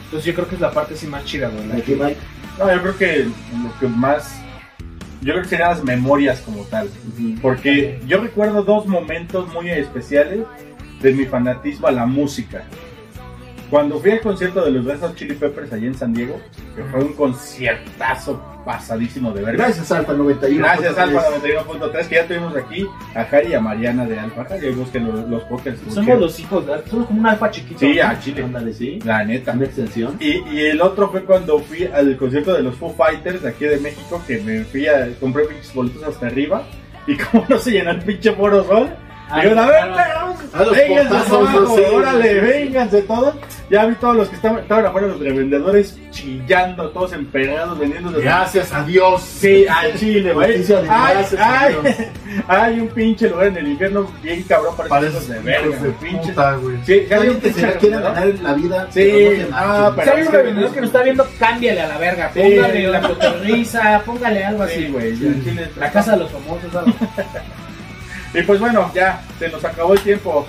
Entonces 0.05 0.25
yo 0.25 0.33
creo 0.33 0.47
que 0.47 0.55
es 0.55 0.61
la 0.61 0.71
parte 0.71 0.93
así 0.93 1.07
más 1.07 1.25
chida, 1.25 1.49
güey. 1.49 1.81
que-. 1.81 1.95
No, 1.95 2.73
yo 2.73 2.81
creo 2.81 2.97
que 2.97 3.23
lo 3.23 3.79
que 3.79 3.87
más. 3.87 4.39
Yo 5.21 5.33
creo 5.33 5.43
que 5.43 5.49
serían 5.49 5.69
las 5.69 5.83
memorias 5.83 6.41
como 6.41 6.63
tal. 6.63 6.89
Porque 7.41 8.01
yo 8.07 8.19
recuerdo 8.19 8.63
dos 8.63 8.87
momentos 8.87 9.51
muy 9.53 9.69
especiales 9.69 10.39
de 11.01 11.13
mi 11.13 11.25
fanatismo 11.25 11.87
a 11.87 11.91
la 11.91 12.05
música. 12.05 12.63
Cuando 13.71 14.01
fui 14.01 14.11
al 14.11 14.19
concierto 14.19 14.65
de 14.65 14.71
los 14.71 14.83
Red 14.83 14.99
Hot 14.99 15.15
Chili 15.15 15.33
Peppers 15.33 15.71
allá 15.71 15.87
en 15.87 15.95
San 15.95 16.13
Diego, 16.13 16.37
que 16.75 16.83
fue 16.83 16.99
un 16.99 17.13
conciertazo 17.13 18.37
pasadísimo 18.65 19.31
de 19.31 19.43
verga. 19.43 19.63
Gracias, 19.63 19.89
Alfa 19.93 20.11
91. 20.11 20.61
Gracias, 20.61 20.97
Alfa 20.97 21.21
91.3, 21.39 22.07
que 22.09 22.15
ya 22.15 22.27
tuvimos 22.27 22.53
aquí 22.57 22.85
a 23.15 23.23
Jari 23.23 23.47
y 23.47 23.53
a 23.53 23.61
Mariana 23.61 24.05
de 24.05 24.19
Alfa. 24.19 24.45
Ya 24.57 24.71
busquen 24.71 25.07
los, 25.07 25.25
los 25.29 25.43
podcasts. 25.43 25.81
Somos 25.93 26.19
los 26.19 26.37
hijos 26.41 26.67
de 26.67 26.83
somos 26.89 27.07
como 27.07 27.21
un 27.21 27.27
alfa 27.27 27.49
chiquito. 27.49 27.79
Sí, 27.79 27.95
¿no? 27.95 28.07
a 28.09 28.19
Chile. 28.19 28.43
Ándale, 28.43 28.73
sí. 28.73 28.99
La 29.05 29.23
neta. 29.23 29.53
Una 29.53 29.63
extensión. 29.63 30.17
Y, 30.19 30.43
y 30.49 30.65
el 30.65 30.81
otro 30.81 31.09
fue 31.09 31.23
cuando 31.23 31.57
fui 31.59 31.85
al 31.85 32.17
concierto 32.17 32.53
de 32.53 32.63
los 32.63 32.75
Foo 32.75 32.93
Fighters 32.93 33.41
de 33.41 33.49
aquí 33.49 33.63
de 33.63 33.77
México, 33.77 34.21
que 34.27 34.41
me 34.41 34.65
fui 34.65 34.85
a 34.87 35.07
compré 35.17 35.45
pinches 35.45 35.73
boletos 35.73 36.03
hasta 36.03 36.27
arriba. 36.27 36.67
Y 37.07 37.15
como 37.15 37.45
no 37.49 37.57
se 37.57 37.71
llenó 37.71 37.91
el 37.91 37.99
pinche 37.99 38.33
Foro 38.33 38.65
Sol, 38.65 38.89
Ah, 39.31 39.41
digo, 39.41 39.59
a 39.59 39.65
ver, 39.65 39.87
claro. 39.93 40.33
perros, 40.35 40.53
A 40.53 40.63
los 40.63 40.75
vénganse 40.75 41.33
órale, 41.93 42.39
vénganse 42.41 43.01
todos. 43.03 43.35
Ya 43.69 43.85
vi 43.85 43.95
todos 43.95 44.17
los 44.17 44.27
que 44.27 44.35
estaban, 44.35 44.59
estaban 44.59 44.85
afuera, 44.85 45.07
los 45.07 45.19
revendedores 45.21 45.97
chillando, 46.11 46.89
todos 46.89 47.13
emperrados, 47.13 47.79
vendiendo. 47.79 48.11
Gracias 48.19 48.73
a 48.73 48.83
Dios. 48.83 49.21
Sí, 49.21 49.65
al 49.69 49.97
chile, 49.97 50.33
güey. 50.33 50.61
Ay, 50.89 51.25
ay, 51.39 51.75
hay 52.49 52.79
un 52.81 52.89
pinche 52.89 53.29
lugar 53.29 53.47
en 53.47 53.57
el 53.57 53.67
infierno 53.69 54.11
bien 54.21 54.43
cabrón 54.43 54.75
para 54.75 54.89
Para 54.89 55.07
esos 55.07 55.25
de 55.29 55.39
verga, 55.39 55.77
güey. 56.57 56.75
Sí, 56.85 57.05
ya 57.09 57.15
hay 57.15 57.29
un 57.29 57.35
Alguien 57.35 57.39
que 57.39 57.53
se 57.53 57.53
pinche 57.53 57.67
revendedor. 57.79 58.03
ganar 58.13 58.27
en 58.27 58.43
la 58.43 58.53
vida. 58.53 58.87
Sí, 58.91 58.99
pero 59.13 59.31
no 59.31 59.37
se 59.37 59.49
ah, 59.53 59.93
pero- 59.95 60.11
Si 60.11 60.17
hay 60.17 60.27
un 60.27 60.33
revendedor 60.33 60.73
que 60.73 60.81
nos 60.81 60.87
está 60.89 61.03
viendo, 61.03 61.27
cámbiale 61.39 61.81
a 61.81 61.87
la 61.87 61.97
verga. 61.97 62.31
Sí. 62.33 62.39
Póngale 62.41 62.87
la 62.87 63.01
cotorriza, 63.01 64.01
póngale 64.05 64.43
algo 64.43 64.63
así. 64.63 64.75
Sí, 64.75 64.87
güey. 64.91 65.17
ya, 65.17 65.27
al 65.29 65.43
chile. 65.45 65.69
La 65.79 65.91
casa 65.91 66.11
de 66.11 66.17
los 66.17 66.31
famosos, 66.31 66.71
¿sabes? 66.73 66.93
Y 68.33 68.41
pues 68.43 68.59
bueno, 68.59 68.91
ya, 68.93 69.23
se 69.39 69.47
nos 69.49 69.63
acabó 69.63 69.93
el 69.93 70.01
tiempo. 70.01 70.45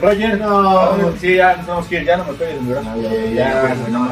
Roger, 0.00 0.38
No. 0.38 0.96
sí, 1.20 1.34
ya 1.36 1.56
nos 1.56 1.64
tenemos 1.64 1.86
que 1.86 2.00
ir, 2.00 2.04
ya 2.04 2.16
no 2.16 2.24
me 2.24 2.32
brazo. 2.32 2.60
No, 2.60 2.72
ya, 3.02 3.34
ya, 3.34 3.76
no 3.88 4.04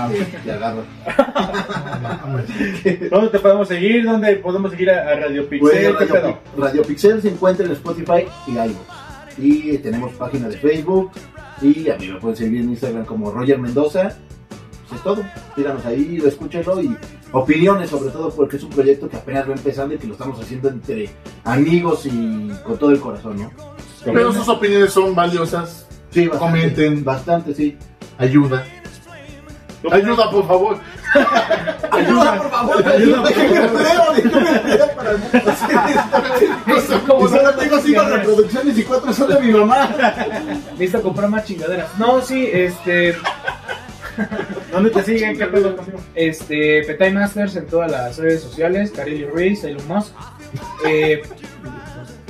agarro. 0.52 0.84
¿Dónde 3.10 3.28
te 3.30 3.40
podemos 3.40 3.66
seguir? 3.68 4.04
¿Dónde 4.04 4.36
podemos 4.36 4.70
seguir 4.70 4.90
a, 4.90 5.16
Radio 5.16 5.48
Pixel? 5.48 5.96
Pues, 5.96 6.08
¿Qué 6.08 6.14
Radio, 6.14 6.38
Radio 6.56 6.82
Pixel 6.82 7.20
se 7.20 7.30
encuentra 7.30 7.66
en 7.66 7.72
Spotify 7.72 8.28
y 8.46 8.52
iVoox. 8.52 8.76
Y 9.38 9.78
tenemos 9.78 10.12
página 10.12 10.46
de 10.48 10.58
Facebook. 10.58 11.10
Y 11.60 11.90
a 11.90 11.96
mí 11.96 12.06
me 12.08 12.20
pueden 12.20 12.36
seguir 12.36 12.60
en 12.60 12.68
Instagram 12.70 13.04
como 13.04 13.32
Roger 13.32 13.58
Mendoza. 13.58 14.08
Eso 14.08 14.94
es 14.94 15.02
todo. 15.02 15.24
Síganos 15.56 15.84
ahí, 15.86 16.22
escúchenlo 16.24 16.80
y 16.82 16.96
opiniones 17.32 17.90
sobre 17.90 18.10
todo 18.10 18.30
porque 18.30 18.56
es 18.56 18.62
un 18.62 18.70
proyecto 18.70 19.08
que 19.08 19.16
apenas 19.16 19.48
va 19.48 19.52
empezando 19.54 19.94
y 19.94 19.98
que 19.98 20.06
lo 20.06 20.14
estamos 20.14 20.40
haciendo 20.40 20.68
entre 20.68 21.10
amigos 21.44 22.06
y 22.06 22.50
con 22.64 22.76
todo 22.78 22.90
el 22.90 23.00
corazón, 23.00 23.36
¿no? 23.38 23.50
Pero 24.04 24.32
sus 24.32 24.48
opiniones 24.48 24.92
son 24.92 25.14
valiosas. 25.14 25.86
Sí, 26.10 26.26
bastante, 26.26 26.38
Comenten. 26.58 27.04
Bastante, 27.04 27.54
sí. 27.54 27.76
Ayuda. 28.18 28.64
Ayuda, 29.90 30.30
por 30.30 30.46
favor. 30.46 30.76
Ayuda, 31.90 32.36
por 32.36 32.50
favor. 32.50 32.86
Ayuda, 32.86 33.22
por 33.22 33.28
Déjenme 33.28 33.56
favor. 33.68 33.80
empleo, 33.80 34.12
déjenme 34.14 34.50
empleo 34.56 34.86
para- 34.94 35.12
Y 36.66 36.80
solo 37.28 37.54
tengo 37.54 37.78
cinco 37.80 38.02
reproducciones 38.02 38.78
y 38.78 38.82
cuatro 38.82 39.12
son 39.12 39.28
de 39.28 39.40
mi 39.40 39.52
mamá. 39.52 39.88
Necesito 40.72 41.02
comprar 41.02 41.30
más 41.30 41.44
chingaderas. 41.46 41.88
No, 41.98 42.20
sí, 42.20 42.46
este. 42.52 43.16
¿Dónde 44.72 44.90
te 44.90 45.02
siguen? 45.02 45.36
¿Qué 45.36 45.46
pedo 45.46 45.76
contigo? 45.76 45.98
Este, 46.14 46.82
Petai 46.84 47.12
Masters 47.12 47.56
en 47.56 47.66
todas 47.66 47.90
las 47.90 48.18
redes 48.18 48.42
sociales, 48.42 48.90
Carly 48.90 49.24
Ruiz, 49.24 49.64
Elon 49.64 49.86
Musk. 49.88 50.14
Eh, 50.84 51.22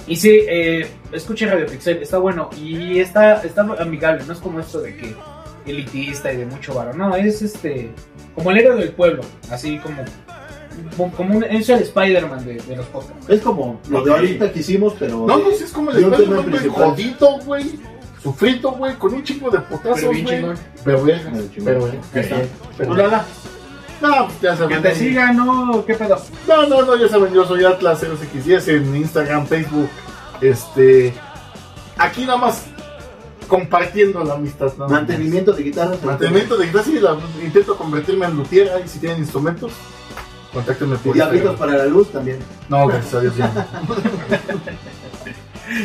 y 0.06 0.16
sí, 0.16 0.40
eh, 0.46 0.86
escuche 1.12 1.46
Radio 1.46 1.66
Pixel, 1.66 2.02
está 2.02 2.18
bueno 2.18 2.50
y 2.60 2.98
está, 2.98 3.42
está 3.42 3.62
amigable, 3.78 4.24
no 4.26 4.32
es 4.32 4.40
como 4.40 4.60
esto 4.60 4.80
de 4.80 4.96
que 4.96 5.14
elitista 5.66 6.32
y 6.32 6.38
de 6.38 6.46
mucho 6.46 6.74
varo, 6.74 6.92
no, 6.92 7.14
es 7.14 7.40
este, 7.42 7.90
como 8.34 8.50
el 8.50 8.58
héroe 8.58 8.76
del 8.76 8.90
pueblo, 8.90 9.22
así 9.50 9.78
como, 9.78 10.04
como, 11.16 11.36
un, 11.36 11.44
es 11.44 11.68
el 11.68 11.82
Spider-Man 11.82 12.44
de, 12.44 12.54
de 12.54 12.76
los 12.76 12.86
podcasts. 12.86 13.28
Es 13.28 13.40
como 13.40 13.80
lo 13.88 14.02
de 14.02 14.12
ahorita 14.12 14.52
que 14.52 14.60
hicimos, 14.60 14.94
pero. 14.98 15.26
No, 15.26 15.38
no, 15.38 15.50
si 15.52 15.64
es 15.64 15.72
como 15.72 15.90
el 15.90 16.10
tema 16.10 16.40
español, 16.56 17.40
güey, 17.44 17.78
güey. 18.22 18.34
Sufrito, 18.34 18.70
güey, 18.72 18.94
con 18.96 19.14
un 19.14 19.22
chingo 19.24 19.50
de 19.50 19.58
potazos, 19.60 20.04
güey. 20.04 20.24
Pero 20.84 21.02
bien, 21.04 21.50
Pero 21.64 21.84
bien. 21.86 22.00
Pero 22.76 22.88
¿Tú, 22.90 22.94
Lala? 22.94 23.24
No, 24.00 24.26
pues 24.28 24.40
ya 24.40 24.52
Que 24.52 24.56
saben. 24.56 24.82
te 24.82 24.94
sigan, 24.94 25.36
¿no? 25.36 25.84
¿Qué 25.84 25.94
pedo? 25.94 26.18
No, 26.48 26.66
no, 26.66 26.82
no, 26.82 26.96
ya 26.96 27.06
saben, 27.08 27.34
yo 27.34 27.44
soy 27.46 27.64
Atlas 27.64 28.02
0x10 28.02 28.68
en 28.68 28.96
Instagram, 28.96 29.46
Facebook. 29.46 29.88
Este. 30.40 31.12
Aquí 31.98 32.24
nada 32.24 32.38
más 32.38 32.64
compartiendo 33.46 34.24
la 34.24 34.34
amistad. 34.34 34.66
nada 34.68 34.78
más. 34.78 34.90
Mantenimiento 34.90 35.52
de 35.52 35.62
guitarras. 35.64 36.02
Mantenimiento 36.02 36.56
de 36.56 36.66
guitarra, 36.66 36.84
sí, 36.84 36.98
la- 36.98 37.18
intento 37.44 37.76
convertirme 37.76 38.24
en 38.26 38.36
luthier 38.36 38.70
ahí 38.70 38.88
si 38.88 38.98
tienen 39.00 39.18
instrumentos. 39.18 39.72
Contáctenme 40.54 40.96
por 40.96 41.14
Diablitos 41.14 41.50
Instagram. 41.50 41.58
para 41.58 41.84
la 41.84 41.90
luz 41.90 42.10
también. 42.10 42.38
No, 42.70 42.86
gracias 42.86 43.14
a 43.14 43.20
Dios 43.20 43.36
ya. 43.36 43.50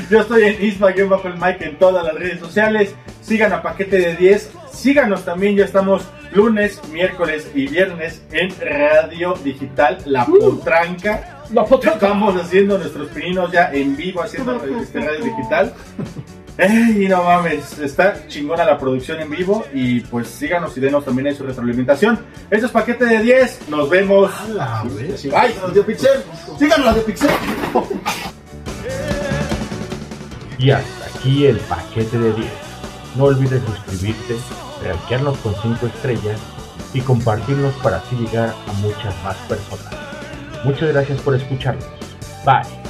Yo 0.10 0.22
estoy 0.22 0.44
en 0.44 0.64
Isma-el 0.64 1.38
Mike 1.40 1.66
en 1.66 1.78
todas 1.78 2.04
las 2.04 2.14
redes 2.16 2.40
sociales. 2.40 2.96
Sigan 3.22 3.54
a 3.54 3.62
Paquete 3.62 3.98
de 3.98 4.16
10. 4.16 4.52
Síganos 4.72 5.26
también, 5.26 5.56
ya 5.56 5.66
estamos 5.66 6.04
lunes, 6.32 6.82
miércoles 6.92 7.50
y 7.54 7.68
viernes 7.68 8.22
en 8.32 8.54
Radio 8.60 9.36
Digital 9.44 10.00
La 10.06 10.26
Potranca. 10.26 11.44
La 11.54 11.64
potranca. 11.66 12.06
Estamos 12.06 12.36
haciendo 12.42 12.78
nuestros 12.78 13.08
pininos 13.10 13.52
ya 13.52 13.72
en 13.72 13.96
vivo 13.96 14.22
haciendo 14.22 14.62
este 14.82 15.00
Radio 15.00 15.24
Digital. 15.24 15.74
Ey, 16.58 17.08
no 17.10 17.22
mames, 17.24 17.80
está 17.80 18.28
chingona 18.28 18.64
la 18.64 18.78
producción 18.78 19.20
en 19.20 19.30
vivo 19.30 19.66
y 19.74 20.00
pues 20.00 20.30
síganos 20.30 20.78
y 20.78 20.80
denos 20.80 21.04
también 21.04 21.28
ahí 21.28 21.36
su 21.36 21.44
retroalimentación. 21.44 22.18
Esto 22.50 22.68
es 22.68 22.72
Paquete 22.72 23.06
de 23.06 23.20
10, 23.20 23.70
nos 23.70 23.90
vemos. 23.90 24.32
Bye. 24.54 25.54
Radio 25.62 25.86
Pixel. 25.86 26.24
Síganos, 26.58 26.86
Radio 26.86 27.06
Pixel. 27.06 27.30
Y 30.58 30.72
hasta 30.72 31.06
aquí 31.06 31.46
el 31.46 31.58
paquete 31.58 32.18
de 32.18 32.34
10. 32.34 32.48
No 33.16 33.26
olvides 33.26 33.62
suscribirte, 33.64 34.38
rankearnos 34.84 35.38
con 35.40 35.56
5 35.62 35.88
estrellas 35.88 36.40
y 36.94 37.02
compartirnos 37.02 37.74
para 37.76 37.98
así 37.98 38.16
llegar 38.16 38.56
a 38.68 38.74
muchas 38.74 39.14
más 39.24 39.36
personas. 39.48 39.94
Muchas 40.64 40.90
gracias 40.90 41.22
por 41.22 41.36
escucharnos. 41.36 41.86
Bye. 42.46 42.86